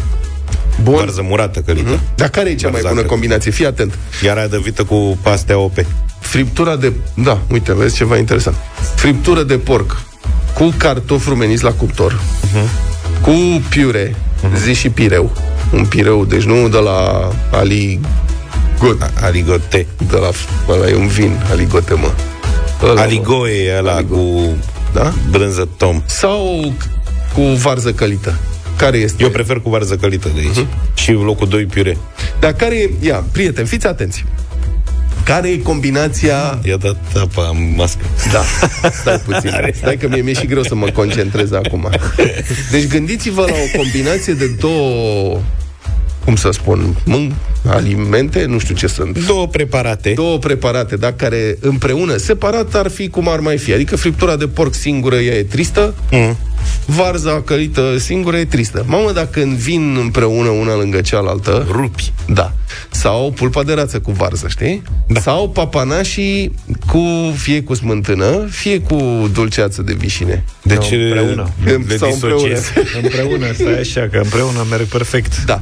Bun. 0.84 0.96
Varză 0.96 1.22
murată 1.22 1.60
călită. 1.60 2.00
Dar 2.16 2.30
care 2.30 2.50
e 2.50 2.56
cea 2.56 2.70
mai 2.70 2.82
Barzacă. 2.82 2.96
bună 2.96 3.08
combinație? 3.08 3.52
Fii 3.52 3.66
atent. 3.66 3.98
Iar 4.24 4.38
aia 4.38 4.48
de 4.48 4.60
vită 4.64 4.84
cu 4.84 5.18
pastea 5.22 5.58
OP. 5.58 5.78
Friptura 6.20 6.76
de... 6.76 6.94
Da, 7.14 7.42
uite, 7.52 7.74
vezi 7.74 7.96
ceva 7.96 8.18
interesant. 8.18 8.56
Friptură 8.96 9.44
de 9.44 9.58
porc 9.58 10.02
cu 10.54 10.74
cartofi 10.78 11.30
rumeniți 11.30 11.64
la 11.64 11.72
cuptor, 11.72 12.22
cu 13.22 13.32
piure, 13.70 14.16
zi 14.64 14.74
și 14.74 14.90
pireu. 14.90 15.32
Un 15.74 15.86
pireu, 15.86 16.26
deci 16.26 16.44
nu 16.44 16.70
de 16.70 16.78
la 16.78 17.30
Ali 17.52 18.00
Got, 18.80 19.12
Aligote. 19.22 19.88
de 20.10 20.18
la... 20.18 20.30
Ăla 20.70 20.88
e 20.90 20.96
un 20.96 21.08
vin, 21.08 21.46
aligote, 21.52 21.94
mă. 21.94 22.12
Ăla, 22.84 22.94
mă. 22.94 23.00
Aligoe 23.00 23.52
e 23.52 23.78
ăla 23.78 23.94
Aligo. 23.96 24.16
cu 24.16 24.56
Da? 24.94 25.14
brânză 25.30 25.68
tom. 25.78 26.02
Sau 26.06 26.74
cu 27.34 27.42
varză 27.42 27.92
călită. 27.92 28.40
Care 28.76 28.98
este? 28.98 29.24
Eu 29.24 29.30
prefer 29.30 29.60
cu 29.60 29.70
varză 29.70 29.96
călită 29.96 30.30
de 30.34 30.40
aici. 30.40 30.68
Și 30.94 31.12
locul 31.12 31.48
2 31.48 31.66
piure. 31.66 31.98
Dar 32.40 32.54
care 32.54 32.76
e... 32.76 32.90
Ia, 33.02 33.24
prieteni, 33.32 33.68
fiți 33.68 33.88
atenți. 33.88 34.26
Care 35.28 35.50
e 35.50 35.58
combinația... 35.58 36.60
I-a 36.64 36.78
dat 36.78 36.98
apa 37.16 37.50
în 37.52 37.74
mască. 37.76 38.06
Da, 38.32 38.44
stai 38.90 39.18
puțin. 39.18 39.52
Stai 39.74 39.98
că 39.98 40.08
mie 40.08 40.22
mi-e 40.22 40.34
și 40.34 40.46
greu 40.46 40.64
să 40.64 40.76
mă 40.76 40.90
concentrez 40.90 41.52
acum. 41.52 41.90
Deci 42.72 42.88
gândiți-vă 42.88 43.42
la 43.42 43.54
o 43.54 43.78
combinație 43.78 44.34
de 44.34 44.46
două 44.60 45.42
cum 46.28 46.36
să 46.36 46.50
spun, 46.52 46.96
mân- 47.06 47.34
alimente, 47.68 48.46
nu 48.46 48.60
știu 48.60 48.76
ce 48.76 48.88
sunt. 48.88 49.26
Două 49.26 49.48
preparate. 49.48 50.12
Două 50.16 50.38
preparate, 50.38 50.96
da, 50.96 51.14
care 51.14 51.58
împreună, 51.60 52.18
separat, 52.18 52.76
ar 52.76 52.90
fi 52.90 53.10
cum 53.10 53.30
ar 53.30 53.40
mai 53.40 53.58
fi. 53.58 53.74
Adică 53.74 53.96
friptura 53.96 54.36
de 54.36 54.48
porc 54.48 54.74
singură, 54.74 55.16
ea 55.16 55.36
e 55.36 55.44
tristă, 55.44 55.94
Mm. 56.12 56.38
varza 56.86 57.42
călită 57.42 57.98
singură 57.98 58.38
e 58.38 58.46
tristă. 58.46 58.84
Mamă, 58.88 59.12
dacă 59.12 59.40
vin 59.56 59.98
împreună 60.00 60.50
una 60.50 60.76
lângă 60.76 61.02
cealaltă... 61.02 61.68
Rupi. 61.72 62.12
Da. 62.28 62.54
Sau 62.92 63.32
pulpa 63.36 63.64
de 63.64 63.74
rață 63.74 64.00
cu 64.00 64.12
varză, 64.12 64.48
știi? 64.50 64.82
Da. 65.08 65.20
Sau 65.20 65.50
papanașii 65.50 66.52
cu, 66.88 67.04
fie 67.36 67.64
cu 67.64 67.74
smântână, 67.74 68.46
fie 68.50 68.80
cu 68.80 69.30
dulceață 69.34 69.82
de 69.82 69.94
vișine. 69.94 70.44
Deci 70.62 70.92
împreună. 70.92 71.50
le 71.64 71.98
Sau 71.98 72.12
împreună. 72.12 72.36
disociezi. 72.48 72.72
Împreună, 73.02 73.46
stai 73.54 73.80
așa, 73.80 74.08
că 74.12 74.18
împreună 74.24 74.66
merg 74.70 74.86
perfect. 74.86 75.44
Da. 75.46 75.62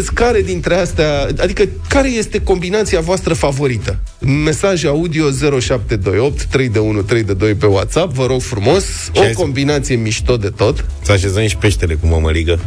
Ziceți 0.00 0.14
care 0.14 0.40
dintre 0.40 0.74
astea, 0.74 1.28
adică 1.40 1.64
care 1.88 2.08
este 2.10 2.40
combinația 2.42 3.00
voastră 3.00 3.34
favorită? 3.34 3.98
Mesaj 4.44 4.84
audio 4.84 5.24
0728 5.30 6.44
3 6.44 6.68
de 6.68 6.78
1 6.78 7.02
3 7.02 7.22
de 7.22 7.32
2 7.32 7.54
pe 7.54 7.66
WhatsApp, 7.66 8.14
vă 8.14 8.26
rog 8.26 8.40
frumos, 8.40 8.84
hai 9.14 9.24
o 9.24 9.28
să- 9.28 9.34
combinație 9.34 9.96
mișto 9.96 10.36
de 10.36 10.48
tot. 10.48 10.84
Să 11.02 11.12
așezăm 11.12 11.46
și 11.46 11.56
peștele 11.56 11.94
cu 11.94 12.06
mămăligă. 12.06 12.58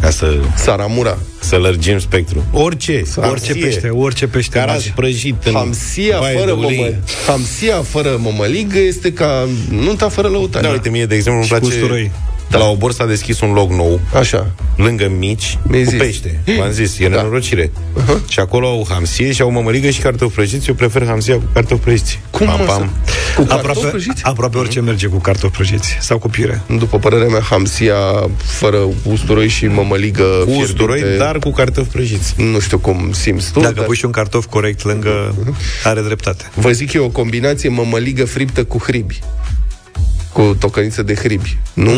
Ca 0.00 0.10
să, 0.10 0.36
Saramura. 0.56 1.18
să 1.40 1.56
lărgim 1.56 1.98
spectru. 1.98 2.44
Orice. 2.52 3.02
Orice 3.16 3.52
pește, 3.54 3.88
orice 3.88 4.26
pește. 4.26 4.58
Caras 4.58 4.74
merge. 4.74 4.92
prăjit 4.94 5.44
în 5.44 5.52
Hamsia 5.52 6.18
baie 6.18 6.36
fără, 6.38 6.46
de 6.46 6.52
ulei. 6.52 6.76
mămă, 6.76 6.90
hamsia 7.26 7.82
fără 7.82 8.18
mămăligă 8.22 8.78
este 8.78 9.12
ca 9.12 9.48
nunta 9.70 10.08
fără 10.08 10.28
lăutare. 10.28 10.66
Da, 10.66 10.72
uite, 10.72 10.88
mie, 10.88 11.06
de 11.06 11.14
exemplu, 11.14 11.40
îmi 11.42 11.48
Și 11.50 11.54
cu 11.54 11.58
place... 11.60 11.74
usturoi. 11.76 12.10
Da. 12.50 12.58
La 12.58 12.64
obor 12.64 12.92
s-a 12.92 13.06
deschis 13.06 13.40
un 13.40 13.52
loc 13.52 13.70
nou, 13.70 14.00
Așa. 14.14 14.46
lângă 14.76 15.08
mici, 15.18 15.58
Mi-ai 15.62 15.82
cu 15.84 15.90
zis. 15.90 15.98
pește. 15.98 16.40
V-am 16.58 16.70
zis, 16.70 16.98
e 16.98 17.08
Da. 17.08 17.16
nenorocire. 17.16 17.66
Uh-huh. 17.70 18.28
Și 18.28 18.40
acolo 18.40 18.66
au 18.68 18.86
hamsie 18.88 19.32
și 19.32 19.42
au 19.42 19.50
mămăligă 19.50 19.90
și 19.90 20.00
cartofi 20.00 20.34
prăjiți. 20.34 20.68
Eu 20.68 20.74
prefer 20.74 21.04
hamsia 21.06 21.34
cu 21.34 21.42
cartofi 21.52 21.80
prăjiți. 21.82 22.20
Cum 22.30 22.46
pam, 22.46 22.58
mă, 22.58 22.64
pam. 22.64 22.90
Cu 23.36 23.42
cartofi 23.42 23.68
Aproape, 23.68 23.88
prăjiți? 23.88 24.24
aproape 24.24 24.58
orice 24.58 24.80
merge 24.80 25.06
cu 25.06 25.16
cartofi 25.18 25.54
prăjiți 25.54 25.96
sau 26.00 26.18
cu 26.18 26.28
pire. 26.28 26.62
După 26.78 26.98
părerea 26.98 27.26
mea, 27.28 27.40
hamsia 27.40 27.96
fără 28.36 28.78
usturoi 29.04 29.48
și 29.48 29.66
mămăligă 29.66 30.22
Cu 30.44 30.50
usturoi, 30.50 30.96
fierbinte, 30.98 31.24
dar 31.24 31.38
cu 31.38 31.50
cartofi 31.50 31.88
prăjiți. 31.90 32.34
Nu 32.36 32.60
știu 32.60 32.78
cum 32.78 33.12
simți 33.12 33.52
tu, 33.52 33.60
Dacă 33.60 33.74
dar 33.74 33.84
pui 33.84 33.96
și 33.96 34.04
un 34.04 34.10
cartof 34.10 34.46
corect 34.46 34.84
lângă, 34.84 35.34
are 35.84 36.00
dreptate. 36.00 36.44
vă 36.54 36.70
zic 36.70 36.92
eu 36.92 37.04
o 37.04 37.08
combinație 37.08 37.68
mămăligă 37.68 38.24
friptă 38.24 38.64
cu 38.64 38.78
hribi. 38.78 39.18
Cu 40.36 40.56
tocăniță 40.58 41.02
de 41.02 41.14
hribi. 41.14 41.58
Nu... 41.72 41.90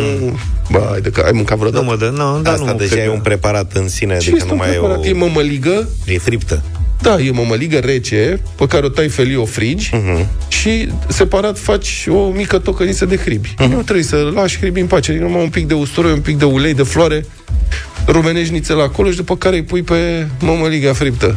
Bă, 0.70 0.86
hai 0.90 1.00
de 1.00 1.10
că 1.10 1.20
ai 1.20 1.30
mâncat 1.34 1.58
vreodată? 1.58 1.84
Nu 1.84 1.90
mă 1.90 1.96
dă, 1.96 2.12
nu, 2.16 2.40
dar 2.42 2.52
Asta 2.52 2.70
nu 2.70 2.76
deja 2.76 2.90
cred 2.90 3.02
e 3.02 3.06
că- 3.06 3.12
un 3.12 3.20
preparat 3.20 3.72
în 3.72 3.88
sine, 3.88 4.10
Ce 4.12 4.16
adică 4.16 4.34
este 4.36 4.48
nu 4.48 4.52
un 4.52 4.58
mai 4.58 4.74
e 4.74 4.78
o... 4.78 4.80
preparat? 4.80 5.04
E 5.06 5.12
mămăligă 5.12 5.88
E 6.06 6.18
friptă. 6.18 6.62
Da, 7.00 7.18
e 7.20 7.30
mămăligă 7.30 7.78
rece, 7.78 8.40
pe 8.56 8.66
care 8.66 8.86
o 8.86 8.88
tai 8.88 9.08
felii, 9.08 9.36
o 9.36 9.44
frigi 9.44 9.90
Mhm. 9.94 10.26
și 10.48 10.88
separat 11.08 11.58
faci 11.58 12.06
o 12.10 12.28
mică 12.30 12.58
tocăniță 12.58 13.04
de 13.06 13.16
hribi. 13.16 13.54
Mhm. 13.58 13.70
Nu 13.70 13.82
trebuie 13.82 14.04
să 14.04 14.30
lași 14.34 14.58
hribi 14.58 14.80
în 14.80 14.86
pace, 14.86 15.10
adică 15.10 15.26
numai 15.26 15.42
un 15.42 15.48
pic 15.48 15.66
de 15.66 15.74
usturoi, 15.74 16.12
un 16.12 16.20
pic 16.20 16.36
de 16.38 16.44
ulei, 16.44 16.74
de 16.74 16.82
floare, 16.82 17.24
rumenești 18.06 18.52
nițel 18.52 18.80
acolo 18.80 19.10
și 19.10 19.16
după 19.16 19.36
care 19.36 19.56
îi 19.56 19.62
pui 19.62 19.82
pe 19.82 20.26
mămăliga 20.40 20.92
friptă. 20.92 21.34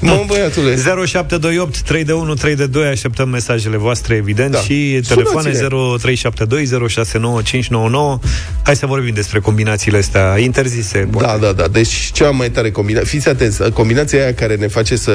Mă, 0.00 0.24
băiatule. 0.26 0.76
0728 0.76 1.80
3 1.80 2.04
de 2.04 2.12
1 2.12 2.34
3 2.34 2.56
de 2.56 2.66
2 2.66 2.86
Așteptăm 2.86 3.28
mesajele 3.28 3.76
voastre, 3.76 4.14
evident, 4.14 4.50
Da. 4.50 4.58
și 4.58 5.00
telefoane 5.08 5.52
Sunați-ne. 5.52 5.68
0372 5.68 6.88
069 6.88 7.42
599. 7.42 8.18
Hai 8.62 8.76
să 8.76 8.86
vorbim 8.86 9.14
despre 9.14 9.38
combinațiile 9.38 9.98
astea 9.98 10.38
interzise. 10.38 11.08
Da, 11.18 11.36
da, 11.40 11.52
da. 11.52 11.68
Deci 11.68 12.10
cea 12.12 12.30
mai 12.30 12.50
tare 12.50 12.70
combinație. 12.70 13.08
Fiți 13.08 13.28
atenți, 13.28 13.70
combinația 13.70 14.22
aia 14.22 14.34
care 14.34 14.54
ne 14.54 14.66
face 14.66 14.96
să 14.96 15.12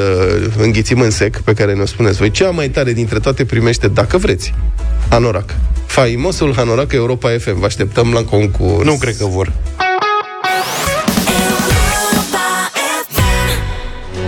înghițim 0.58 1.00
în 1.00 1.12
sec, 1.12 1.38
pe 1.38 1.54
care 1.54 1.74
ne-o 1.74 1.86
spuneți 1.86 2.18
voi, 2.18 2.32
cea 2.32 2.50
mai 2.50 2.70
tare 2.70 2.94
dintre 2.94 3.20
toate 3.20 3.46
primește, 3.46 3.88
dacă 3.88 4.18
vreți, 4.18 4.54
Hanorac. 5.10 5.56
Faimosul 5.86 6.54
Hanorac 6.56 6.92
Europa 6.92 7.30
FM. 7.40 7.60
Vă 7.60 7.66
așteptăm 7.66 8.12
la 8.14 8.24
concurs. 8.24 8.86
Nu 8.86 8.94
cred 8.96 9.18
că 9.18 9.26
vor. 9.26 9.52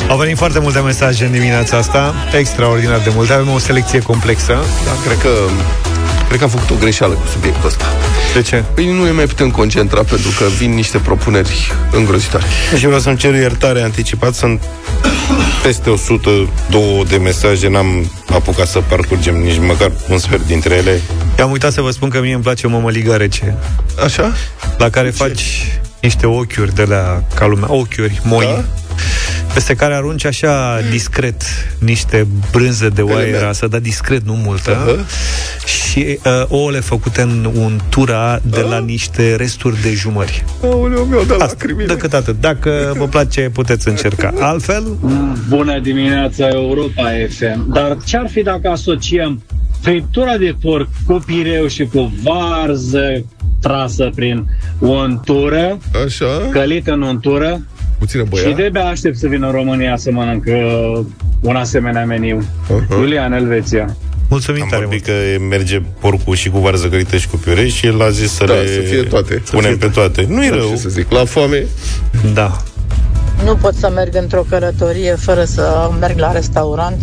Au 0.10 0.18
venit 0.18 0.38
foarte 0.38 0.60
multe 0.60 0.80
mesaje 0.80 1.26
în 1.26 1.32
dimineața 1.32 1.78
asta, 1.78 2.14
extraordinar 2.38 3.00
de 3.00 3.12
multe. 3.16 3.34
Avem 3.34 3.50
o 3.50 3.58
selecție 3.58 4.00
complexă. 4.00 4.54
Da, 4.86 4.92
cred 5.06 5.18
că 5.18 5.30
Cred 6.28 6.40
că 6.40 6.46
am 6.46 6.50
făcut 6.50 6.70
o 6.70 6.80
greșeală 6.80 7.14
cu 7.14 7.28
subiectul 7.28 7.68
ăsta. 7.68 7.86
De 8.34 8.42
ce? 8.42 8.64
Păi 8.74 8.94
nu 8.94 9.04
ne 9.04 9.12
mai 9.12 9.26
putem 9.26 9.52
concentra 9.52 10.04
pentru 10.04 10.30
că 10.38 10.46
vin 10.58 10.74
niște 10.74 10.98
propuneri 10.98 11.72
îngrozitoare. 11.92 12.46
Și 12.78 12.86
vreau 12.86 13.00
să-mi 13.00 13.18
cer 13.18 13.34
iertare 13.34 13.82
anticipat. 13.82 14.34
Sunt 14.34 14.62
peste 15.64 15.90
102 15.90 17.06
de 17.08 17.18
mesaje. 17.18 17.70
N-am 17.70 18.12
apucat 18.30 18.68
să 18.68 18.80
parcurgem 18.80 19.36
nici 19.36 19.60
măcar 19.60 19.92
un 20.10 20.18
sfert 20.18 20.46
dintre 20.46 20.76
ele. 20.76 21.02
I-am 21.38 21.52
uitat 21.52 21.72
să 21.72 21.82
vă 21.82 21.92
spun 21.92 22.10
că 22.10 22.20
mie 22.22 22.34
îmi 22.34 22.44
place 22.44 22.68
o 22.68 22.70
mămăligă 22.70 23.16
rece. 23.16 23.58
Așa? 24.04 24.34
La 24.78 24.90
care 24.90 25.10
faci 25.10 25.68
niște 26.02 26.26
ochiuri 26.26 26.76
de 26.76 26.84
la 26.84 27.24
ca 27.36 27.46
lumea, 27.46 27.74
ochiuri 27.74 28.22
moi. 28.24 28.46
Da? 28.46 28.64
Peste 29.54 29.76
care 29.76 29.94
arunci 29.94 30.26
așa 30.26 30.80
discret 30.92 31.44
niște 31.80 32.28
brânze 32.52 32.90
de 32.90 33.02
oaie 33.02 33.22
Element. 33.22 33.44
rasă, 33.44 33.68
dar 33.68 33.80
discret, 33.80 34.26
nu 34.26 34.34
multă. 34.34 34.72
Uh-huh. 34.72 35.06
Și 35.66 36.20
uh, 36.26 36.46
ouăle 36.48 36.80
făcute 36.80 37.22
în 37.22 37.52
untura 37.56 38.40
de 38.44 38.60
la 38.62 38.80
niște 38.80 39.36
resturi 39.36 39.82
de 39.82 39.92
jumări. 39.94 40.44
Aoleu, 40.64 41.04
mi-au 41.04 41.24
dat 41.24 41.42
Asta, 41.42 41.66
decât 41.88 42.14
atât. 42.14 42.42
Dacă 42.42 42.94
vă 42.98 43.08
place, 43.08 43.50
puteți 43.54 43.88
încerca. 43.88 44.34
Altfel, 44.40 44.84
Bună 45.50 45.80
dimineața, 45.80 46.48
Europa 46.48 47.04
FM. 47.30 47.72
Dar 47.72 47.98
ce-ar 48.06 48.30
fi 48.30 48.42
dacă 48.42 48.70
asociem 48.70 49.44
friptura 49.82 50.38
de 50.38 50.56
porc 50.62 50.88
cu 51.06 51.24
pireu 51.26 51.68
și 51.68 51.86
cu 51.86 52.14
varză 52.24 53.26
trasă 53.62 54.10
prin 54.16 54.46
untură, 54.80 55.78
Așa. 56.06 56.50
călită 56.52 56.92
în 56.92 57.02
untură, 57.02 57.62
Puțină 57.98 58.24
și 58.24 58.30
băia. 58.44 58.56
de-abia 58.56 58.86
aștept 58.86 59.18
să 59.18 59.28
vină 59.28 59.46
în 59.46 59.52
România 59.52 59.98
să 59.98 60.12
mănâncă 60.12 60.52
un 61.42 61.56
asemenea 61.56 62.06
meniu. 62.06 62.42
Uh-huh. 62.42 62.90
Iulian, 62.90 63.34
Elveția. 63.34 63.96
mulțumim 64.30 64.62
Am 64.62 64.68
tare 64.70 64.86
vorbit 64.86 65.06
că 65.06 65.12
merge 65.50 65.82
porcul 66.00 66.36
și 66.36 66.50
cu 66.50 66.58
varză 66.60 66.88
călită 66.88 67.18
și 67.18 67.28
cu 67.28 67.38
piure 67.38 67.68
și 67.68 67.86
el 67.86 68.02
a 68.02 68.10
zis 68.10 68.32
să 68.34 68.44
Da, 68.46 68.54
le 68.54 68.68
să 68.68 68.80
fie 68.80 69.02
toate. 69.04 69.42
Să 69.44 69.52
punem 69.56 69.70
fie 69.78 69.88
pe 69.88 69.94
toate. 69.94 70.26
Nu 70.30 70.46
e 70.46 70.50
Da, 70.50 70.56
rău. 70.56 70.70
ce 70.70 70.76
să 70.76 70.90
zic, 70.90 71.12
la 71.12 71.26
foame. 71.26 71.66
mult. 72.24 72.34
Da. 72.34 72.58
Nu 73.46 73.56
pot 73.56 73.74
să 73.74 73.92
merg 73.96 74.16
într-o 74.16 74.46
călătorie 74.50 75.16
fără 75.20 75.44
să 75.44 75.90
merg 76.00 76.20
la 76.20 76.32
restaurant 76.32 76.98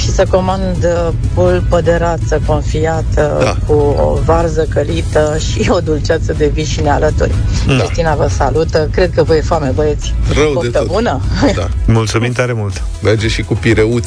și 0.00 0.10
să 0.10 0.26
comand 0.30 0.76
uh, 0.84 1.08
pulpă 1.34 1.80
de 1.80 1.94
rață 1.98 2.40
confiată 2.46 3.38
Da. 3.42 3.56
cu 3.66 3.72
o 3.78 4.18
varză 4.24 4.66
călită 4.68 5.36
și 5.38 5.70
o 5.70 5.80
dulceață 5.80 6.32
de 6.38 6.46
vișine 6.46 6.90
alături. 6.90 7.34
Da. 7.66 7.76
Cristina 7.76 8.14
vă 8.14 8.28
salută. 8.28 8.88
Cred 8.92 9.10
că 9.14 9.22
vă 9.22 9.36
e 9.36 9.40
foame, 9.40 9.72
băieți. 9.74 10.14
Rău 10.34 10.46
de 10.46 10.52
Poftă 10.52 10.78
tot. 10.78 10.86
bună! 10.86 11.20
Da. 11.56 11.68
Mulțumim 11.92 12.32
tare 12.32 12.52
mult. 12.52 12.82
Merge 13.02 13.28
și 13.28 13.42
cu 13.42 13.54
pireuț. 13.54 14.06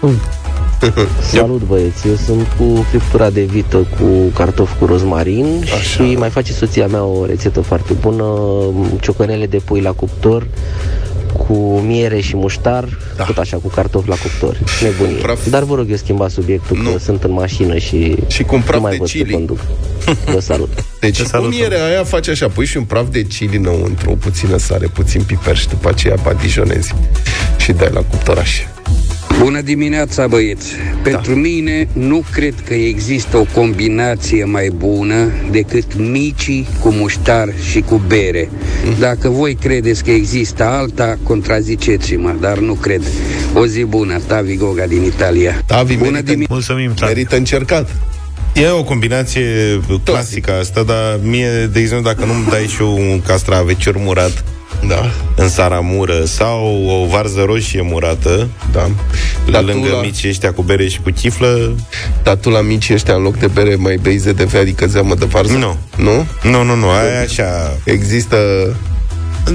Salut 1.32 1.62
băieți, 1.62 2.08
eu 2.08 2.14
sunt 2.14 2.46
cu 2.58 2.86
friptura 2.88 3.30
de 3.30 3.42
vită 3.42 3.76
cu 3.76 4.04
cartofi 4.34 4.74
cu 4.78 4.86
rozmarin 4.86 5.60
Așa. 5.62 5.76
și 5.76 6.14
mai 6.18 6.30
face 6.30 6.52
soția 6.52 6.86
mea 6.86 7.02
o 7.04 7.26
rețetă 7.26 7.60
foarte 7.60 7.92
bună, 7.92 8.24
ciocănele 9.00 9.46
de 9.46 9.56
pui 9.64 9.80
la 9.80 9.90
cuptor 9.92 10.46
cu 11.36 11.78
miere 11.86 12.20
și 12.20 12.36
muștar, 12.36 12.98
da. 13.16 13.24
tot 13.24 13.36
așa 13.38 13.56
cu 13.56 13.68
cartofi 13.68 14.08
la 14.08 14.14
cuptor. 14.16 14.58
Nebunie. 14.82 15.22
praf- 15.22 15.48
Dar 15.50 15.62
vă 15.62 15.74
rog 15.74 15.90
eu 15.90 15.96
schimba 15.96 16.28
subiectul 16.28 16.76
Nu. 16.82 16.90
că 16.90 16.98
sunt 16.98 17.22
în 17.24 17.32
mașină 17.32 17.78
și, 17.78 18.16
Și 18.26 18.42
cu 18.42 18.54
un 18.54 18.60
praf 18.60 18.74
nu 18.76 18.80
mai 18.80 18.90
de 18.90 18.96
văd 18.98 19.06
ce 19.08 19.16
chili. 19.18 19.32
conduc. 19.32 19.58
Vă 20.34 20.40
salut. 20.40 20.84
Deci 21.00 21.16
Te 21.16 21.22
cu 21.22 21.28
salutăm. 21.28 21.54
mierea 21.58 21.84
aia 21.84 22.04
faci 22.04 22.28
așa, 22.28 22.48
pui 22.48 22.66
și 22.66 22.76
un 22.76 22.84
praf 22.84 23.08
de 23.10 23.22
chili 23.22 23.56
înăuntru, 23.56 24.10
o 24.10 24.14
puțină 24.14 24.56
sare, 24.56 24.86
puțin 24.86 25.22
piper 25.22 25.56
și 25.56 25.68
după 25.68 25.88
aceea 25.88 26.14
badijonezi 26.22 26.94
și 27.56 27.72
dai 27.72 27.90
la 27.92 28.00
cuptoraș. 28.00 28.50
Bună 29.38 29.60
dimineața, 29.60 30.26
băieți! 30.26 30.72
Pentru 31.02 31.32
da. 31.32 31.40
mine 31.40 31.88
nu 31.92 32.24
cred 32.32 32.54
că 32.66 32.74
există 32.74 33.36
o 33.36 33.44
combinație 33.54 34.44
mai 34.44 34.70
bună 34.76 35.30
decât 35.50 35.96
micii 35.96 36.66
cu 36.80 36.88
muștar 36.88 37.48
și 37.70 37.80
cu 37.80 38.02
bere. 38.06 38.50
Dacă 38.98 39.28
voi 39.28 39.54
credeți 39.54 40.04
că 40.04 40.10
există 40.10 40.64
alta, 40.64 41.18
contraziceți-mă, 41.22 42.34
dar 42.40 42.58
nu 42.58 42.74
cred. 42.74 43.02
O 43.54 43.66
zi 43.66 43.84
bună, 43.84 44.20
Tavi 44.26 44.56
Goga 44.56 44.86
din 44.86 45.02
Italia. 45.02 45.62
Tavi 45.66 45.96
Bună 45.96 46.10
merită, 46.10 46.30
dimineața! 46.30 46.54
Mulțumim 46.54 46.94
tare. 46.94 47.12
merită 47.12 47.36
încercat. 47.36 47.96
E 48.54 48.68
o 48.68 48.84
combinație 48.84 49.80
clasică 50.04 50.52
asta, 50.52 50.82
dar 50.82 51.20
mie, 51.22 51.70
de 51.72 51.80
exemplu, 51.80 52.12
dacă 52.12 52.24
nu-mi 52.24 52.46
dai 52.50 52.66
și 52.66 52.80
eu 52.80 52.96
un 52.96 53.20
castravecior 53.20 53.96
murat 53.98 54.44
Da. 54.88 55.10
în 55.36 55.48
saramură 55.48 56.24
sau 56.24 56.84
o 57.02 57.06
varză 57.06 57.42
roșie 57.46 57.82
murată, 57.82 58.48
Da. 58.72 58.80
la 59.46 59.50
Dar 59.52 59.60
tu 59.60 59.66
lângă 59.66 59.88
la- 59.88 60.00
micii 60.00 60.28
ăștia 60.28 60.52
cu 60.52 60.62
bere 60.62 60.88
și 60.88 61.00
cu 61.00 61.10
chiflă, 61.10 61.74
Dar 62.22 62.34
tu 62.36 62.50
la 62.50 62.60
mici 62.60 62.90
ăștia, 62.90 63.14
în 63.14 63.22
loc 63.22 63.36
de 63.36 63.46
bere, 63.46 63.74
mai 63.74 63.98
bei 64.02 64.16
ZDV, 64.16 64.54
adică 64.54 64.86
zeamă 64.86 65.14
de 65.14 65.24
varză? 65.24 65.52
Nu. 65.56 65.76
Nu? 65.96 66.26
nu, 66.50 66.62
nu, 66.62 66.74
nu, 66.74 66.88
aia 66.88 67.10
e 67.12 67.20
așa... 67.22 67.76
Există... 67.84 68.36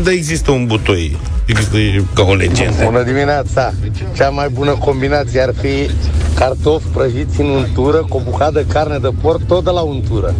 Da, 0.03 0.11
există 0.11 0.51
un 0.51 0.65
butoi. 0.65 1.17
Există 1.45 1.77
ca 2.13 2.23
o 2.23 2.33
legendă. 2.35 2.83
Bună 2.83 3.03
dimineața! 3.03 3.73
Cea 4.15 4.29
mai 4.29 4.49
bună 4.49 4.71
combinație 4.71 5.41
ar 5.41 5.53
fi 5.61 5.89
cartofi 6.35 6.85
prăjiți 6.93 7.41
în 7.41 7.49
untură 7.49 7.97
cu 8.09 8.17
o 8.17 8.21
bucată 8.23 8.51
de 8.53 8.65
carne 8.73 8.97
de 8.97 9.09
porc 9.21 9.45
tot 9.47 9.63
de 9.63 9.69
la 9.69 9.81
untură. 9.81 10.35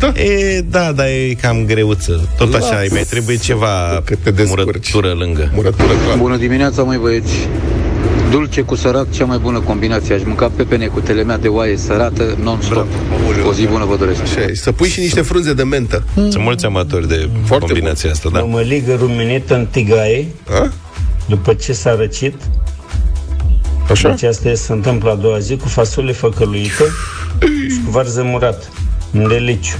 Da. 0.00 0.12
E, 0.22 0.60
da, 0.60 0.92
dar 0.92 1.06
e 1.06 1.34
cam 1.40 1.64
greuță. 1.64 2.28
Tot 2.36 2.54
așa, 2.54 2.66
Lasă. 2.68 2.80
îi 2.82 2.88
mai 2.92 3.02
trebuie 3.02 3.36
ceva 3.36 4.02
Că 4.04 4.14
te 4.22 4.30
descurci. 4.30 4.64
murătură 4.64 5.12
lângă. 5.18 5.50
Murătură, 5.54 5.92
clar. 6.04 6.16
Bună 6.18 6.36
dimineața, 6.36 6.82
mai 6.82 6.98
băieți! 6.98 7.48
Dulce 8.30 8.60
cu 8.62 8.74
sărat, 8.74 9.10
cea 9.10 9.24
mai 9.24 9.38
bună 9.38 9.60
combinație. 9.60 10.14
Aș 10.14 10.20
mânca 10.24 10.48
pepene 10.56 10.86
cu 10.86 11.00
telemea 11.00 11.38
de 11.38 11.48
oaie 11.48 11.76
sărată 11.76 12.36
non-stop. 12.42 12.86
O 13.46 13.52
zi 13.52 13.66
bună 13.66 13.84
vă 13.84 13.96
doresc. 13.96 14.20
Așa 14.22 14.40
e. 14.40 14.54
Să 14.54 14.72
pui 14.72 14.88
și 14.88 15.00
niște 15.00 15.20
frunze 15.20 15.52
de 15.54 15.62
mentă. 15.62 16.04
Sunt 16.14 16.38
mulți 16.38 16.64
amatori 16.64 17.08
de 17.08 17.28
Foarte 17.44 17.66
combinația 17.66 18.10
asta, 18.10 18.28
da. 18.32 18.40
Mămăligă 18.40 18.94
rumenită 18.94 19.54
în 19.54 19.66
tigaie, 19.70 20.26
A? 20.48 20.72
după 21.26 21.54
ce 21.54 21.72
s-a 21.72 21.96
răcit. 21.96 22.34
Așa? 23.90 24.08
Deci 24.08 24.22
asta 24.22 24.54
se 24.54 24.72
întâmplă 24.72 25.10
a 25.10 25.14
doua 25.14 25.38
zi 25.38 25.56
cu 25.56 25.68
fasole 25.68 26.12
făcăluită 26.12 26.84
și 27.68 27.80
cu 27.84 27.90
varză 27.90 28.22
murată. 28.22 28.64
Un 29.10 29.28
deliciu. 29.28 29.76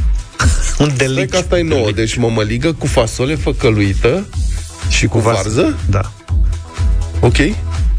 Un 0.79 0.91
Stai 0.95 1.07
delic. 1.07 1.31
că 1.31 1.37
asta 1.37 1.59
e 1.59 1.63
nouă. 1.63 1.91
Deci 1.95 2.17
mămăligă 2.17 2.73
cu 2.73 2.87
fasole 2.87 3.35
făcăluită 3.35 4.27
și 4.89 5.07
cu 5.07 5.19
varză. 5.19 5.77
Da. 5.91 6.01
Ok. 7.21 7.37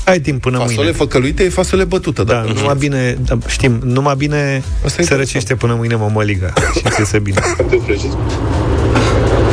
Ai 0.08 0.20
timp 0.20 0.42
până 0.42 0.58
Fasole 0.58 0.76
mâine. 0.78 0.92
făcăluită 0.92 1.44
e 1.44 1.50
fasole 1.50 1.84
bătută, 1.84 2.24
Da, 2.24 2.34
da? 2.34 2.52
numai 2.54 2.76
bine, 2.80 3.18
da, 3.26 3.38
știm, 3.48 3.80
numai 3.84 4.16
bine 4.18 4.64
Asta 4.86 5.02
e 5.02 5.06
se 5.06 5.16
răcește 5.16 5.56
până 5.56 5.74
mâine 5.74 5.96
mămăliga 5.96 6.54
și 6.76 6.84
ți 7.04 7.10
se 7.10 7.20
bine. 7.20 7.40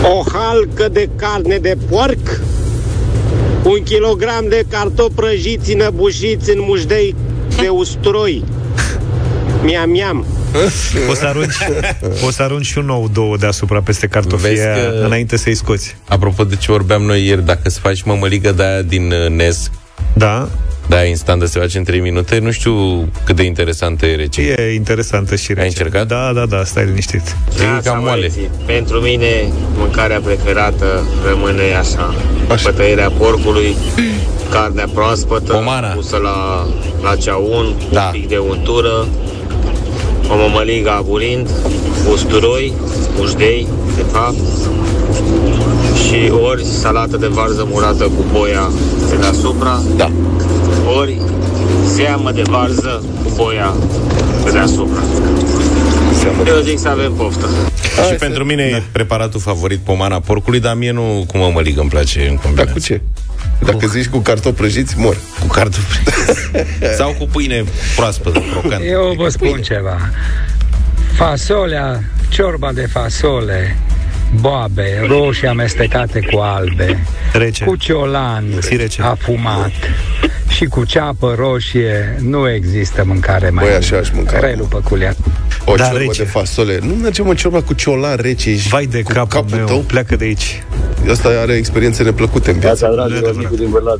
O 0.02 0.22
halcă 0.32 0.88
de 0.92 1.08
carne 1.16 1.56
de 1.56 1.76
porc, 1.90 2.40
un 3.62 3.82
kilogram 3.82 4.44
de 4.48 4.64
cartofi 4.70 5.12
prăjiți 5.14 5.72
înăbușiți 5.72 6.50
în 6.50 6.58
mușdei 6.60 7.14
de 7.60 7.68
usturoi. 7.68 8.44
Miam, 9.62 9.90
miam. 9.90 10.26
O 11.10 11.14
să 11.14 11.24
arunci, 11.24 11.54
o 12.26 12.30
să 12.30 12.42
arunci 12.42 12.64
și 12.66 12.78
un 12.78 12.84
nou 12.84 13.08
două 13.12 13.36
deasupra 13.36 13.80
peste 13.80 14.06
cartofii 14.06 14.48
Vezi 14.48 14.62
aia, 14.62 14.74
că- 14.74 15.02
înainte 15.04 15.36
să-i 15.36 15.54
scoți. 15.54 15.96
Apropo 16.08 16.44
de 16.44 16.56
ce 16.56 16.70
vorbeam 16.72 17.02
noi 17.02 17.26
ieri, 17.26 17.44
dacă 17.44 17.60
îți 17.64 17.78
faci 17.78 18.02
mămăligă 18.02 18.52
de 18.52 18.62
aia 18.62 18.82
din 18.82 19.12
uh, 19.12 19.28
NES, 19.30 19.70
Da, 20.14 20.48
de 20.88 20.96
aia 20.96 21.08
instantă 21.08 21.46
se 21.46 21.58
face 21.58 21.78
în 21.78 21.84
3 21.84 22.00
minute, 22.00 22.38
nu 22.38 22.50
știu 22.50 23.08
cât 23.24 23.36
de 23.36 23.42
interesantă 23.42 24.06
e 24.06 24.14
rece. 24.14 24.40
e 24.58 24.74
interesantă 24.74 25.34
și 25.36 25.48
rece. 25.48 25.60
Ai 25.60 25.66
încercat? 25.66 26.06
Da, 26.06 26.30
da, 26.34 26.46
da, 26.46 26.64
stai 26.64 26.84
liniștit. 26.84 27.36
E 27.78 27.80
cam 27.84 28.02
moale. 28.02 28.30
Pentru 28.66 28.98
mine, 29.00 29.26
mâncarea 29.76 30.20
preferată 30.20 31.06
rămâne 31.28 31.62
așa. 31.78 32.14
Așa. 32.48 32.70
Pătăirea 32.70 33.10
porcului, 33.10 33.76
carnea 34.50 34.86
proaspătă, 34.94 35.52
Pomara. 35.52 35.86
pusă 35.88 36.16
la, 36.16 36.66
la 37.02 37.16
ceaun, 37.16 37.74
Da. 37.92 38.04
un 38.04 38.10
pic 38.20 38.28
de 38.28 38.36
untură, 38.36 39.06
o 40.30 40.36
mămăligă 40.36 40.90
aburind, 40.90 41.50
usturoi, 42.12 42.72
mușdei, 43.16 43.68
de 43.96 44.02
fapt, 44.12 44.36
și 46.06 46.30
ori 46.30 46.64
salată 46.64 47.16
de 47.16 47.26
varză 47.26 47.66
murată 47.70 48.04
cu 48.04 48.24
boia 48.32 48.70
pe 49.10 49.16
deasupra, 49.16 49.82
da. 49.96 50.10
ori 50.98 51.20
zeamă 51.86 52.32
de 52.32 52.42
varză 52.42 53.02
cu 53.22 53.32
boia 53.36 53.74
pe 54.44 54.50
deasupra. 54.50 55.02
Eu 56.46 56.60
zic 56.62 56.78
să 56.78 56.88
avem 56.88 57.12
poftă. 57.12 57.48
și 58.10 58.14
pentru 58.14 58.44
mine 58.44 58.68
da. 58.70 58.76
e 58.76 58.82
preparatul 58.92 59.40
favorit 59.40 59.78
pomana 59.78 60.20
porcului, 60.20 60.60
dar 60.60 60.74
mie 60.74 60.90
nu 60.90 61.24
cu 61.26 61.36
mămăligă 61.36 61.80
îmi 61.80 61.90
place 61.90 62.28
în 62.28 62.36
combinație. 62.36 62.64
Dar 62.64 62.72
cu 62.72 62.78
ce? 62.78 63.00
Dacă 63.72 63.86
zici 63.86 64.06
cu 64.06 64.18
cartofi 64.18 64.56
prăjiți, 64.56 64.94
mor. 64.98 65.16
Cu 65.40 65.46
cartofi 65.46 66.02
prăjiți. 66.02 66.40
Sau 66.98 67.14
cu 67.18 67.28
pâine 67.32 67.64
proaspătă, 67.96 68.42
crocant. 68.50 68.82
Eu 68.86 69.14
vă 69.16 69.28
spun 69.28 69.60
ceva. 69.62 69.96
Fasolea, 71.16 72.04
ciorba 72.28 72.72
de 72.72 72.86
fasole, 72.92 73.76
boabe, 74.40 75.04
roșii 75.06 75.46
amestecate 75.46 76.20
cu 76.32 76.38
albe, 76.38 76.98
Rece. 77.32 77.64
cu 77.64 77.76
ciolan 77.76 78.44
rece. 78.76 79.02
afumat 79.02 79.70
și 80.48 80.64
cu 80.64 80.84
ceapă 80.84 81.34
roșie, 81.38 82.16
nu 82.20 82.50
există 82.50 83.04
mâncare 83.06 83.50
mai 83.50 83.64
Băi, 83.64 83.74
așa 83.74 83.96
aș 83.96 84.10
mânca. 84.10 84.38
Relu 84.38 84.64
păculiat. 84.64 85.16
O 85.64 85.74
Da, 85.74 85.84
ciorbă 85.84 85.98
rece. 85.98 86.22
de 86.22 86.28
fasole. 86.28 86.78
Nu 86.82 86.94
merge 86.94 87.22
mă 87.22 87.34
ciorba 87.34 87.62
cu 87.62 87.72
ciolan 87.72 88.16
rece. 88.16 88.50
Ești 88.50 88.68
Vai 88.68 88.86
de 88.86 89.02
cu 89.02 89.12
capul 89.12 89.28
capul 89.40 89.56
meu, 89.56 89.66
tău. 89.66 89.78
pleacă 89.78 90.16
de 90.16 90.24
aici. 90.24 90.62
Ăsta 91.08 91.28
are 91.28 91.52
experiențe 91.52 92.02
neplăcute 92.02 92.50
în 92.50 92.58
viață. 92.58 92.86
Viața 92.86 92.94
dragilor, 93.08 93.36
Nicu 93.36 93.54
din 93.54 93.70
Bărlat. 93.70 93.98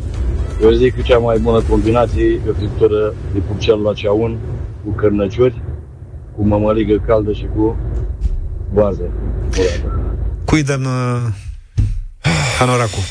Eu 0.63 0.71
zic 0.71 0.95
că 0.95 1.01
cea 1.05 1.19
mai 1.19 1.39
bună 1.39 1.63
combinație 1.69 2.23
e 2.25 2.39
o 2.51 2.53
friptură 2.57 3.15
de 3.33 3.39
purcel 3.49 3.81
la 3.83 3.93
ceaun 3.93 4.39
cu 4.85 4.91
cărnăciori, 4.91 5.63
cu 6.37 6.47
mămăligă 6.47 7.03
caldă 7.07 7.33
și 7.33 7.47
cu 7.57 7.77
varză. 8.73 9.11
Cui 10.55 10.63
dăm 10.63 10.85
uh, 10.85 11.33
hanoracul? 12.59 13.03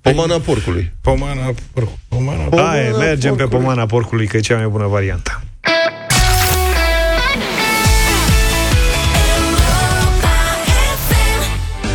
Pomana 0.00 0.38
porcului. 0.38 0.92
Pomana 1.00 1.54
porcului. 1.72 1.98
Pomana 2.08 2.62
Hai, 2.62 2.90
mergem 2.98 3.34
pe 3.34 3.44
pomana 3.44 3.86
porcului, 3.86 4.26
că 4.26 4.36
e 4.36 4.40
cea 4.40 4.56
mai 4.56 4.66
bună 4.66 4.86
variantă. 4.86 5.42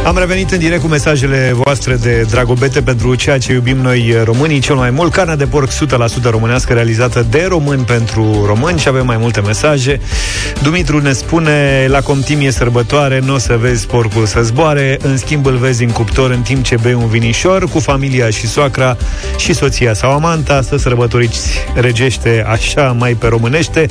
Am 0.05 0.17
revenit 0.17 0.51
în 0.51 0.59
direct 0.59 0.81
cu 0.81 0.87
mesajele 0.87 1.51
voastre 1.53 1.95
de 1.95 2.25
dragobete 2.29 2.81
pentru 2.81 3.15
ceea 3.15 3.37
ce 3.37 3.53
iubim 3.53 3.77
noi 3.77 4.21
românii 4.23 4.59
cel 4.59 4.75
mai 4.75 4.89
mult. 4.89 5.11
Carnea 5.11 5.35
de 5.35 5.45
porc 5.45 5.69
100% 5.71 5.75
românească 6.23 6.73
realizată 6.73 7.25
de 7.29 7.45
români 7.49 7.83
pentru 7.83 8.45
români 8.45 8.79
și 8.79 8.87
avem 8.87 9.05
mai 9.05 9.17
multe 9.17 9.41
mesaje. 9.41 10.01
Dumitru 10.61 11.01
ne 11.01 11.11
spune, 11.11 11.85
la 11.89 12.01
Comtim 12.01 12.39
e 12.41 12.49
sărbătoare, 12.49 13.19
nu 13.19 13.33
o 13.33 13.37
să 13.37 13.57
vezi 13.59 13.87
porcul 13.87 14.25
să 14.25 14.41
zboare, 14.41 14.97
în 15.01 15.17
schimb 15.17 15.45
îl 15.45 15.55
vezi 15.55 15.83
în 15.83 15.89
cuptor 15.89 16.31
în 16.31 16.41
timp 16.41 16.63
ce 16.63 16.75
bei 16.81 16.93
un 16.93 17.07
vinișor 17.07 17.69
cu 17.69 17.79
familia 17.79 18.29
și 18.29 18.47
soacra 18.47 18.97
și 19.37 19.53
soția 19.53 19.93
sau 19.93 20.11
amanta, 20.11 20.61
să 20.61 20.77
sărbătoriți 20.77 21.49
regește 21.75 22.45
așa 22.47 22.95
mai 22.99 23.13
pe 23.13 23.27
românește. 23.27 23.89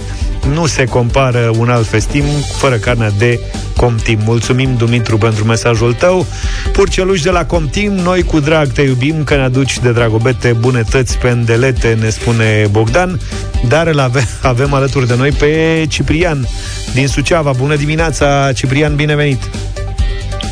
Nu 0.54 0.66
se 0.66 0.84
compară 0.84 1.50
un 1.58 1.68
alt 1.68 1.86
festim 1.86 2.24
fără 2.58 2.76
carnea 2.76 3.10
de 3.18 3.40
Comtim. 3.80 4.18
Mulțumim, 4.24 4.76
Dumitru, 4.76 5.18
pentru 5.18 5.44
mesajul 5.44 5.92
tău. 5.92 6.26
Purceluși 6.72 7.22
de 7.22 7.30
la 7.30 7.44
Comtim, 7.44 7.92
noi 7.92 8.22
cu 8.22 8.40
drag 8.40 8.72
te 8.72 8.82
iubim, 8.82 9.24
că 9.24 9.34
ne 9.34 9.42
aduci 9.42 9.78
de 9.78 9.92
dragobete 9.92 10.52
bunătăți 10.52 11.18
pe 11.18 11.28
îndelete, 11.28 11.96
ne 12.00 12.08
spune 12.08 12.66
Bogdan, 12.70 13.20
dar 13.68 13.86
îl 13.86 13.98
ave- 13.98 14.28
avem 14.42 14.72
alături 14.74 15.06
de 15.06 15.16
noi 15.16 15.30
pe 15.30 15.84
Ciprian 15.88 16.48
din 16.94 17.08
Suceava. 17.08 17.52
Bună 17.52 17.76
dimineața, 17.76 18.52
Ciprian, 18.52 18.94
bine 18.96 19.14
venit! 19.14 19.42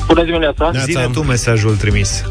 Bună 0.07 0.25
dimineața! 0.25 0.71
Zine 0.85 1.09
tu 1.13 1.23
mesajul 1.23 1.77
trimis. 1.77 2.23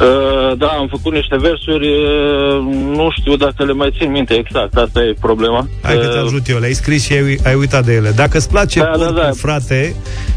Uh, 0.00 0.56
da, 0.58 0.66
am 0.66 0.88
făcut 0.90 1.12
niște 1.12 1.36
versuri, 1.36 1.88
uh, 1.88 2.58
nu 2.96 3.08
știu 3.18 3.36
dacă 3.36 3.64
le 3.64 3.72
mai 3.72 3.94
țin 3.98 4.10
minte 4.10 4.34
exact, 4.34 4.76
asta 4.76 5.00
e 5.00 5.14
problema. 5.20 5.68
Hai 5.82 5.94
că 5.94 6.06
te 6.06 6.18
Uh, 6.18 6.24
ajut 6.24 6.48
eu, 6.48 6.58
le-ai 6.58 6.72
scris 6.72 7.04
și 7.04 7.12
ai, 7.12 7.38
ai 7.44 7.54
uitat 7.54 7.84
de 7.84 7.94
ele. 7.94 8.10
Dacă 8.16 8.36
îți 8.36 8.48
place 8.48 8.78
Da, 8.78 8.84
da, 8.84 8.96
da, 8.96 9.04
porcul, 9.04 9.22
da. 9.22 9.30
frate, 9.30 9.94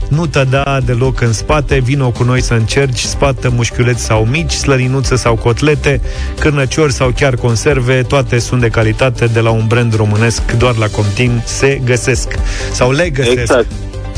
nu 0.10 0.26
te 0.26 0.44
da 0.44 0.80
deloc 0.86 1.22
în 1.22 1.34
spate, 1.34 1.80
vino 1.80 2.10
cu 2.10 2.24
noi 2.24 2.42
să 2.42 2.54
încerci, 2.54 3.00
spată 3.00 3.50
mușchiuleți 3.50 4.04
sau 4.04 4.26
mici, 4.26 4.52
slăninuță 4.52 5.16
sau 5.16 5.36
cotlete, 5.36 6.02
cârnăciori 6.40 6.92
sau 6.92 7.12
chiar 7.16 7.36
conserve, 7.36 8.02
toate 8.02 8.40
sunt 8.40 8.62
de 8.62 8.70
calitate 8.70 9.26
de 9.26 9.40
la 9.40 9.50
un 9.50 9.68
brand 9.68 9.96
românesc, 9.96 10.52
doar 10.58 10.76
la 10.76 10.88
Comtin 10.88 11.42
se 11.46 11.82
găsesc. 11.86 12.34
Sau 12.72 12.92
le 12.92 13.10
găsesc. 13.10 13.38
Exact. 13.38 13.72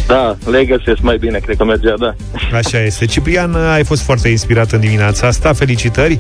Da, 0.08 0.38
le 0.52 0.66
găsesc 0.66 1.02
mai 1.02 1.18
bine, 1.18 1.40
cred 1.40 1.58
că 1.58 1.64
mergea, 1.64 1.94
da. 2.00 2.16
Așa 2.58 2.80
este. 2.84 3.06
Ciprian, 3.06 3.56
ai 3.56 3.84
fost 3.84 4.02
foarte 4.02 4.28
inspirat 4.28 4.72
în 4.72 4.80
dimineața 4.80 5.28
asta. 5.28 5.54
Felicitări! 5.54 6.18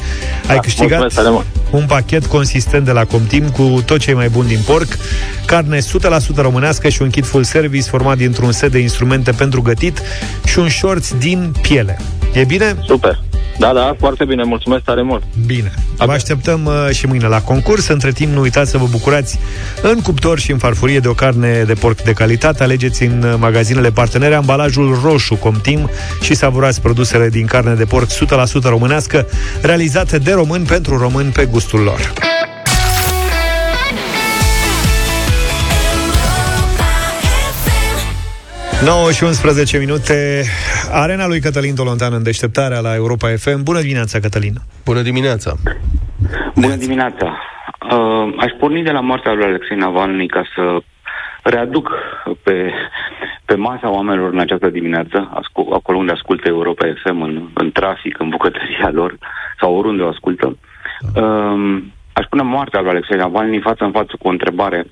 Ai 0.47 0.59
câștigat 0.59 0.99
mulțumesc 0.99 1.15
tare 1.15 1.29
mult. 1.29 1.45
un 1.71 1.85
pachet 1.87 2.25
consistent 2.25 2.85
de 2.85 2.91
la 2.91 3.05
Comtim 3.05 3.49
cu 3.49 3.83
tot 3.85 3.99
ce 3.99 4.09
e 4.09 4.13
mai 4.13 4.29
bun 4.29 4.47
din 4.47 4.59
porc, 4.65 4.87
carne 5.45 5.77
100% 5.79 5.81
românească 6.35 6.89
și 6.89 7.01
un 7.01 7.09
kit 7.09 7.25
full 7.25 7.43
service 7.43 7.89
format 7.89 8.17
dintr-un 8.17 8.51
set 8.51 8.71
de 8.71 8.79
instrumente 8.79 9.31
pentru 9.31 9.61
gătit 9.61 10.01
și 10.45 10.59
un 10.59 10.69
shorts 10.69 11.15
din 11.17 11.53
piele. 11.61 11.97
E 12.33 12.43
bine? 12.43 12.75
Super. 12.85 13.19
Da, 13.57 13.73
da, 13.73 13.95
foarte 13.99 14.25
bine, 14.25 14.43
mulțumesc 14.43 14.83
tare 14.83 15.01
mult. 15.01 15.23
Bine. 15.45 15.73
Vă 15.97 16.11
așteptăm 16.11 16.65
uh, 16.65 16.95
și 16.95 17.05
mâine 17.05 17.27
la 17.27 17.41
concurs. 17.41 17.87
Între 17.87 18.11
timp, 18.11 18.33
nu 18.33 18.41
uitați 18.41 18.71
să 18.71 18.77
vă 18.77 18.85
bucurați 18.85 19.39
în 19.81 20.01
cuptor 20.01 20.39
și 20.39 20.51
în 20.51 20.57
farfurie 20.57 20.99
de 20.99 21.07
o 21.07 21.13
carne 21.13 21.63
de 21.63 21.73
porc 21.73 22.01
de 22.01 22.13
calitate. 22.13 22.63
Alegeți 22.63 23.03
în 23.03 23.23
uh, 23.23 23.33
magazinele 23.39 23.91
partenere 23.91 24.35
ambalajul 24.35 24.99
roșu 25.03 25.35
Comtim 25.35 25.89
și 26.21 26.33
savurați 26.33 26.81
produsele 26.81 27.29
din 27.29 27.45
carne 27.45 27.73
de 27.73 27.85
porc 27.85 28.07
100% 28.09 28.13
românească, 28.63 29.27
realizate 29.61 30.17
de 30.17 30.31
români 30.31 30.65
pentru 30.65 30.97
români 30.97 31.31
pe 31.31 31.45
gustul 31.45 31.79
lor. 31.79 32.13
9 38.85 39.11
și 39.11 39.23
11 39.23 39.77
minute. 39.77 40.43
Arena 40.91 41.27
lui 41.27 41.39
Cătălin 41.39 41.75
Tolontan 41.75 42.13
în 42.13 42.23
deșteptarea 42.23 42.79
la 42.79 42.95
Europa 42.95 43.27
FM 43.27 43.63
Bună 43.63 43.81
dimineața, 43.81 44.19
Cătălin. 44.19 44.53
Bună 44.85 45.01
dimineața. 45.01 45.51
Bună 46.55 46.75
dimineața! 46.75 47.37
Uh, 47.91 48.33
aș 48.37 48.51
porni 48.59 48.83
de 48.83 48.91
la 48.91 48.99
moartea 48.99 49.33
lui 49.33 49.43
Alexei 49.43 49.77
Navalny 49.77 50.27
ca 50.27 50.43
să 50.55 50.81
readuc 51.43 51.91
pe, 52.43 52.71
pe 53.45 53.55
masa 53.55 53.89
oamenilor 53.89 54.33
în 54.33 54.39
această 54.39 54.69
dimineață, 54.69 55.31
ascu- 55.33 55.69
acolo 55.73 55.97
unde 55.97 56.11
ascultă 56.11 56.47
Europa 56.47 56.85
FM, 57.03 57.21
în, 57.21 57.49
în 57.53 57.71
trafic, 57.71 58.19
în 58.19 58.29
bucătăria 58.29 58.89
lor, 58.91 59.17
sau 59.59 59.75
oriunde 59.75 60.03
o 60.03 60.07
ascultă. 60.07 60.57
Uh, 61.15 61.81
aș 62.13 62.25
pune 62.29 62.41
moartea 62.41 62.81
lui 62.81 62.89
Alexei 62.89 63.17
Navalny 63.17 63.59
față 63.59 63.83
în 63.83 63.91
față 63.91 64.13
cu 64.19 64.27
o 64.27 64.31
întrebare, 64.31 64.85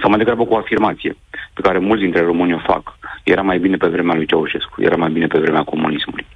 sau 0.00 0.08
mai 0.08 0.18
degrabă 0.18 0.44
cu 0.44 0.54
o 0.54 0.56
afirmație, 0.56 1.16
pe 1.54 1.60
care 1.60 1.78
mulți 1.78 2.02
dintre 2.02 2.22
români 2.22 2.54
o 2.54 2.58
fac. 2.58 2.98
Era 3.24 3.42
mai 3.42 3.58
bine 3.58 3.76
pe 3.76 3.88
vremea 3.88 4.14
lui 4.14 4.26
Ceaușescu, 4.26 4.82
era 4.82 4.96
mai 4.96 5.10
bine 5.10 5.26
pe 5.26 5.38
vremea 5.38 5.62
comunismului. 5.62 6.26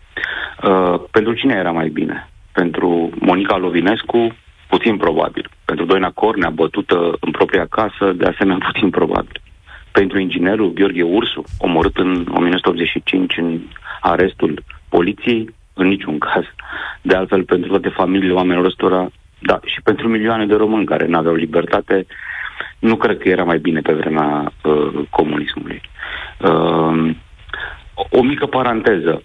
Uh, 0.63 1.01
pentru 1.11 1.33
cine 1.33 1.55
era 1.55 1.71
mai 1.71 1.89
bine? 1.89 2.29
Pentru 2.53 3.11
Monica 3.19 3.57
Lovinescu, 3.57 4.37
puțin 4.69 4.97
probabil. 4.97 5.51
Pentru 5.65 5.85
Doina 5.85 6.11
Cornea, 6.11 6.51
bătută 6.51 7.17
în 7.21 7.31
propria 7.31 7.67
casă, 7.67 8.13
de 8.13 8.25
asemenea 8.25 8.67
puțin 8.73 8.91
probabil. 8.91 9.41
Pentru 9.93 10.19
inginerul 10.19 10.73
Gheorghe 10.73 11.03
Ursu, 11.03 11.45
omorât 11.59 11.97
în 11.97 12.27
1985 12.35 13.37
în 13.37 13.61
arestul 14.01 14.63
poliției, 14.89 15.49
în 15.75 15.87
niciun 15.89 16.19
caz. 16.19 16.45
De 17.03 17.15
altfel, 17.15 17.45
pentru 17.45 17.69
toate 17.69 17.89
familiile 17.89 18.33
oamenilor 18.33 18.65
ăstora, 18.65 19.11
da, 19.39 19.61
și 19.65 19.83
pentru 19.83 20.09
milioane 20.09 20.47
de 20.47 20.55
români 20.55 20.85
care 20.85 21.07
nu 21.07 21.19
aveau 21.19 21.35
libertate, 21.35 22.07
nu 22.83 22.97
cred 22.97 23.18
că 23.18 23.28
era 23.28 23.45
mai 23.45 23.59
bine 23.59 23.80
pe 23.80 23.93
vremea 23.93 24.53
uh, 24.62 25.05
comunismului. 25.11 25.80
Uh, 26.39 27.14
o 28.11 28.22
mică 28.22 28.47
paranteză. 28.47 29.22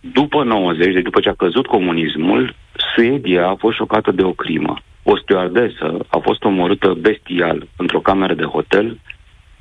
După 0.00 0.44
90, 0.44 0.92
deci 0.92 1.02
după 1.02 1.20
ce 1.20 1.28
a 1.28 1.34
căzut 1.34 1.66
comunismul, 1.66 2.54
Suedia 2.94 3.48
a 3.48 3.54
fost 3.54 3.76
șocată 3.76 4.10
de 4.10 4.22
o 4.22 4.32
crimă. 4.32 4.78
O 5.02 5.16
stewardesă 5.16 6.06
a 6.08 6.18
fost 6.18 6.44
omorâtă 6.44 6.96
bestial 7.00 7.68
într-o 7.76 8.00
cameră 8.00 8.34
de 8.34 8.44
hotel, 8.44 8.98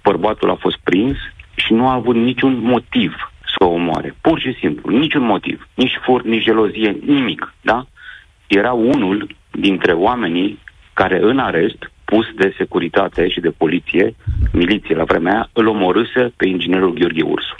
bărbatul 0.03 0.49
a 0.49 0.55
fost 0.55 0.77
prins 0.83 1.17
și 1.55 1.73
nu 1.73 1.87
a 1.87 1.93
avut 1.93 2.15
niciun 2.15 2.59
motiv 2.61 3.31
să 3.57 3.65
o 3.65 3.69
omoare. 3.69 4.15
Pur 4.21 4.39
și 4.39 4.53
simplu, 4.59 4.97
niciun 4.97 5.23
motiv. 5.23 5.67
Nici 5.73 5.99
furt, 6.03 6.25
nici 6.25 6.43
gelozie, 6.43 6.97
nimic. 7.05 7.53
Da? 7.61 7.85
Era 8.47 8.71
unul 8.71 9.27
dintre 9.51 9.91
oamenii 9.91 10.59
care 10.93 11.19
în 11.21 11.39
arest, 11.39 11.91
pus 12.11 12.25
de 12.35 12.53
securitate 12.57 13.27
și 13.27 13.39
de 13.39 13.49
poliție, 13.49 14.15
miliție 14.51 14.95
la 14.95 15.03
vremea 15.03 15.33
aia, 15.33 15.49
îl 15.53 15.67
omorâse 15.67 16.33
pe 16.37 16.47
inginerul 16.47 16.93
Gheorghe 16.93 17.21
Ursu. 17.21 17.55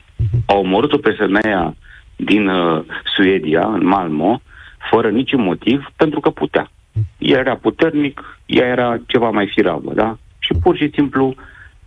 A 0.45 0.53
omorât-o 0.53 0.97
pe 0.97 1.11
femeia 1.11 1.75
din 2.15 2.47
uh, 2.47 2.83
Suedia, 3.15 3.65
în 3.67 3.85
Malmo, 3.85 4.41
fără 4.89 5.09
niciun 5.09 5.41
motiv, 5.41 5.87
pentru 5.95 6.19
că 6.19 6.29
putea. 6.29 6.71
El 7.17 7.37
era 7.37 7.55
puternic, 7.55 8.39
ea 8.45 8.67
era 8.67 8.97
ceva 9.07 9.29
mai 9.29 9.47
firavă, 9.55 9.93
da? 9.93 10.17
Și 10.39 10.53
pur 10.63 10.75
și 10.75 10.89
simplu 10.93 11.35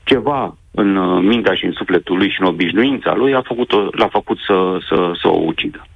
ceva 0.05 0.57
în 0.71 0.97
uh, 0.97 1.23
mintea 1.23 1.55
și 1.55 1.65
în 1.65 1.73
sufletul 1.73 2.17
lui 2.17 2.31
și 2.31 2.41
în 2.41 2.47
obișnuința 2.47 3.15
lui, 3.15 3.35
a 3.35 3.43
făcut 3.43 3.71
l-a 3.99 4.09
făcut 4.09 4.39
să, 4.39 4.79
să, 4.89 5.13
să 5.23 5.29
o 5.29 5.41
ucidă. 5.45 5.87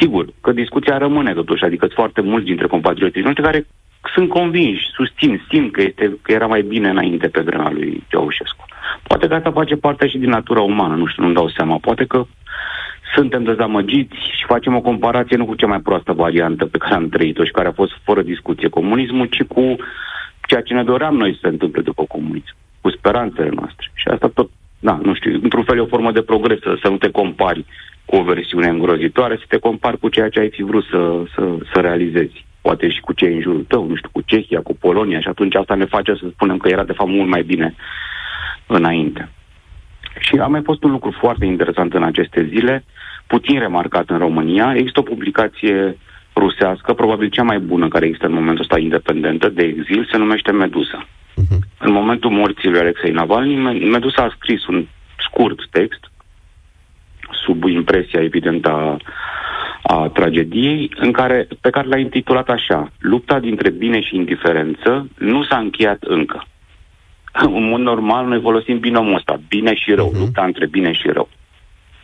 Sigur 0.00 0.26
că 0.40 0.52
discuția 0.52 0.98
rămâne 0.98 1.32
totuși, 1.32 1.64
adică 1.64 1.84
sunt 1.84 1.98
foarte 1.98 2.20
mulți 2.20 2.46
dintre 2.46 2.66
compatrioții 2.66 3.22
noștri 3.22 3.42
care 3.42 3.66
sunt 4.14 4.28
convinși, 4.28 4.90
susțin, 4.92 5.42
simt 5.50 5.72
că, 5.72 5.82
este, 5.82 6.18
că 6.22 6.32
era 6.32 6.46
mai 6.46 6.62
bine 6.62 6.88
înainte 6.88 7.28
pe 7.28 7.40
vremea 7.40 7.70
lui 7.70 8.04
Ceaușescu. 8.08 8.64
Poate 9.02 9.26
că 9.26 9.34
asta 9.34 9.50
face 9.50 9.76
parte 9.76 10.08
și 10.08 10.18
din 10.18 10.28
natura 10.28 10.60
umană, 10.60 10.94
nu 10.94 11.06
știu, 11.06 11.22
nu-mi 11.22 11.34
dau 11.34 11.48
seama. 11.48 11.78
Poate 11.78 12.04
că 12.04 12.26
suntem 13.14 13.42
dezamăgiți 13.44 14.16
și 14.16 14.44
facem 14.46 14.74
o 14.76 14.80
comparație 14.80 15.36
nu 15.36 15.44
cu 15.44 15.54
cea 15.54 15.66
mai 15.66 15.80
proastă 15.80 16.12
variantă 16.12 16.66
pe 16.66 16.78
care 16.78 16.94
am 16.94 17.08
trăit-o 17.08 17.44
și 17.44 17.50
care 17.50 17.68
a 17.68 17.72
fost 17.72 17.92
fără 18.02 18.22
discuție 18.22 18.68
comunismul, 18.68 19.26
ci 19.26 19.42
cu 19.42 19.76
ceea 20.48 20.60
ce 20.60 20.74
ne 20.74 20.84
doream 20.84 21.16
noi 21.16 21.32
să 21.32 21.38
se 21.42 21.48
întâmple 21.48 21.82
după 21.82 22.04
comunism, 22.04 22.54
cu 22.80 22.90
speranțele 22.90 23.48
noastre. 23.48 23.90
Și 23.94 24.08
asta 24.08 24.30
tot, 24.34 24.50
da, 24.78 24.98
nu 25.02 25.14
știu, 25.14 25.38
într-un 25.42 25.64
fel 25.64 25.76
e 25.76 25.80
o 25.80 25.86
formă 25.86 26.12
de 26.12 26.22
progres, 26.22 26.58
să, 26.60 26.78
să 26.82 26.88
nu 26.88 26.96
te 26.96 27.10
compari 27.10 27.64
cu 28.04 28.16
o 28.16 28.22
versiune 28.22 28.68
îngrozitoare, 28.68 29.36
să 29.36 29.44
te 29.48 29.58
compari 29.58 29.98
cu 29.98 30.08
ceea 30.08 30.28
ce 30.28 30.40
ai 30.40 30.50
fi 30.50 30.62
vrut 30.62 30.84
să, 30.84 31.22
să, 31.34 31.56
să 31.72 31.80
realizezi. 31.80 32.45
Poate 32.66 32.90
și 32.90 33.00
cu 33.00 33.12
cei 33.12 33.34
în 33.34 33.40
jurul 33.40 33.64
tău, 33.68 33.86
nu 33.86 33.96
știu, 33.96 34.08
cu 34.12 34.20
Cehia, 34.20 34.60
cu 34.60 34.74
Polonia 34.74 35.20
și 35.20 35.28
atunci 35.28 35.54
asta 35.54 35.74
ne 35.74 35.84
face 35.84 36.12
să 36.14 36.26
spunem 36.32 36.56
că 36.56 36.68
era 36.68 36.84
de 36.84 36.92
fapt 36.92 37.10
mult 37.10 37.28
mai 37.28 37.42
bine 37.42 37.74
înainte. 38.66 39.28
Și 40.18 40.34
a 40.36 40.46
mai 40.46 40.62
fost 40.62 40.82
un 40.84 40.90
lucru 40.90 41.10
foarte 41.10 41.44
interesant 41.44 41.94
în 41.94 42.02
aceste 42.02 42.46
zile, 42.52 42.84
puțin 43.26 43.58
remarcat 43.58 44.08
în 44.08 44.18
România. 44.18 44.74
Există 44.76 45.00
o 45.00 45.10
publicație 45.12 45.98
rusească, 46.36 46.92
probabil 46.92 47.28
cea 47.28 47.42
mai 47.42 47.58
bună 47.58 47.88
care 47.88 48.06
există 48.06 48.26
în 48.26 48.32
momentul 48.32 48.62
ăsta 48.62 48.78
independentă, 48.78 49.48
de 49.48 49.62
exil, 49.62 50.08
se 50.10 50.16
numește 50.16 50.52
Medusa. 50.52 51.06
Uh-huh. 51.06 51.58
În 51.78 51.92
momentul 51.92 52.30
morții 52.30 52.70
lui 52.70 52.80
Alexei 52.80 53.10
Navalny, 53.10 53.54
Medusa 53.90 54.22
a 54.22 54.34
scris 54.36 54.66
un 54.66 54.86
scurt 55.28 55.68
text, 55.70 56.10
sub 57.44 57.64
impresia 57.64 58.22
evidentă 58.22 58.70
a, 58.70 58.96
a 59.86 60.08
tragediei, 60.12 60.90
în 60.96 61.12
care, 61.12 61.46
pe 61.60 61.70
care 61.70 61.88
l-a 61.88 61.98
intitulat 61.98 62.48
așa, 62.48 62.92
Lupta 62.98 63.38
dintre 63.40 63.70
bine 63.70 64.00
și 64.00 64.16
indiferență 64.16 65.08
nu 65.18 65.44
s-a 65.44 65.58
încheiat 65.58 66.02
încă. 66.02 66.44
În 67.58 67.68
mod 67.68 67.80
normal, 67.80 68.26
noi 68.26 68.40
folosim 68.40 68.78
binomul 68.78 69.14
ăsta, 69.14 69.40
bine 69.48 69.74
și 69.74 69.92
rău, 69.92 70.10
uh-huh. 70.10 70.18
lupta 70.18 70.44
între 70.44 70.66
bine 70.66 70.92
și 70.92 71.08
rău. 71.08 71.28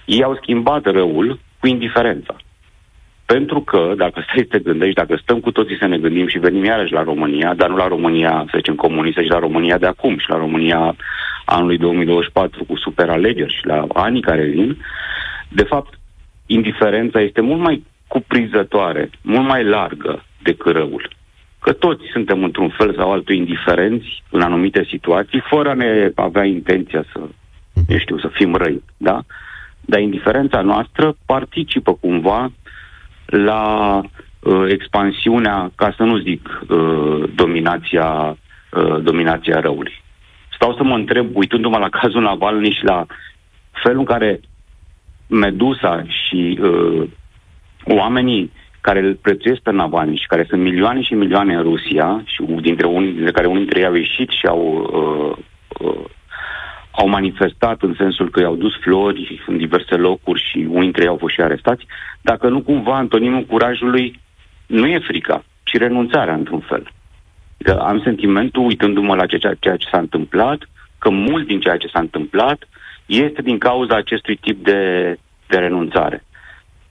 Ei 0.04 0.22
au 0.22 0.38
schimbat 0.42 0.84
răul 0.84 1.38
cu 1.60 1.66
indiferența. 1.66 2.36
Pentru 3.26 3.60
că, 3.60 3.92
dacă 3.96 4.20
stai 4.22 4.46
să 4.50 4.56
te 4.56 4.58
gândești, 4.58 4.94
dacă 4.94 5.18
stăm 5.22 5.40
cu 5.40 5.50
toții 5.50 5.76
să 5.78 5.86
ne 5.86 5.98
gândim 5.98 6.28
și 6.28 6.38
venim 6.38 6.64
iarăși 6.64 6.92
la 6.92 7.02
România, 7.02 7.54
dar 7.54 7.68
nu 7.68 7.76
la 7.76 7.88
România, 7.88 8.44
să 8.50 8.56
zicem, 8.56 8.74
comunistă, 8.74 9.22
ci 9.22 9.28
la 9.28 9.38
România 9.38 9.78
de 9.78 9.86
acum 9.86 10.18
și 10.18 10.28
la 10.28 10.36
România 10.36 10.96
anului 11.44 11.78
2024 11.78 12.64
cu 12.64 12.76
super 12.76 13.08
alegeri 13.08 13.54
și 13.54 13.66
la 13.66 13.86
anii 13.92 14.22
care 14.22 14.44
vin, 14.44 14.78
de 15.48 15.62
fapt, 15.62 15.94
indiferența 16.52 17.20
este 17.20 17.40
mult 17.40 17.60
mai 17.60 17.84
cuprinzătoare, 18.06 19.10
mult 19.22 19.46
mai 19.46 19.64
largă 19.64 20.24
decât 20.42 20.72
răul. 20.72 21.10
Că 21.60 21.72
toți 21.72 22.04
suntem 22.12 22.44
într-un 22.44 22.68
fel 22.68 22.94
sau 22.94 23.12
altul 23.12 23.34
indiferenți 23.34 24.22
în 24.30 24.40
anumite 24.40 24.84
situații, 24.88 25.42
fără 25.50 25.68
a 25.70 25.74
ne 25.74 26.10
avea 26.14 26.44
intenția 26.44 27.04
să, 27.12 27.20
eu 27.88 27.98
știu, 27.98 28.18
să 28.18 28.28
fim 28.32 28.54
răi, 28.54 28.82
da? 28.96 29.22
Dar 29.80 30.00
indiferența 30.00 30.60
noastră 30.60 31.16
participă 31.26 31.94
cumva 31.94 32.52
la 33.26 34.00
uh, 34.40 34.64
expansiunea, 34.68 35.72
ca 35.74 35.94
să 35.96 36.02
nu 36.02 36.18
zic 36.18 36.62
uh, 36.68 37.30
dominația, 37.34 38.36
uh, 38.70 39.02
dominația 39.02 39.60
răului. 39.60 40.02
Stau 40.54 40.74
să 40.76 40.82
mă 40.82 40.94
întreb, 40.94 41.26
uitându-mă 41.32 41.78
la 41.78 41.88
cazul 41.88 42.22
Navalny 42.22 42.70
și 42.70 42.84
la 42.84 43.06
felul 43.82 43.98
în 43.98 44.04
care 44.04 44.40
Medusa 45.32 46.04
și 46.08 46.58
uh, 46.62 47.08
oamenii 47.84 48.52
care 48.80 48.98
îl 48.98 49.14
prețuiesc 49.14 49.60
pe 49.60 49.72
Navalny 49.72 50.16
și 50.16 50.26
care 50.26 50.44
sunt 50.48 50.62
milioane 50.62 51.02
și 51.02 51.14
milioane 51.14 51.54
în 51.54 51.62
Rusia 51.62 52.22
și 52.24 52.42
dintre, 52.60 52.86
unii, 52.86 53.12
dintre 53.12 53.30
care 53.30 53.46
unii 53.46 53.60
dintre 53.60 53.78
ei 53.78 53.86
au 53.86 53.94
ieșit 53.94 54.30
și 54.30 54.46
au, 54.46 54.62
uh, 54.92 55.36
uh, 55.86 56.04
au 56.90 57.08
manifestat 57.08 57.82
în 57.82 57.94
sensul 57.98 58.30
că 58.30 58.40
i-au 58.40 58.56
dus 58.56 58.72
flori 58.80 59.42
în 59.46 59.56
diverse 59.56 59.94
locuri 59.94 60.42
și 60.50 60.56
unii 60.56 60.80
dintre 60.80 61.02
ei 61.02 61.08
au 61.08 61.16
fost 61.16 61.34
și 61.34 61.40
arestați, 61.40 61.86
dacă 62.20 62.48
nu 62.48 62.60
cumva 62.60 62.96
antonimul 62.96 63.44
curajului 63.44 64.20
nu 64.66 64.86
e 64.86 64.98
frica, 64.98 65.44
ci 65.62 65.76
renunțarea 65.76 66.34
într-un 66.34 66.60
fel. 66.60 66.90
Că 67.58 67.72
am 67.72 68.00
sentimentul, 68.00 68.64
uitându-mă 68.64 69.14
la 69.14 69.26
ceea, 69.26 69.54
ceea 69.58 69.76
ce 69.76 69.88
s-a 69.90 69.98
întâmplat, 69.98 70.68
că 70.98 71.10
mult 71.10 71.46
din 71.46 71.60
ceea 71.60 71.76
ce 71.76 71.88
s-a 71.88 72.00
întâmplat 72.00 72.68
este 73.06 73.42
din 73.42 73.58
cauza 73.58 73.96
acestui 73.96 74.36
tip 74.36 74.64
de, 74.64 75.12
de 75.46 75.58
renunțare. 75.58 76.24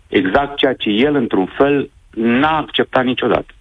Exact 0.08 0.58
ceea 0.58 0.74
ce 0.74 0.90
el, 0.90 1.16
într-un 1.16 1.46
fel, 1.46 1.90
n-a 2.14 2.58
acceptat 2.58 3.04
niciodată. 3.04 3.54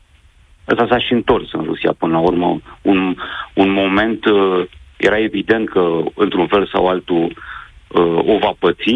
Asta 0.65 0.87
s-a 0.89 0.99
și 0.99 1.13
întors 1.13 1.53
în 1.53 1.65
Rusia 1.65 1.93
până 1.99 2.13
la 2.13 2.19
urmă. 2.19 2.61
Un, 2.83 3.17
un 3.55 3.71
moment 3.71 4.25
uh, 4.25 4.65
era 4.97 5.19
evident 5.19 5.69
că, 5.69 6.03
într-un 6.15 6.47
fel 6.47 6.67
sau 6.73 6.87
altul, 6.87 7.25
uh, 7.89 8.19
o 8.27 8.39
va 8.39 8.55
păți. 8.59 8.95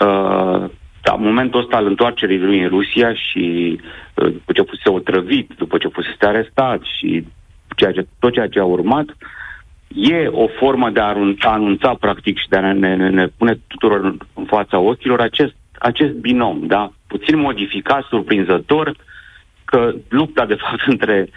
Uh, 0.00 0.64
dar 1.02 1.16
momentul 1.18 1.60
ăsta 1.60 1.76
al 1.76 1.86
întoarcerii 1.86 2.38
lui 2.38 2.62
în 2.62 2.68
Rusia 2.68 3.14
și 3.14 3.76
uh, 4.14 4.32
după 4.32 4.52
ce 4.52 4.62
fusese 4.62 4.90
otrăvit, 4.90 5.50
după 5.56 5.78
ce 5.78 5.88
fusese 5.88 6.26
arestat 6.26 6.80
și 6.98 7.24
ceea 7.76 7.92
ce, 7.92 8.06
tot 8.18 8.32
ceea 8.32 8.48
ce 8.48 8.58
a 8.58 8.64
urmat, 8.64 9.06
e 9.96 10.26
o 10.26 10.46
formă 10.46 10.90
de 10.90 11.00
a 11.00 11.04
anunța, 11.04 11.52
anunța 11.52 11.94
practic 12.00 12.38
și 12.38 12.48
de 12.48 12.56
a 12.56 12.72
ne, 12.72 12.94
ne, 12.94 13.08
ne 13.08 13.26
pune 13.26 13.58
tuturor 13.66 14.16
în 14.34 14.44
fața 14.44 14.78
ochilor 14.78 15.20
acest, 15.20 15.54
acest 15.78 16.12
binom, 16.12 16.66
da? 16.66 16.92
Puțin 17.06 17.38
modificat, 17.38 18.04
surprinzător, 18.04 18.96
că 19.64 19.94
lupta, 20.08 20.46
de 20.46 20.54
fapt, 20.54 20.86
între, 20.92 21.28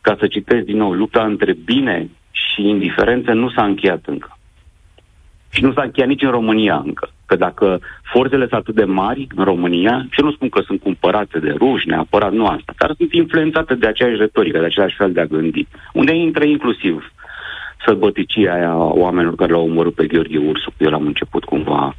ca 0.00 0.16
să 0.18 0.26
citesc 0.26 0.64
din 0.64 0.76
nou, 0.76 0.92
lupta 0.92 1.24
între 1.24 1.56
bine 1.64 2.08
și 2.30 2.68
indiferență 2.68 3.32
nu 3.32 3.50
s-a 3.50 3.64
încheiat 3.64 4.02
încă. 4.06 4.36
Și 5.50 5.62
nu 5.62 5.72
s-a 5.72 5.82
încheiat 5.82 6.08
nici 6.08 6.22
în 6.22 6.30
România 6.30 6.82
încă. 6.84 7.10
Că 7.26 7.36
dacă 7.36 7.80
forțele 8.02 8.46
sunt 8.48 8.60
atât 8.60 8.74
de 8.74 8.84
mari 8.84 9.26
în 9.36 9.44
România, 9.44 10.06
și 10.10 10.20
eu 10.20 10.26
nu 10.26 10.32
spun 10.32 10.48
că 10.48 10.60
sunt 10.66 10.80
cumpărate 10.80 11.38
de 11.38 11.54
ruși, 11.58 11.88
neapărat, 11.88 12.32
nu 12.32 12.46
asta, 12.46 12.74
dar 12.78 12.94
sunt 12.96 13.12
influențate 13.12 13.74
de 13.74 13.86
aceeași 13.86 14.16
retorică, 14.16 14.58
de 14.58 14.64
același 14.64 14.96
fel 14.96 15.12
de 15.12 15.20
a 15.20 15.24
gândi, 15.24 15.66
unde 15.92 16.14
intră 16.14 16.44
inclusiv 16.44 17.12
sălbăticia 17.84 18.54
aia 18.54 18.70
a 18.70 18.92
oamenilor 19.04 19.34
care 19.34 19.52
l-au 19.52 19.64
omorât 19.64 19.94
pe 19.94 20.06
Gheorghe 20.06 20.38
Ursu, 20.38 20.72
eu 20.78 20.90
l-am 20.90 21.06
început 21.06 21.44
cumva 21.44 21.96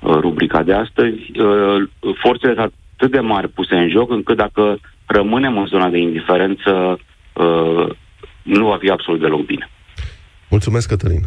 uh, 0.00 0.14
rubrica 0.20 0.62
de 0.62 0.72
astăzi, 0.72 1.18
uh, 1.40 1.88
forțele 2.22 2.54
sunt 2.54 2.72
atât 2.96 3.10
de 3.10 3.20
mari 3.20 3.48
puse 3.48 3.74
în 3.74 3.88
joc, 3.88 4.10
încât 4.10 4.36
dacă 4.36 4.78
rămânem 5.06 5.58
în 5.58 5.66
zona 5.66 5.88
de 5.88 5.98
indiferență, 5.98 6.98
uh, 7.32 7.86
nu 8.42 8.66
va 8.66 8.76
fi 8.80 8.90
absolut 8.90 9.20
deloc 9.20 9.44
bine. 9.44 9.68
Mulțumesc, 10.50 10.88
Cătălin. 10.88 11.20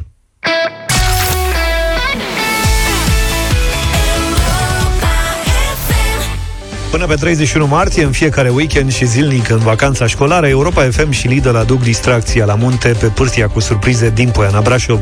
Până 6.93 7.05
pe 7.05 7.15
31 7.15 7.67
martie, 7.67 8.03
în 8.03 8.11
fiecare 8.11 8.49
weekend 8.49 8.91
și 8.91 9.05
zilnic 9.05 9.49
în 9.49 9.57
vacanța 9.57 10.07
școlară, 10.07 10.47
Europa 10.47 10.89
FM 10.91 11.09
și 11.09 11.27
Lidl 11.27 11.55
aduc 11.55 11.81
distracția 11.81 12.45
la 12.45 12.55
munte 12.55 12.95
pe 12.99 13.05
pârtia 13.05 13.47
cu 13.47 13.59
surprize 13.59 14.09
din 14.09 14.29
Poiana 14.29 14.61
Brașov. 14.61 14.99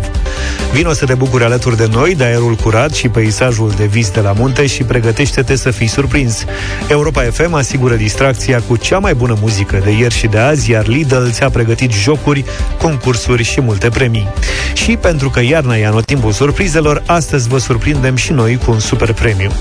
Vino 0.74 0.94
să 0.94 1.06
te 1.06 1.14
bucuri 1.14 1.44
alături 1.44 1.78
de 1.78 1.88
noi 1.92 2.16
de 2.16 2.24
aerul 2.24 2.56
curat 2.56 2.94
și 2.94 3.10
peisajul 3.10 3.74
de 3.78 3.86
vis 3.86 4.10
de 4.10 4.20
la 4.20 4.32
munte 4.32 4.66
și 4.66 4.84
pregătește-te 4.84 5.56
să 5.56 5.72
fii 5.72 5.88
surprins. 5.88 6.46
Europa 6.90 7.22
FM 7.22 7.54
asigură 7.54 7.96
distracția 7.96 8.62
cu 8.68 8.76
cea 8.76 9.00
mai 9.00 9.14
bună 9.14 9.38
muzică 9.42 9.82
de 9.84 9.92
ieri 9.92 10.14
și 10.14 10.28
de 10.28 10.38
azi, 10.38 10.72
iar 10.72 10.88
Lidl 10.88 11.28
ți-a 11.30 11.50
pregătit 11.50 11.92
jocuri, 11.92 12.46
concursuri 12.78 13.44
și 13.44 13.62
multe 13.62 13.90
premii. 13.90 14.28
Și 14.74 14.98
pentru 14.98 15.30
că 15.30 15.42
iarna 15.42 15.76
e 15.76 15.86
anotimpul 15.86 16.32
surprizelor, 16.32 17.04
astăzi 17.06 17.48
vă 17.48 17.58
surprindem 17.58 18.16
și 18.16 18.32
noi 18.32 18.58
cu 18.66 18.72
un 18.72 18.80
super 18.80 19.14
premiu. 19.14 19.52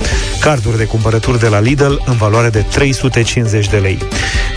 Carduri 0.40 0.76
de 0.76 0.84
cumpărături 0.84 1.38
de 1.40 1.48
la 1.48 1.61
Lidl 1.61 1.94
în 2.04 2.16
valoare 2.16 2.48
de 2.48 2.64
350 2.70 3.68
de 3.68 3.76
lei. 3.76 3.98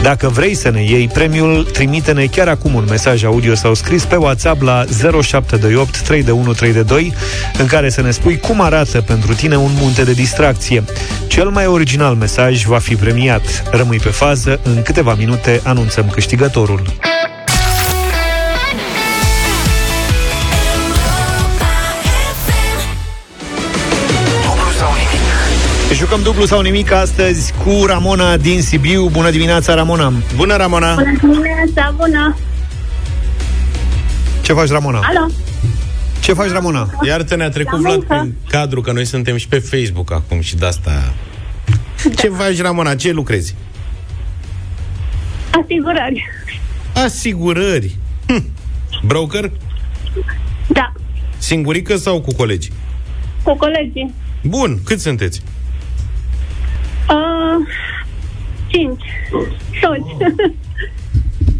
Dacă 0.04 0.30
vrei 0.30 0.56
să 0.56 0.70
ne 0.70 0.84
iei 0.84 1.08
premiul, 1.08 1.64
trimite-ne 1.64 2.26
chiar 2.26 2.48
acum 2.48 2.74
un 2.74 2.86
mesaj 2.90 3.24
audio 3.24 3.56
sau 3.56 3.74
scris 3.74 4.06
pe 4.06 4.16
WhatsApp 4.16 4.62
la 4.62 4.86
0728 5.22 6.02
3132 6.02 7.14
în 7.58 7.66
care 7.66 7.90
să 7.90 8.02
ne 8.02 8.12
spui 8.12 8.38
cum 8.38 8.62
arată 8.62 9.02
pentru 9.02 9.34
tine 9.34 9.58
un 9.58 9.72
munte 9.80 10.04
de 10.04 10.12
distracție. 10.12 10.84
Cel 11.28 11.50
mai 11.50 11.66
original 11.66 12.16
mesaj 12.16 12.66
va 12.66 12.78
fi 12.78 12.96
premiat. 12.96 13.64
Rămâi 13.72 13.98
pe 13.98 14.10
fază, 14.10 14.60
în 14.64 14.82
câteva 14.82 15.14
minute 15.16 15.62
anunțăm 15.64 16.10
câștigătorul. 16.10 16.82
Jucăm 25.94 26.22
dublu 26.24 26.46
sau 26.46 26.62
nimic 26.62 26.92
astăzi 26.92 27.54
cu 27.64 27.86
Ramona 27.86 28.38
din 28.38 28.62
Sibiu. 28.62 29.10
Bună 29.10 29.30
dimineața, 29.30 29.74
Ramona! 29.74 30.14
Bună, 30.36 30.56
Ramona! 30.56 30.94
Bună 30.94 31.18
dimineața, 31.22 31.94
bună! 31.98 32.38
Ce 34.42 34.54
faci, 34.54 34.70
Ramona? 34.70 35.00
Alo! 35.04 35.32
Ce 36.20 36.34
faci, 36.34 36.50
Ramona? 36.50 36.90
Iartă 37.02 37.36
ne-a 37.36 37.50
trecut 37.50 37.74
La 37.74 37.80
Vlad 37.80 37.98
muncă. 37.98 38.16
prin 38.20 38.36
cadru, 38.50 38.82
că 38.82 38.92
noi 38.92 39.06
suntem 39.06 39.38
și 39.38 39.48
pe 39.48 39.60
Facebook 39.60 40.12
acum 40.12 40.42
și 40.42 40.56
de 40.56 40.66
asta... 40.66 41.14
Ce 42.18 42.28
faci, 42.28 42.62
Ramona? 42.62 42.96
Ce 42.96 43.12
lucrezi? 43.12 43.56
Asigurări. 45.64 46.30
Asigurări. 46.94 47.96
Hm. 48.28 48.44
Broker? 49.06 49.52
Da. 50.68 50.92
Singurică 51.38 51.96
sau 51.96 52.22
cu 52.22 52.34
colegi? 52.34 52.72
Cu 53.44 53.56
colegii. 53.56 54.14
Bun, 54.42 54.80
cât 54.86 55.00
sunteți? 55.00 55.42
Cinci. 58.74 59.04
Toți. 59.82 60.34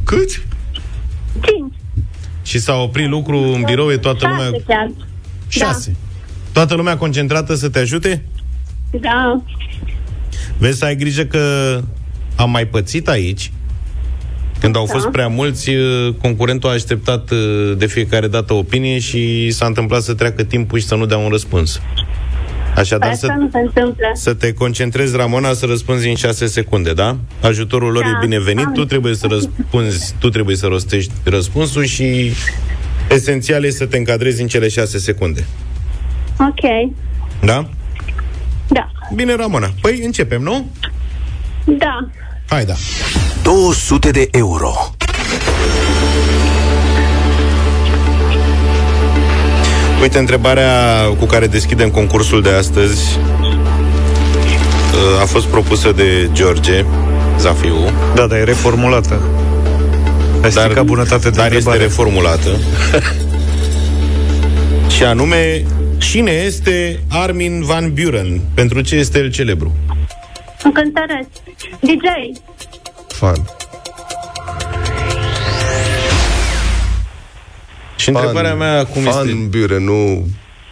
Cât? 0.10 0.30
cinci. 1.44 1.74
Și 2.44 2.60
s-a 2.60 2.74
oprit 2.76 3.10
lucru 3.10 3.38
în 3.38 3.64
birou, 3.66 3.92
e 3.92 3.98
toată 3.98 4.28
lumea... 4.28 4.46
Șase 4.46 4.64
chiar. 4.68 4.92
Șase. 5.48 5.96
Toată 6.52 6.76
lumea 6.76 6.98
concentrată 6.98 7.56
să 7.56 7.70
te 7.70 7.80
ajute? 7.80 8.26
Da. 8.92 9.42
Vezi 10.58 10.78
să 10.78 10.86
ai 10.86 10.96
grijă 10.96 11.24
că 11.24 11.80
am 12.36 12.50
mai 12.52 12.66
pățit 12.68 13.08
aici. 13.08 13.52
Când 14.60 14.76
au 14.76 14.86
Da. 14.86 14.94
fost 14.94 15.08
prea 15.08 15.28
mulți, 15.28 15.70
uh, 15.70 16.14
concurentul 16.22 16.70
a 16.70 16.74
așteptat 16.74 17.32
uh, 17.32 17.74
de 17.78 17.86
fiecare 17.86 18.28
dată 18.28 18.54
opinie 18.54 19.00
și 19.00 19.52
s-a 19.52 19.66
întâmplat 19.66 20.02
să 20.02 20.14
treacă 20.14 20.44
timpul 20.44 20.80
și 20.80 20.86
să 20.86 20.96
nu 20.96 21.06
dea 21.06 21.18
un 21.18 21.30
răspuns. 21.30 21.82
Așadar, 22.76 23.10
Asta 23.12 23.28
să, 23.28 23.34
nu 23.40 23.50
se 23.52 23.60
întâmplă. 23.60 24.08
să 24.14 24.34
te 24.34 24.54
concentrezi, 24.54 25.16
Ramona, 25.16 25.54
să 25.54 25.66
răspunzi 25.66 26.08
în 26.10 26.16
6 26.16 26.46
secunde, 26.48 26.94
da? 26.94 27.18
Ajutorul 27.42 27.92
lor 27.92 28.04
Da. 28.04 28.10
e 28.10 28.26
binevenit, 28.26 28.68
tu 28.74 28.86
trebuie 28.86 29.16
să 29.16 29.28
răspunzi, 29.30 30.14
tu 30.20 30.30
trebuie 30.30 30.56
să 30.56 30.68
rostești 30.68 31.12
răspunsul 31.24 31.84
și 31.84 32.32
esențial 33.10 33.64
este 33.64 33.78
să 33.78 33.86
te 33.86 33.98
încadrezi 33.98 34.42
în 34.42 34.48
cele 34.48 34.68
6 34.68 34.98
secunde. 34.98 35.46
Ok. 36.40 36.92
Da? 37.46 37.70
Da. 38.68 38.92
Bine, 39.16 39.36
Ramona. 39.36 39.70
Păi 39.82 40.02
începem, 40.06 40.42
nu? 40.42 40.70
Da. 41.66 42.10
Hai, 42.50 42.66
da. 42.66 42.74
200 43.44 44.12
de 44.12 44.28
euro. 44.32 44.72
Uite, 50.04 50.18
întrebarea 50.18 51.04
cu 51.20 51.26
care 51.26 51.48
deschidem 51.48 51.90
concursul 51.90 52.42
de 52.42 52.50
astăzi 52.50 53.18
uh, 53.18 55.22
a 55.22 55.26
fost 55.26 55.46
propusă 55.46 55.92
de 55.92 56.30
George 56.34 56.86
Zafiu. 57.40 57.76
Da, 58.16 58.28
dar 58.28 58.38
e 58.38 58.44
reformulată. 58.44 59.22
Ai 60.42 60.52
stricat 60.52 60.86
bunătate 60.86 61.30
de 61.30 61.36
Dar 61.36 61.46
este 61.46 61.56
întrebare. 61.56 61.84
reformulată. 61.84 62.50
și 64.96 65.04
anume, 65.04 65.64
cine 65.98 66.32
este 66.32 67.00
Armin 67.10 67.64
Van 67.64 67.94
Buren? 67.94 68.42
Pentru 68.54 68.82
ce 68.82 68.96
este 68.96 69.20
el 69.20 69.32
celebru? 69.32 69.72
Un 70.66 70.72
cântăresc. 70.72 71.30
DJ. 71.80 72.38
Fan. 73.08 73.46
Și 78.04 78.10
întrebarea 78.10 78.56
mea 78.56 78.80
acum 78.80 79.02
Fan 79.02 79.28
este... 79.28 79.40
Biure, 79.50 79.80
nu... 79.80 80.28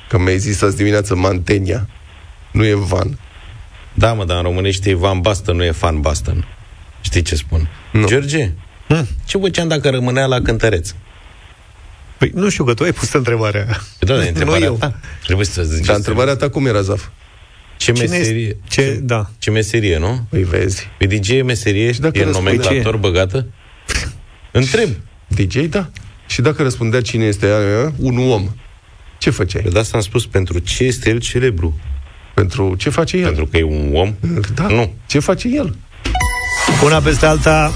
Că 0.09 0.17
mi-ai 0.19 0.37
zis 0.37 0.61
azi 0.61 0.75
dimineață 0.75 1.15
Mantenia. 1.15 1.87
Nu 2.51 2.65
e 2.65 2.73
Van. 2.73 3.19
Da, 3.93 4.13
mă, 4.13 4.25
dar 4.25 4.37
în 4.37 4.43
românește 4.43 4.89
e 4.89 4.93
Van 4.93 5.19
Basten, 5.21 5.55
nu 5.55 5.63
e 5.63 5.71
Fan 5.71 5.99
Basten. 6.01 6.45
Știi 7.01 7.21
ce 7.21 7.35
spun? 7.35 7.67
Nu. 7.91 8.07
George, 8.07 8.51
Hm? 8.87 9.07
ce 9.25 9.37
făceam 9.37 9.67
dacă 9.67 9.89
rămânea 9.89 10.25
la 10.25 10.41
cântăreț? 10.41 10.93
Păi 12.17 12.31
nu 12.33 12.49
știu 12.49 12.63
că 12.63 12.73
tu 12.73 12.83
ai 12.83 12.91
pus 12.91 13.13
întrebarea. 13.13 13.65
Da, 13.99 14.15
da, 14.15 14.25
e 14.25 14.27
întrebarea 14.27 14.65
eu. 14.65 14.75
ta. 14.75 14.99
Trebuie 15.23 15.45
să 15.45 15.63
zici. 15.63 15.85
Dar 15.85 15.95
întrebarea 15.95 16.35
ta 16.35 16.49
cum 16.49 16.65
era, 16.65 16.81
Zaf? 16.81 17.07
Ce 17.77 17.91
Cine 17.91 18.05
meserie? 18.07 18.41
este- 18.45 18.57
ce- 18.67 18.99
da. 19.03 19.29
Ce 19.39 19.49
meserie, 19.51 19.97
nu? 19.97 20.25
Păi 20.29 20.43
vezi. 20.43 20.87
Păi 20.97 21.07
DJ 21.07 21.29
e 21.29 21.41
meserie? 21.43 21.91
dacă 21.91 22.17
e 22.17 22.23
răspunde- 22.23 22.51
nomenclator 22.51 22.97
băgată? 22.97 23.45
Întreb. 24.51 24.89
DJ, 25.27 25.55
da. 25.55 25.89
Și 26.31 26.41
dacă 26.41 26.63
răspundea 26.63 27.01
cine 27.01 27.25
este 27.25 27.47
ea, 27.47 27.93
un 27.97 28.31
om, 28.31 28.49
ce 29.17 29.29
făceai? 29.29 29.65
De 29.71 29.79
asta 29.79 29.97
am 29.97 30.03
spus, 30.03 30.25
pentru 30.25 30.59
ce 30.59 30.83
este 30.83 31.09
el 31.09 31.19
celebru? 31.19 31.79
Pentru 32.33 32.75
ce 32.75 32.89
face 32.89 33.17
el? 33.17 33.23
Pentru 33.23 33.45
că 33.45 33.57
e 33.57 33.63
un 33.63 33.91
om? 33.93 34.15
Da. 34.53 34.67
Nu. 34.67 34.93
Ce 35.05 35.19
face 35.19 35.47
el? 35.47 35.75
Una 36.83 36.99
peste 36.99 37.25
alta 37.25 37.71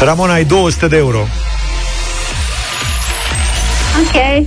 Ramona, 0.00 0.32
ai 0.32 0.44
200 0.44 0.88
de 0.88 0.96
euro 0.96 1.26
Ok. 4.00 4.46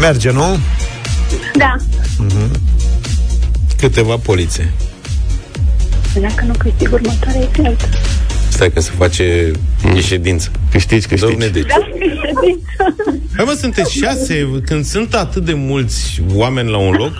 Merge, 0.00 0.30
nu? 0.30 0.58
Da. 1.54 1.76
Câteva 3.76 4.16
polițe. 4.16 4.72
Dacă 6.20 6.44
nu 6.44 6.52
câștig 6.58 6.92
următoarea 6.92 7.40
e 7.40 7.48
greu. 7.52 7.76
Stai 8.54 8.70
că 8.70 8.80
se 8.80 8.90
face 8.96 9.50
mm. 9.82 10.00
ședință. 10.00 10.50
Câștigi, 10.70 11.06
câștigi. 11.06 11.30
Domne, 11.30 11.46
deci. 11.46 11.66
Da, 11.66 11.74
câștig. 11.74 12.58
Hai 13.36 13.44
mă, 13.44 13.56
sunteți 13.60 13.96
șase. 13.98 14.60
Când 14.64 14.84
sunt 14.84 15.14
atât 15.14 15.44
de 15.44 15.52
mulți 15.54 16.22
oameni 16.34 16.70
la 16.70 16.76
un 16.76 16.92
loc, 16.92 17.12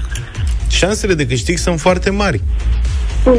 șansele 0.69 1.15
de 1.15 1.27
câștig 1.27 1.59
sunt 1.59 1.81
foarte 1.81 2.11
mari. 2.11 2.41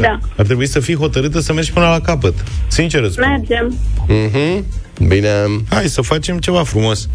Da. 0.00 0.18
Ar 0.36 0.44
trebui 0.44 0.66
să 0.66 0.80
fii 0.80 0.96
hotărâtă 0.96 1.40
să 1.40 1.52
mergi 1.52 1.72
până 1.72 1.86
la 1.86 2.00
capăt. 2.00 2.34
Sincer 2.66 3.02
îți 3.02 3.12
spun. 3.12 3.28
Mergem. 3.28 3.78
Mhm. 4.06 4.64
Bine. 5.08 5.30
Hai 5.68 5.88
să 5.88 6.00
facem 6.00 6.38
ceva 6.38 6.62
frumos. 6.62 7.08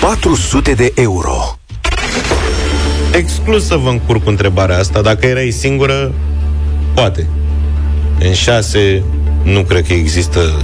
400 0.00 0.72
de 0.72 0.92
euro. 0.94 1.58
Exclus 3.12 3.66
să 3.66 3.76
vă 3.76 3.88
încurc 3.88 4.22
cu 4.22 4.28
întrebarea 4.28 4.78
asta. 4.78 5.02
Dacă 5.02 5.26
erai 5.26 5.50
singură, 5.50 6.12
poate. 6.94 7.26
În 8.20 8.32
șase, 8.32 9.02
nu 9.46 9.62
cred 9.62 9.86
că 9.86 9.92
există 9.92 10.62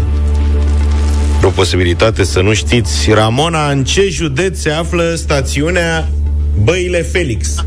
o 1.44 1.48
posibilitate 1.48 2.24
să 2.24 2.40
nu 2.40 2.54
știți. 2.54 3.12
Ramona, 3.12 3.70
în 3.70 3.84
ce 3.84 4.08
județ 4.08 4.58
se 4.58 4.70
află 4.70 5.14
stațiunea 5.14 6.08
Băile 6.62 7.02
Felix? 7.02 7.64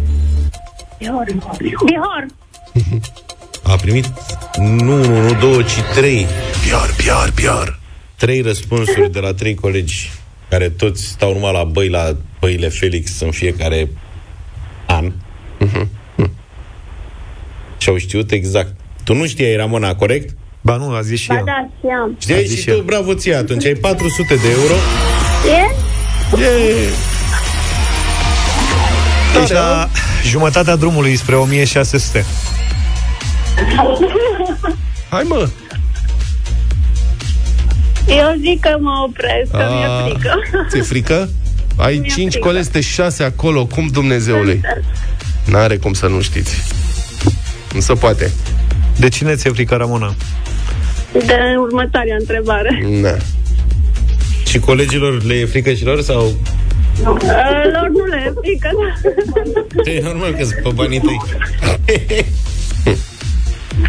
Bihor. 0.97 1.26
Bihor. 1.86 2.26
A 3.63 3.76
primit 3.76 4.05
nu, 4.57 5.03
nu, 5.03 5.22
nu 5.22 5.34
două, 5.39 5.61
ci 5.61 5.82
trei. 5.95 6.26
Piar, 6.68 6.93
piar, 6.97 7.32
piar. 7.32 7.80
Trei 8.16 8.41
răspunsuri 8.41 9.11
de 9.11 9.20
la 9.20 9.34
trei 9.34 9.55
colegi 9.55 10.11
care 10.49 10.70
toți 10.70 11.03
stau 11.03 11.34
numai 11.34 11.53
la 11.53 11.63
băi, 11.63 11.89
la 11.89 12.18
băile 12.39 12.68
Felix 12.70 13.20
în 13.20 13.32
fiecare 13.32 13.89
an. 14.86 15.11
Și 17.78 17.89
au 17.89 17.97
știut 17.97 18.32
exact. 18.32 18.76
Tu 19.03 19.13
nu 19.13 19.26
știai, 19.26 19.55
Ramona, 19.55 19.95
corect? 19.95 20.36
Ba 20.66 20.76
nu, 20.76 20.93
a 20.93 21.01
zis 21.01 21.20
și 21.20 21.28
Ba 21.28 21.36
ea 21.36 21.43
da, 21.45 21.70
știam. 21.78 22.16
Știai 22.20 22.43
și 22.45 22.66
tu, 22.66 22.82
bravo 22.82 23.13
ție, 23.13 23.36
atunci 23.36 23.66
ai 23.66 23.74
400 23.74 24.36
de 24.36 24.49
euro. 24.49 24.74
E? 25.45 25.76
Yeah. 26.41 26.91
Deci 29.39 29.49
la 29.51 29.89
jumătatea 30.26 30.76
drumului 30.76 31.16
spre 31.16 31.36
1600 31.36 32.26
Hai 35.09 35.24
mă! 35.28 35.49
Eu 38.07 38.36
zic 38.39 38.59
că 38.59 38.78
mă 38.80 39.03
opresc, 39.07 39.51
că 39.51 39.68
mi-e 39.72 39.86
A, 39.86 40.05
frică. 40.05 40.34
Ți-e 40.70 40.82
frică? 40.82 41.30
Ai 41.76 41.97
Mi-e 41.97 42.09
cinci 42.09 42.32
frică. 42.32 42.47
coleste 42.47 42.82
șase 42.82 43.24
acolo, 43.24 43.66
cum 43.66 43.88
Dumnezeului? 43.88 44.61
N-are 45.45 45.78
cum 45.78 45.93
să 45.93 46.07
nu 46.07 46.22
știți. 46.22 46.55
Nu 47.74 47.80
se 47.80 47.93
poate. 47.93 48.32
De 49.06 49.12
cine 49.12 49.36
ți-e 49.36 49.49
frică, 49.51 49.76
Ramona? 49.76 50.16
De 51.12 51.38
următoarea 51.60 52.16
întrebare. 52.20 52.86
Na. 53.01 53.18
Și 54.47 54.60
colegilor 54.60 55.24
le 55.24 55.34
e 55.34 55.45
frică 55.45 55.74
și 55.74 55.86
lor 55.86 56.01
sau... 56.01 56.26
Uh, 56.26 56.36
Lor 57.74 57.89
nu 57.93 58.03
le 58.06 58.24
e 58.26 58.34
frică, 58.41 58.70
da. 59.84 59.91
E 59.91 60.01
normal 60.03 60.34
că 60.34 60.43
sunt 60.43 60.60
pe 60.64 60.70
banii 60.74 60.99
tăi. 60.99 61.22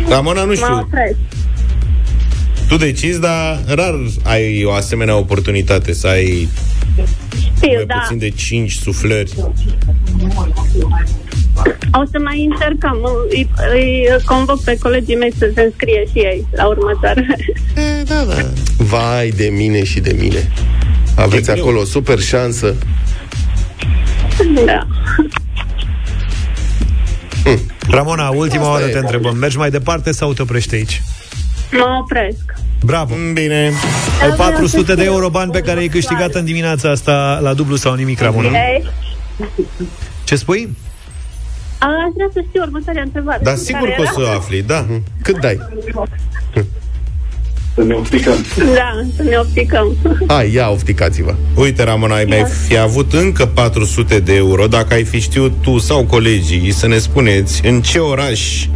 Ramona, 0.09 0.41
nu 0.41 0.47
Mă 0.47 0.55
știu, 0.55 0.79
opresc. 0.79 1.17
tu 2.69 2.77
decizi, 2.77 3.21
dar 3.21 3.61
rar 3.67 3.95
ai 4.23 4.65
o 4.65 4.73
asemenea 4.73 5.17
oportunitate 5.17 5.93
să 5.93 6.07
ai 6.07 6.49
Știu, 7.57 7.73
mai 7.75 7.85
da. 7.87 7.95
puțin 7.95 8.19
de 8.19 8.29
5 8.31 8.73
suflări. 8.73 9.33
O 11.93 12.03
să 12.11 12.19
mai 12.25 12.49
încercăm. 12.51 12.99
Îi, 13.31 13.49
îi 13.73 14.07
convoc 14.25 14.63
pe 14.65 14.79
colegii 14.79 15.17
mei 15.17 15.33
să 15.39 15.51
se 15.55 15.61
înscrie 15.63 16.05
și 16.13 16.19
ei 16.19 16.47
la 16.57 16.67
următoarea. 16.67 17.27
Da, 18.05 18.25
da. 18.25 18.35
Vai 18.77 19.29
de 19.29 19.49
mine 19.49 19.85
și 19.85 20.01
de 20.01 20.17
mine. 20.21 20.51
Aveți 21.17 21.51
E 21.51 21.53
greu. 21.53 21.65
acolo 21.65 21.81
o 21.81 21.85
super 21.85 22.19
șansă. 22.19 22.75
Da. 24.67 24.87
Ramona, 27.91 28.29
ultima 28.29 28.61
Asta 28.63 28.73
oară 28.73 28.85
e. 28.85 28.89
te 28.89 28.99
întrebăm 28.99 29.37
Mergi 29.37 29.57
mai 29.57 29.71
departe 29.71 30.13
sau 30.13 30.33
te 30.33 30.43
oprești 30.43 30.75
aici? 30.75 31.03
Mă 31.73 31.99
opresc. 32.03 32.55
Bravo! 32.85 33.15
Bine. 33.33 33.73
Ai 34.23 34.31
400 34.37 34.95
de 34.95 35.05
euro 35.05 35.29
bani 35.29 35.51
pe 35.51 35.61
care 35.61 35.79
ai 35.81 35.89
câștigat 35.89 36.35
în 36.35 36.45
dimineața 36.45 36.91
asta 36.91 37.39
la 37.43 37.55
dublu 37.55 37.77
sau 37.77 37.95
nimic, 37.95 38.21
Ramona. 38.21 38.49
Ok. 38.49 38.93
Ce 40.25 40.37
spui? 40.37 40.77
Aș 41.79 42.11
vrea 42.15 42.31
să 42.33 42.45
știu 42.49 42.63
următoarea 42.63 43.03
întrebare. 43.03 43.41
Dar 43.43 43.57
sigur 43.57 43.89
că 43.89 44.03
o 44.03 44.21
să 44.21 44.31
afli, 44.37 44.63
da. 44.63 44.87
Cât 45.23 45.41
dai? 45.41 45.59
Să 47.75 47.83
ne 47.83 47.95
opticăm. 47.95 48.45
Da, 48.75 49.07
să 49.17 49.23
ne 49.23 49.37
opticăm. 49.37 49.97
Hai, 50.27 50.53
ia, 50.53 50.71
opticați-vă. 50.71 51.35
Uite, 51.55 51.83
Ramona, 51.83 52.15
ai 52.15 52.25
mai 52.25 52.45
fi 52.67 52.79
avut 52.79 53.13
încă 53.13 53.47
400 53.47 54.19
de 54.19 54.35
euro 54.35 54.67
dacă 54.67 54.95
ai 54.95 55.05
fi 55.05 55.21
știut 55.21 55.53
tu 55.63 55.79
sau 55.79 56.05
colegii 56.05 56.71
să 56.71 56.87
ne 56.87 56.99
spuneți 56.99 57.67
în 57.67 57.83
ce 57.83 57.99
oraș 57.99 58.67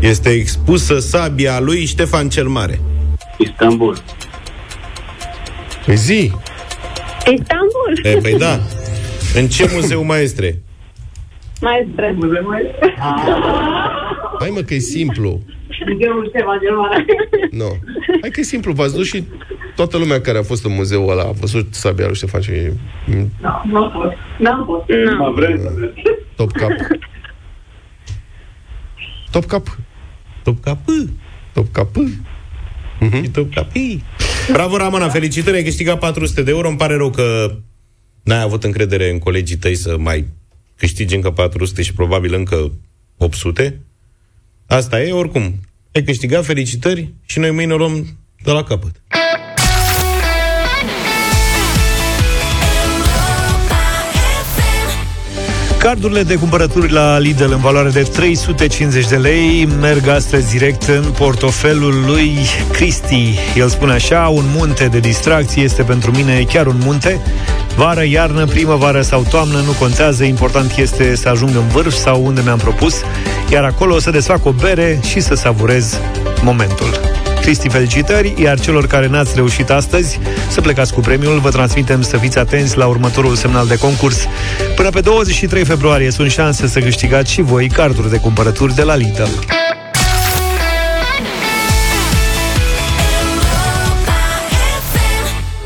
este 0.00 0.28
expusă 0.28 0.98
sabia 0.98 1.60
lui 1.60 1.84
Ștefan 1.84 2.28
cel 2.28 2.46
Mare. 2.46 2.80
Istanbul. 3.38 4.02
Păi 5.86 5.96
zi. 5.96 6.32
Istanbul. 7.18 8.00
E, 8.02 8.16
păi 8.16 8.38
da. 8.38 8.60
În 9.34 9.48
ce 9.48 9.70
muzeu 9.74 10.04
maestre? 10.04 10.62
Maestre. 11.60 12.16
Hai 14.40 14.50
mă 14.50 14.60
că 14.60 14.74
e 14.74 14.78
simplu. 14.78 15.40
Muzeul 15.88 16.26
Ștefan 16.28 16.58
cel 16.62 16.76
Mare. 16.76 17.04
Nu. 17.50 17.78
Hai 18.20 18.30
că 18.30 18.40
e 18.40 18.42
simplu, 18.42 18.72
v-ați 18.72 18.94
dus 18.94 19.06
și 19.06 19.24
toată 19.76 19.96
lumea 19.98 20.20
care 20.20 20.38
a 20.38 20.42
fost 20.42 20.64
în 20.64 20.74
muzeul 20.74 21.10
ăla 21.10 21.22
a 21.22 21.30
văzut 21.30 21.74
sabia 21.74 22.06
lui 22.06 22.14
Ștefan 22.14 22.40
și 22.40 22.50
Nu 23.06 23.28
am 23.76 23.90
fost. 23.92 24.12
N-am 24.38 24.64
fost. 24.66 24.84
Nu. 25.18 25.32
vrem. 25.32 25.92
top 26.36 26.52
cap. 26.52 26.70
Top 29.30 29.44
cap. 29.44 29.78
Top 30.42 30.60
cap. 30.60 30.78
Top 31.52 31.72
cap. 31.72 31.88
Și 33.22 33.28
top 33.30 33.54
cap. 33.54 33.66
Bravo, 34.52 34.76
Ramona, 34.76 35.08
felicitări, 35.08 35.56
ai 35.56 35.62
câștigat 35.62 35.98
400 35.98 36.42
de 36.42 36.50
euro. 36.50 36.68
Îmi 36.68 36.76
pare 36.76 36.96
rău 36.96 37.10
că 37.10 37.54
n-ai 38.22 38.42
avut 38.42 38.64
încredere 38.64 39.10
în 39.10 39.18
colegii 39.18 39.56
tăi 39.56 39.74
să 39.74 39.96
mai 39.98 40.26
câștigi 40.76 41.14
încă 41.14 41.30
400 41.30 41.82
și 41.82 41.92
probabil 41.92 42.34
încă 42.34 42.72
800. 43.16 43.80
Asta 44.66 45.02
e, 45.02 45.12
oricum. 45.12 45.60
Ai 45.94 46.02
câștigat, 46.02 46.44
felicitări 46.44 47.12
și 47.24 47.38
noi 47.38 47.50
mâine 47.50 47.72
o 47.72 47.76
luăm 47.76 48.18
de 48.44 48.50
la 48.50 48.62
capăt. 48.62 49.02
Cardurile 55.84 56.22
de 56.22 56.34
cumpărături 56.34 56.92
la 56.92 57.18
Lidl 57.18 57.52
în 57.52 57.60
valoare 57.60 57.88
de 57.88 58.02
350 58.02 59.08
de 59.08 59.16
lei 59.16 59.68
merg 59.80 60.08
astăzi 60.08 60.50
direct 60.50 60.82
în 60.82 61.04
portofelul 61.18 62.04
lui 62.06 62.38
Cristi. 62.72 63.38
El 63.56 63.68
spune 63.68 63.92
așa, 63.92 64.28
un 64.28 64.44
munte 64.56 64.86
de 64.86 64.98
distracție 64.98 65.62
este 65.62 65.82
pentru 65.82 66.10
mine 66.10 66.42
chiar 66.42 66.66
un 66.66 66.76
munte. 66.84 67.20
Vară, 67.76 68.04
iarnă, 68.04 68.44
primăvară 68.44 69.02
sau 69.02 69.26
toamnă, 69.30 69.58
nu 69.58 69.72
contează, 69.78 70.24
important 70.24 70.76
este 70.76 71.16
să 71.16 71.28
ajung 71.28 71.54
în 71.54 71.68
vârf 71.68 71.94
sau 71.94 72.24
unde 72.24 72.40
mi-am 72.44 72.58
propus, 72.58 72.94
iar 73.50 73.64
acolo 73.64 73.94
o 73.94 74.00
să 74.00 74.10
desfac 74.10 74.44
o 74.44 74.52
bere 74.52 75.00
și 75.02 75.20
să 75.20 75.34
savurez 75.34 76.00
momentul. 76.42 77.00
Cristi, 77.44 77.68
felicitări, 77.68 78.34
iar 78.42 78.60
celor 78.60 78.86
care 78.86 79.06
n-ați 79.06 79.32
reușit 79.34 79.70
astăzi 79.70 80.18
să 80.48 80.60
plecați 80.60 80.92
cu 80.92 81.00
premiul, 81.00 81.38
vă 81.38 81.50
transmitem 81.50 82.02
să 82.02 82.16
fiți 82.16 82.38
atenți 82.38 82.76
la 82.76 82.86
următorul 82.86 83.34
semnal 83.34 83.66
de 83.66 83.78
concurs. 83.78 84.26
Până 84.76 84.90
pe 84.90 85.00
23 85.00 85.64
februarie 85.64 86.10
sunt 86.10 86.30
șanse 86.30 86.66
să 86.66 86.80
câștigați 86.80 87.32
și 87.32 87.42
voi 87.42 87.68
carduri 87.68 88.10
de 88.10 88.18
cumpărături 88.18 88.74
de 88.74 88.82
la 88.82 88.94
Lidl. 88.94 89.22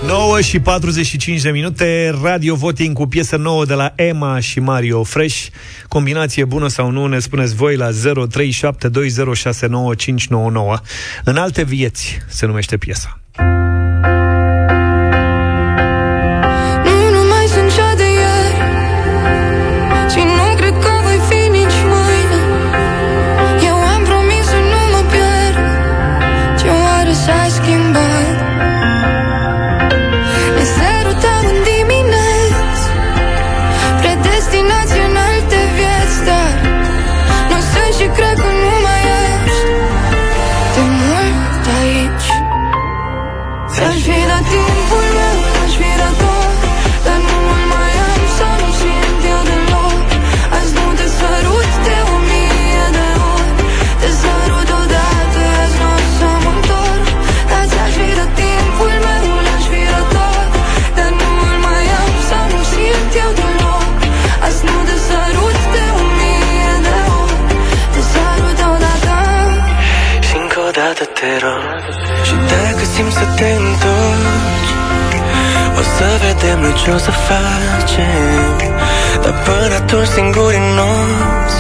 9 0.09 0.41
și 0.41 0.61
45 0.61 1.41
de 1.41 1.51
minute, 1.51 2.15
Radio 2.23 2.55
Voting 2.55 2.97
cu 2.97 3.07
piesă 3.07 3.37
nouă 3.37 3.65
de 3.65 3.75
la 3.75 3.93
Emma 3.97 4.41
și 4.41 4.61
Mario 4.61 5.03
Fresh. 5.03 5.47
Combinație 5.89 6.45
bună 6.45 6.69
sau 6.69 6.91
nu, 6.91 7.07
ne 7.07 7.19
spuneți 7.19 7.55
voi 7.55 7.77
la 7.77 7.89
0372069599. 7.91 7.95
În 11.25 11.37
alte 11.37 11.65
vieți 11.65 12.19
se 12.29 12.47
numește 12.47 12.77
piesa. 12.77 13.21
Simți 72.99 73.17
să 73.23 73.27
te 73.39 73.51
întorci. 73.63 74.73
O 75.81 75.83
să 75.95 76.07
vedem 76.25 76.59
noi 76.65 76.75
ce 76.81 76.91
o 76.97 76.99
să 77.07 77.13
facem. 77.29 78.51
Dar 79.23 79.35
până 79.47 79.75
atunci 79.81 80.11
singuri 80.15 80.57
în 80.63 80.69
nopți 80.79 81.59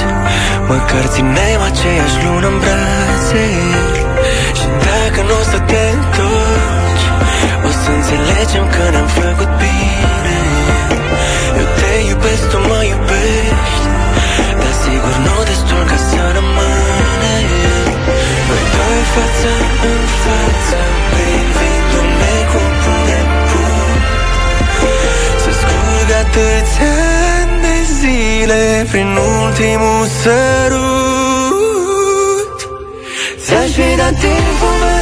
Măcar 0.68 1.04
ținem 1.14 1.60
aceeași 1.70 2.16
lună 2.24 2.46
în 2.52 2.58
brațe. 2.62 3.46
Și 4.58 4.66
dacă 4.86 5.20
nu 5.28 5.34
o 5.42 5.44
să 5.52 5.58
te 5.70 5.82
întorci 5.98 7.06
O 7.68 7.70
să 7.80 7.88
înțelegem 7.98 8.64
că 8.74 8.82
ne-am 8.92 9.10
făcut 9.20 9.50
bine. 9.62 10.38
Eu 11.60 11.66
te 11.78 11.90
iubesc, 12.10 12.44
tu 12.50 12.58
mă 12.68 12.80
iubești 12.92 13.86
Dar 14.60 14.72
sigur 14.82 15.14
nu 15.26 15.34
destul 15.50 15.82
ca 15.90 15.98
să 16.08 16.20
rămânem 16.36 16.48
Noi 16.50 16.58
doi 16.58 16.67
față 19.14 19.52
în 19.90 20.02
față 20.22 20.78
Privindu-ne 21.12 22.34
cum 22.50 22.70
punem 22.82 23.28
Să 25.42 25.50
scurg 25.60 26.08
atâția 26.22 26.92
ani 27.40 27.56
de 27.64 27.76
zile 28.00 28.62
Prin 28.90 29.10
ultimul 29.40 30.04
sărut. 30.22 31.58
Ți-aș 33.44 33.70
fi 33.78 33.88
dat 34.00 34.14
timpul 34.24 34.74
meu, 34.82 34.97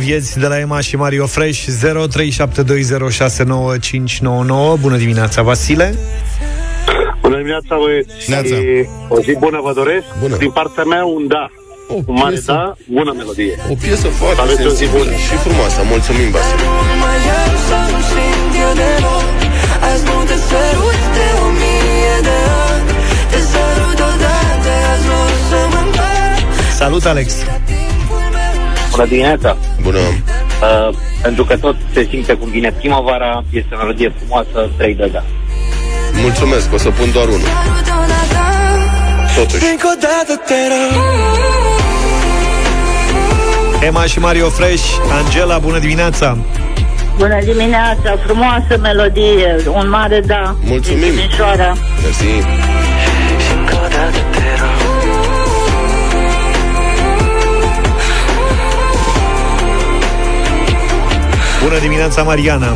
vieți 0.00 0.38
de 0.38 0.46
la 0.46 0.58
Emma 0.58 0.80
și 0.80 0.96
Mario 0.96 1.26
Fresh 1.26 1.64
0372069599 1.68 1.72
Bună 4.80 4.96
dimineața, 5.04 5.42
Vasile 5.42 5.94
Bună 7.22 7.36
dimineața, 7.36 7.72
băieți. 7.84 8.30
Neața. 8.32 8.54
Și 8.54 8.86
O 9.14 9.16
zi 9.26 9.32
bună 9.44 9.58
vă 9.66 9.72
doresc. 9.80 10.06
Bună. 10.22 10.34
Din 10.44 10.50
partea 10.58 10.84
mea, 10.92 11.02
un 11.16 11.22
da. 11.34 11.44
un 12.08 12.14
mare 12.22 12.34
piesă. 12.36 12.50
da, 12.52 12.64
bună 12.98 13.12
melodie. 13.18 13.54
O 13.72 13.74
piesă 13.84 14.06
foarte 14.20 14.40
Aveți 14.44 14.60
o 14.66 14.68
zi 14.68 14.68
sensibilă 14.68 15.04
bună. 15.04 15.16
și 15.26 15.34
frumoasă. 15.44 15.78
Mulțumim, 15.94 16.28
Vasile. 16.36 16.64
Mai 17.02 17.20
am 17.42 17.54
să 17.68 17.78
nu 17.92 18.00
simt 18.10 18.52
eu 18.64 18.72
deloc 18.80 19.28
Azi 19.88 20.02
nu 20.08 20.16
te 20.30 20.36
sărut 20.48 21.00
de 21.16 21.26
o 21.44 21.46
mie 21.60 22.16
de 22.28 22.38
ani 22.70 22.90
Te 23.32 23.40
sărut 23.52 23.98
odată, 24.10 24.72
azi 24.92 25.04
nu 25.10 25.16
o 25.26 25.28
să 25.48 25.60
mă 25.72 25.80
întorc 25.84 26.38
Salut, 26.80 27.04
Alex 27.12 27.28
Bună 28.90 29.06
dimineața! 29.06 29.56
Bună! 29.82 29.98
Uh, 29.98 30.94
pentru 31.22 31.44
că 31.44 31.56
tot 31.56 31.76
se 31.92 32.06
simte 32.10 32.32
cum 32.32 32.48
vine 32.48 32.70
primăvara, 32.78 33.44
este 33.50 33.74
o 33.74 33.76
melodie 33.76 34.12
frumoasă, 34.16 34.70
3 34.76 34.94
de 34.94 35.08
da. 35.12 35.22
Mulțumesc, 36.22 36.72
o 36.72 36.76
să 36.76 36.90
pun 36.90 37.12
doar 37.12 37.26
unul. 37.26 37.48
Totuși. 39.36 39.64
Încă 39.70 39.88
o 39.94 39.98
dată 40.00 40.42
te 40.46 40.54
rog 40.70 41.02
Emma 43.82 44.04
și 44.04 44.18
Mario 44.18 44.48
Fresh 44.48 44.84
Angela, 45.24 45.58
bună 45.58 45.78
dimineața 45.78 46.38
Bună 47.16 47.38
dimineața, 47.44 48.16
frumoasă 48.24 48.78
melodie, 48.80 49.56
un 49.74 49.88
mare 49.88 50.20
da. 50.26 50.56
Mulțumim. 50.64 51.00
Din 51.00 51.12
Timișoara. 51.12 51.76
Mersi. 52.02 52.79
Bună 61.62 61.78
dimineața, 61.78 62.22
Mariana 62.22 62.72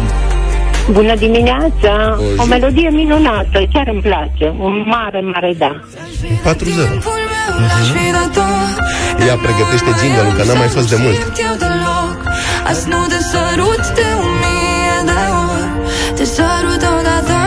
Bună 0.91 1.15
dimineața! 1.15 2.17
O 2.19 2.23
zi. 2.35 2.41
O 2.41 2.45
melodie 2.45 2.91
minunată, 2.91 3.63
chiar 3.73 3.89
îmi 3.93 4.01
place. 4.01 4.55
Un 4.59 4.85
mare, 4.87 5.21
mare 5.21 5.55
da. 5.59 5.81
4-0. 6.45 6.57
Ea 9.27 9.37
pregătește 9.37 9.91
jingle 10.01 10.33
că 10.37 10.45
n-a 10.45 10.59
mai 10.59 10.69
fost 10.69 10.89
de 10.91 10.97
mult. 10.99 11.19
Eu 11.49 11.55
deloc 11.59 12.19
Azi 12.67 12.89
nu 12.89 13.07
te 13.09 13.19
sărut 13.19 13.85
de 13.95 14.07
o 14.25 14.27
mie 14.43 14.99
de 15.05 15.19
ori 15.51 15.89
Te 16.15 16.25
sărut 16.25 16.83
odată 16.99 17.39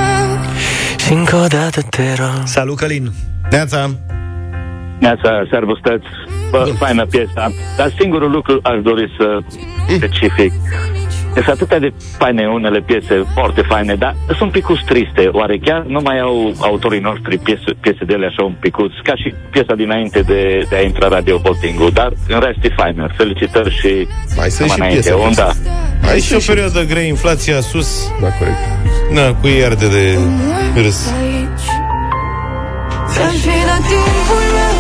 Și 0.97 1.13
încă 1.13 1.35
o 1.35 1.47
dată 1.47 1.81
te 1.89 2.13
rog 2.17 2.41
Salut, 2.43 2.77
Călin 2.77 3.11
Neața. 3.49 3.89
Neața, 4.99 5.47
servustăți, 5.51 6.05
Bă, 6.49 6.69
faină 6.77 7.05
piesa, 7.05 7.51
dar 7.77 7.91
singurul 7.99 8.31
lucru 8.31 8.59
aș 8.63 8.81
dori 8.81 9.15
să 9.17 9.39
specific. 9.95 10.51
Sunt 11.43 11.55
atâtea 11.57 11.79
de 11.79 11.93
faine 12.17 12.47
unele 12.47 12.79
piese, 12.79 13.25
foarte 13.33 13.61
faine, 13.61 13.95
dar 13.95 14.15
sunt 14.27 14.39
un 14.41 14.49
picuț 14.49 14.79
triste. 14.79 15.23
Oare 15.31 15.57
chiar 15.57 15.81
nu 15.87 15.99
mai 16.03 16.19
au 16.19 16.53
autorii 16.59 16.99
noștri 16.99 17.37
piese, 17.37 17.71
piese 17.79 18.03
de 18.05 18.13
ele 18.13 18.25
așa 18.25 18.43
un 18.43 18.55
picuț, 18.59 18.91
ca 19.03 19.15
și 19.15 19.33
piesa 19.51 19.73
dinainte 19.75 20.19
de, 20.21 20.65
de 20.69 20.75
a 20.75 20.81
intra 20.81 21.07
Radio 21.07 21.37
Voting 21.37 21.89
dar 21.89 22.11
în 22.27 22.39
rest 22.39 22.63
e 22.63 22.69
faină. 22.75 23.09
Felicitări 23.17 23.71
și 23.79 24.07
Mai 24.37 24.49
sunt 24.49 24.69
numai 24.69 24.75
și 24.75 24.79
înainte. 24.81 25.09
piese 25.09 25.13
Un 25.13 25.33
da. 25.35 25.43
frumoase. 25.43 26.11
Aici 26.11 26.29
e 26.29 26.35
o 26.35 26.39
perioadă 26.51 26.83
grea, 26.85 27.01
inflația 27.01 27.59
sus. 27.61 28.11
Da, 28.21 28.29
corect. 28.37 28.57
Na, 29.13 29.33
cu 29.39 29.47
ei 29.47 29.63
arde 29.63 29.87
de 29.87 30.17
râs. 30.81 30.99
Ți-aș 33.11 33.35
fi 33.47 33.57
dat 33.69 33.83
timpul 33.91 34.43
meu, 34.55 34.76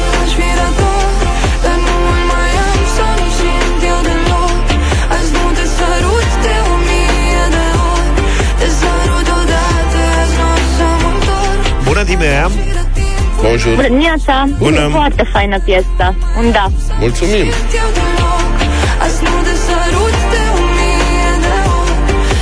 întorc 12.13 12.51
Bună 12.51 12.85
dimineața 12.85 12.95
Bonjour. 13.41 13.75
Bună 13.75 13.87
dimineața! 13.87 14.35
Bună. 14.57 14.87
Foarte 14.91 15.23
faină 15.33 15.59
piesă. 15.59 16.05
Un 16.39 16.51
da. 16.51 16.65
Mulțumim. 16.99 17.47
Eu 17.81 17.89
deloc 17.97 18.55
Azi 19.03 19.19
nu 19.23 19.35
te 19.47 19.55
sărut 19.65 20.15
de 20.31 20.41
o 20.59 20.61
mie 20.77 21.31
de 21.43 21.55
ori 21.79 21.95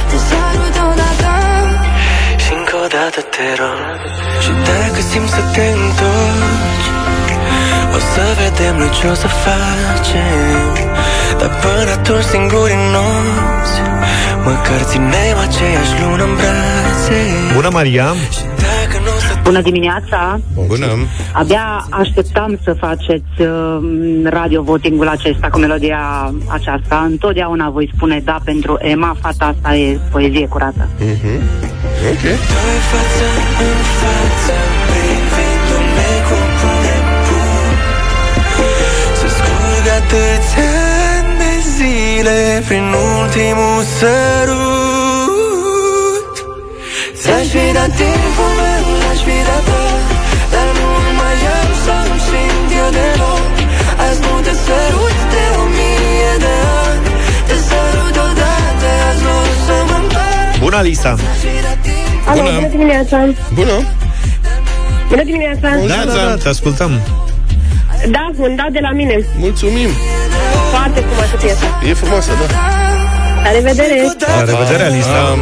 Te 0.09 0.17
sărut 0.27 0.75
odată 0.89 1.33
Și 2.43 2.51
încă 2.59 2.75
o 2.85 2.87
dată 2.95 3.19
te 3.33 3.47
rog 3.61 3.99
Și 4.43 4.51
dacă 4.67 4.99
simți 5.09 5.33
să 5.37 5.41
te 5.53 5.65
întorci 5.77 6.87
O 7.95 7.97
să 8.11 8.23
vedem 8.41 8.75
noi 8.81 8.91
ce 8.97 9.07
o 9.13 9.15
să 9.23 9.27
facem 9.43 10.63
Dar 11.39 11.51
până 11.61 11.91
atunci 11.97 12.27
singuri 12.31 12.73
în 12.79 12.85
nopți 12.95 13.75
Măcar 14.45 14.81
ținem 14.89 15.37
aceeași 15.47 15.93
lună 16.01 16.23
în 16.29 16.33
brațe 16.39 17.19
Bună, 17.55 17.69
Maria 17.77 18.07
Bună 19.45 19.61
dimineața! 19.61 20.39
Bună. 20.67 20.87
Abia 21.33 21.85
așteptam 21.89 22.59
să 22.63 22.73
faceți 22.79 23.41
uh, 23.41 23.77
radio 24.23 24.61
votingul 24.61 25.07
acesta 25.07 25.47
cu 25.49 25.59
melodia 25.59 26.33
aceasta. 26.47 27.03
Întotdeauna 27.09 27.69
voi 27.69 27.91
spune 27.95 28.21
da 28.23 28.37
pentru 28.43 28.77
Emma, 28.79 29.15
fata 29.21 29.45
asta 29.45 29.75
e 29.75 29.99
poezie 30.11 30.47
curată. 30.47 30.87
Mhm. 30.99 31.41
Ok. 32.11 32.21
Doi 32.21 32.77
față 32.91 33.27
în 33.67 33.79
față 33.99 34.55
Privindu-ne 34.89 36.11
cum 36.27 36.47
punem 36.61 37.05
pur 37.25 37.73
Să 39.19 39.27
scurg 39.37 39.85
atâția 39.99 40.69
ani 41.17 41.33
de 41.41 41.53
zile 41.75 42.37
Prin 42.67 42.85
ultimul 43.19 43.81
sărut 43.97 45.05
Ți-aș 47.21 47.47
fi 47.55 47.65
dat 47.77 47.91
timpul 48.01 48.51
meu, 48.59 48.74
simt 52.85 52.95
eu 52.95 53.01
deloc 53.01 53.53
Azi 54.05 54.19
nu 54.21 54.39
te 54.45 54.53
sărut 54.65 55.17
de 55.33 55.43
o 55.61 55.63
mie 55.75 56.33
de 56.43 56.53
ani 56.85 57.07
Te 57.47 57.55
sărut 57.67 58.15
odată, 58.27 58.89
azi 59.09 59.21
nu 59.23 59.29
o 59.29 59.45
să 59.65 59.75
mă 59.89 59.97
întorc 60.01 60.59
Bună, 60.59 60.79
Lisa 60.81 61.15
Alo, 62.27 62.41
Bună. 62.41 62.53
bună 62.55 62.67
dimineața! 62.67 63.17
Bună! 63.53 63.77
Bună 65.09 65.23
dimineața! 65.23 65.69
Da, 65.87 66.03
da, 66.05 66.13
da, 66.13 66.35
te 66.35 66.47
ascultăm 66.47 66.91
Da, 68.09 68.29
un 68.37 68.55
da 68.55 68.65
de 68.71 68.79
la 68.81 68.91
mine. 68.91 69.25
Mulțumim! 69.39 69.89
Foarte 70.71 70.99
frumoasă 70.99 71.35
piesă. 71.35 71.65
E 71.89 71.93
frumoasă, 71.93 72.31
da. 72.39 72.55
La 73.43 73.51
revedere! 73.51 74.15
La 74.37 74.43
revedere, 74.43 74.83
Alisa 74.83 75.37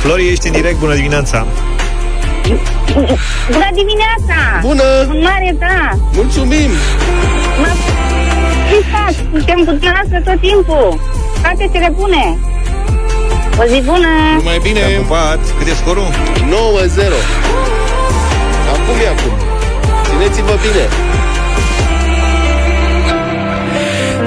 Flori, 0.00 0.28
ești 0.28 0.46
în 0.46 0.52
direct, 0.52 0.78
bună 0.78 0.94
dimineața 0.94 1.46
Bună 3.54 3.68
dimineața! 3.80 4.38
Bună! 4.68 4.88
Un 5.14 5.20
mare 5.28 5.56
da! 5.58 5.80
Mulțumim! 6.18 6.70
Mă... 7.60 7.68
Ce 8.68 8.78
faci? 8.92 9.18
Suntem 9.32 9.58
cu 9.66 9.70
dumneavoastră 9.76 10.18
tot 10.26 10.40
timpul! 10.48 10.88
Toate 11.42 11.64
cele 11.72 11.90
bune! 11.98 12.24
O 13.60 13.64
zi 13.72 13.80
bună! 13.90 14.12
Mai 14.48 14.58
bine! 14.66 14.80
Te-am 14.80 15.02
pupat. 15.02 15.40
Cât 15.58 15.66
e 15.72 15.74
scorul? 15.82 16.08
9-0 16.10 17.52
Acum 18.74 18.96
e 19.04 19.08
acum 19.14 19.34
Țineți-vă 20.06 20.54
bine 20.64 20.84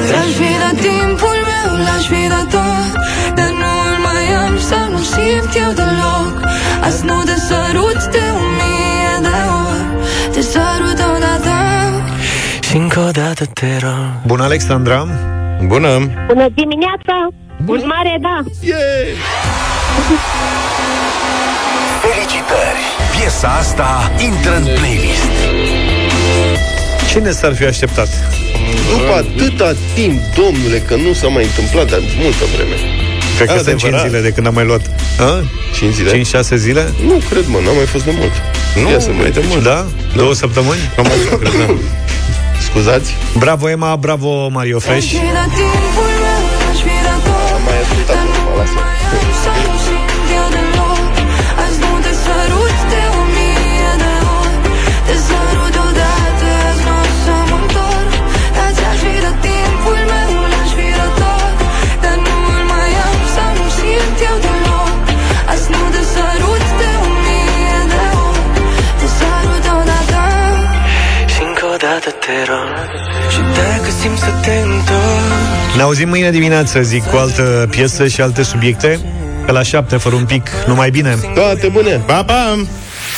Ți-aș 0.05 0.31
fi 0.39 0.51
dat 0.63 0.75
timpul 0.87 1.37
meu, 1.51 1.69
l-aș 1.85 2.03
fi 2.11 2.21
dat 2.33 2.47
tot 2.55 2.89
Dar 3.37 3.51
nu 3.61 3.71
îl 3.89 3.97
mai 4.07 4.25
am 4.45 4.53
să 4.69 4.79
nu 4.91 5.01
simt 5.13 5.51
eu 5.63 5.71
deloc 5.79 6.33
Azi 6.85 7.05
nu 7.05 7.23
te 7.23 7.35
sărut 7.47 8.03
de 8.11 8.21
o 8.33 8.39
mie 8.57 9.19
de 9.21 9.35
ori 9.67 9.85
Te 10.33 10.41
sărut 10.41 10.99
odată 11.15 11.55
Și 12.69 12.75
încă 12.75 12.99
o 12.99 13.11
dată 13.11 13.45
te 13.45 13.77
rog 13.81 14.21
Bună, 14.25 14.43
Alexandra 14.43 15.07
Bună 15.65 16.11
Bună 16.27 16.47
dimineața! 16.55 17.15
Un 17.65 17.81
mare 17.85 18.17
da! 18.21 18.37
Yeah! 18.61 19.07
Felicitări! 22.01 22.81
Piesa 23.17 23.47
asta 23.47 24.11
intră 24.23 24.55
în 24.55 24.63
playlist. 24.63 25.33
Cine 27.09 27.31
s-ar 27.31 27.53
fi 27.55 27.63
așteptat? 27.63 28.07
După 28.91 29.13
atâta 29.13 29.71
timp, 29.95 30.19
domnule, 30.35 30.77
că 30.77 30.95
nu 30.95 31.13
s-a 31.13 31.27
mai 31.27 31.43
întâmplat 31.43 31.89
de 31.89 32.01
multă 32.21 32.45
vreme 32.55 33.04
Cred 33.35 33.47
că 33.47 33.53
sunt 33.63 33.65
5 33.65 33.83
Adevărat. 33.83 34.07
zile 34.07 34.21
de 34.21 34.29
când 34.35 34.47
am 34.47 34.53
mai 34.53 34.65
luat 34.65 34.81
A? 35.19 35.43
5 35.73 35.93
zile? 35.93 36.11
5-6 36.11 36.55
zile? 36.55 36.93
Nu 37.07 37.21
cred, 37.29 37.45
mă, 37.47 37.57
n-a 37.65 37.71
mai 37.71 37.85
fost 37.85 38.03
de 38.03 38.11
mult 38.19 38.31
Nu, 38.83 38.91
Ia 38.91 38.99
să 38.99 39.09
mai 39.11 39.23
de 39.23 39.29
trece. 39.29 39.47
mult 39.47 39.63
Da? 39.63 39.85
Două 40.15 40.33
săptămâni? 40.33 40.79
Nu 40.97 41.03
mai 41.03 41.11
știu, 41.23 41.37
cred, 41.37 41.53
da. 41.67 41.73
Scuzați? 42.69 43.15
Bravo, 43.37 43.69
Emma, 43.69 43.95
bravo, 43.95 44.49
Mario 44.49 44.79
Fresh 44.79 45.07
Ți-aș 45.09 45.21
fi 45.21 45.33
dat 45.33 45.49
timpul 45.59 46.11
meu, 46.23 46.41
l-aș 46.65 46.79
fi 46.87 46.95
dat 47.07 47.19
tot 47.25 47.55
Am 47.55 47.61
mai 47.67 47.77
ascultat, 47.83 48.15
mă, 48.45 48.51
lasă 48.57 48.79
Ne 75.75 75.81
auzim 75.81 76.09
mâine 76.09 76.31
dimineață, 76.31 76.81
zic, 76.81 77.03
cu 77.09 77.17
altă 77.17 77.67
piesă 77.69 78.07
și 78.07 78.21
alte 78.21 78.43
subiecte. 78.43 78.99
Pe 79.45 79.51
la 79.51 79.63
șapte, 79.63 79.97
fără 79.97 80.15
un 80.15 80.25
pic, 80.25 80.49
numai 80.67 80.89
bine. 80.89 81.17
Toate 81.33 81.67
bune! 81.67 82.01
Pa, 82.05 82.23
pa! 82.23 82.55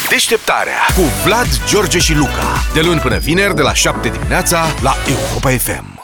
Deșteptarea 0.09 0.85
cu 0.95 1.01
Vlad, 1.25 1.47
George 1.69 1.99
și 1.99 2.13
Luca. 2.13 2.63
De 2.73 2.81
luni 2.81 2.99
până 2.99 3.17
vineri, 3.17 3.55
de 3.55 3.61
la 3.61 3.73
7 3.73 4.09
dimineața, 4.09 4.65
la 4.81 4.95
Europa 5.07 5.49
FM. 5.49 5.96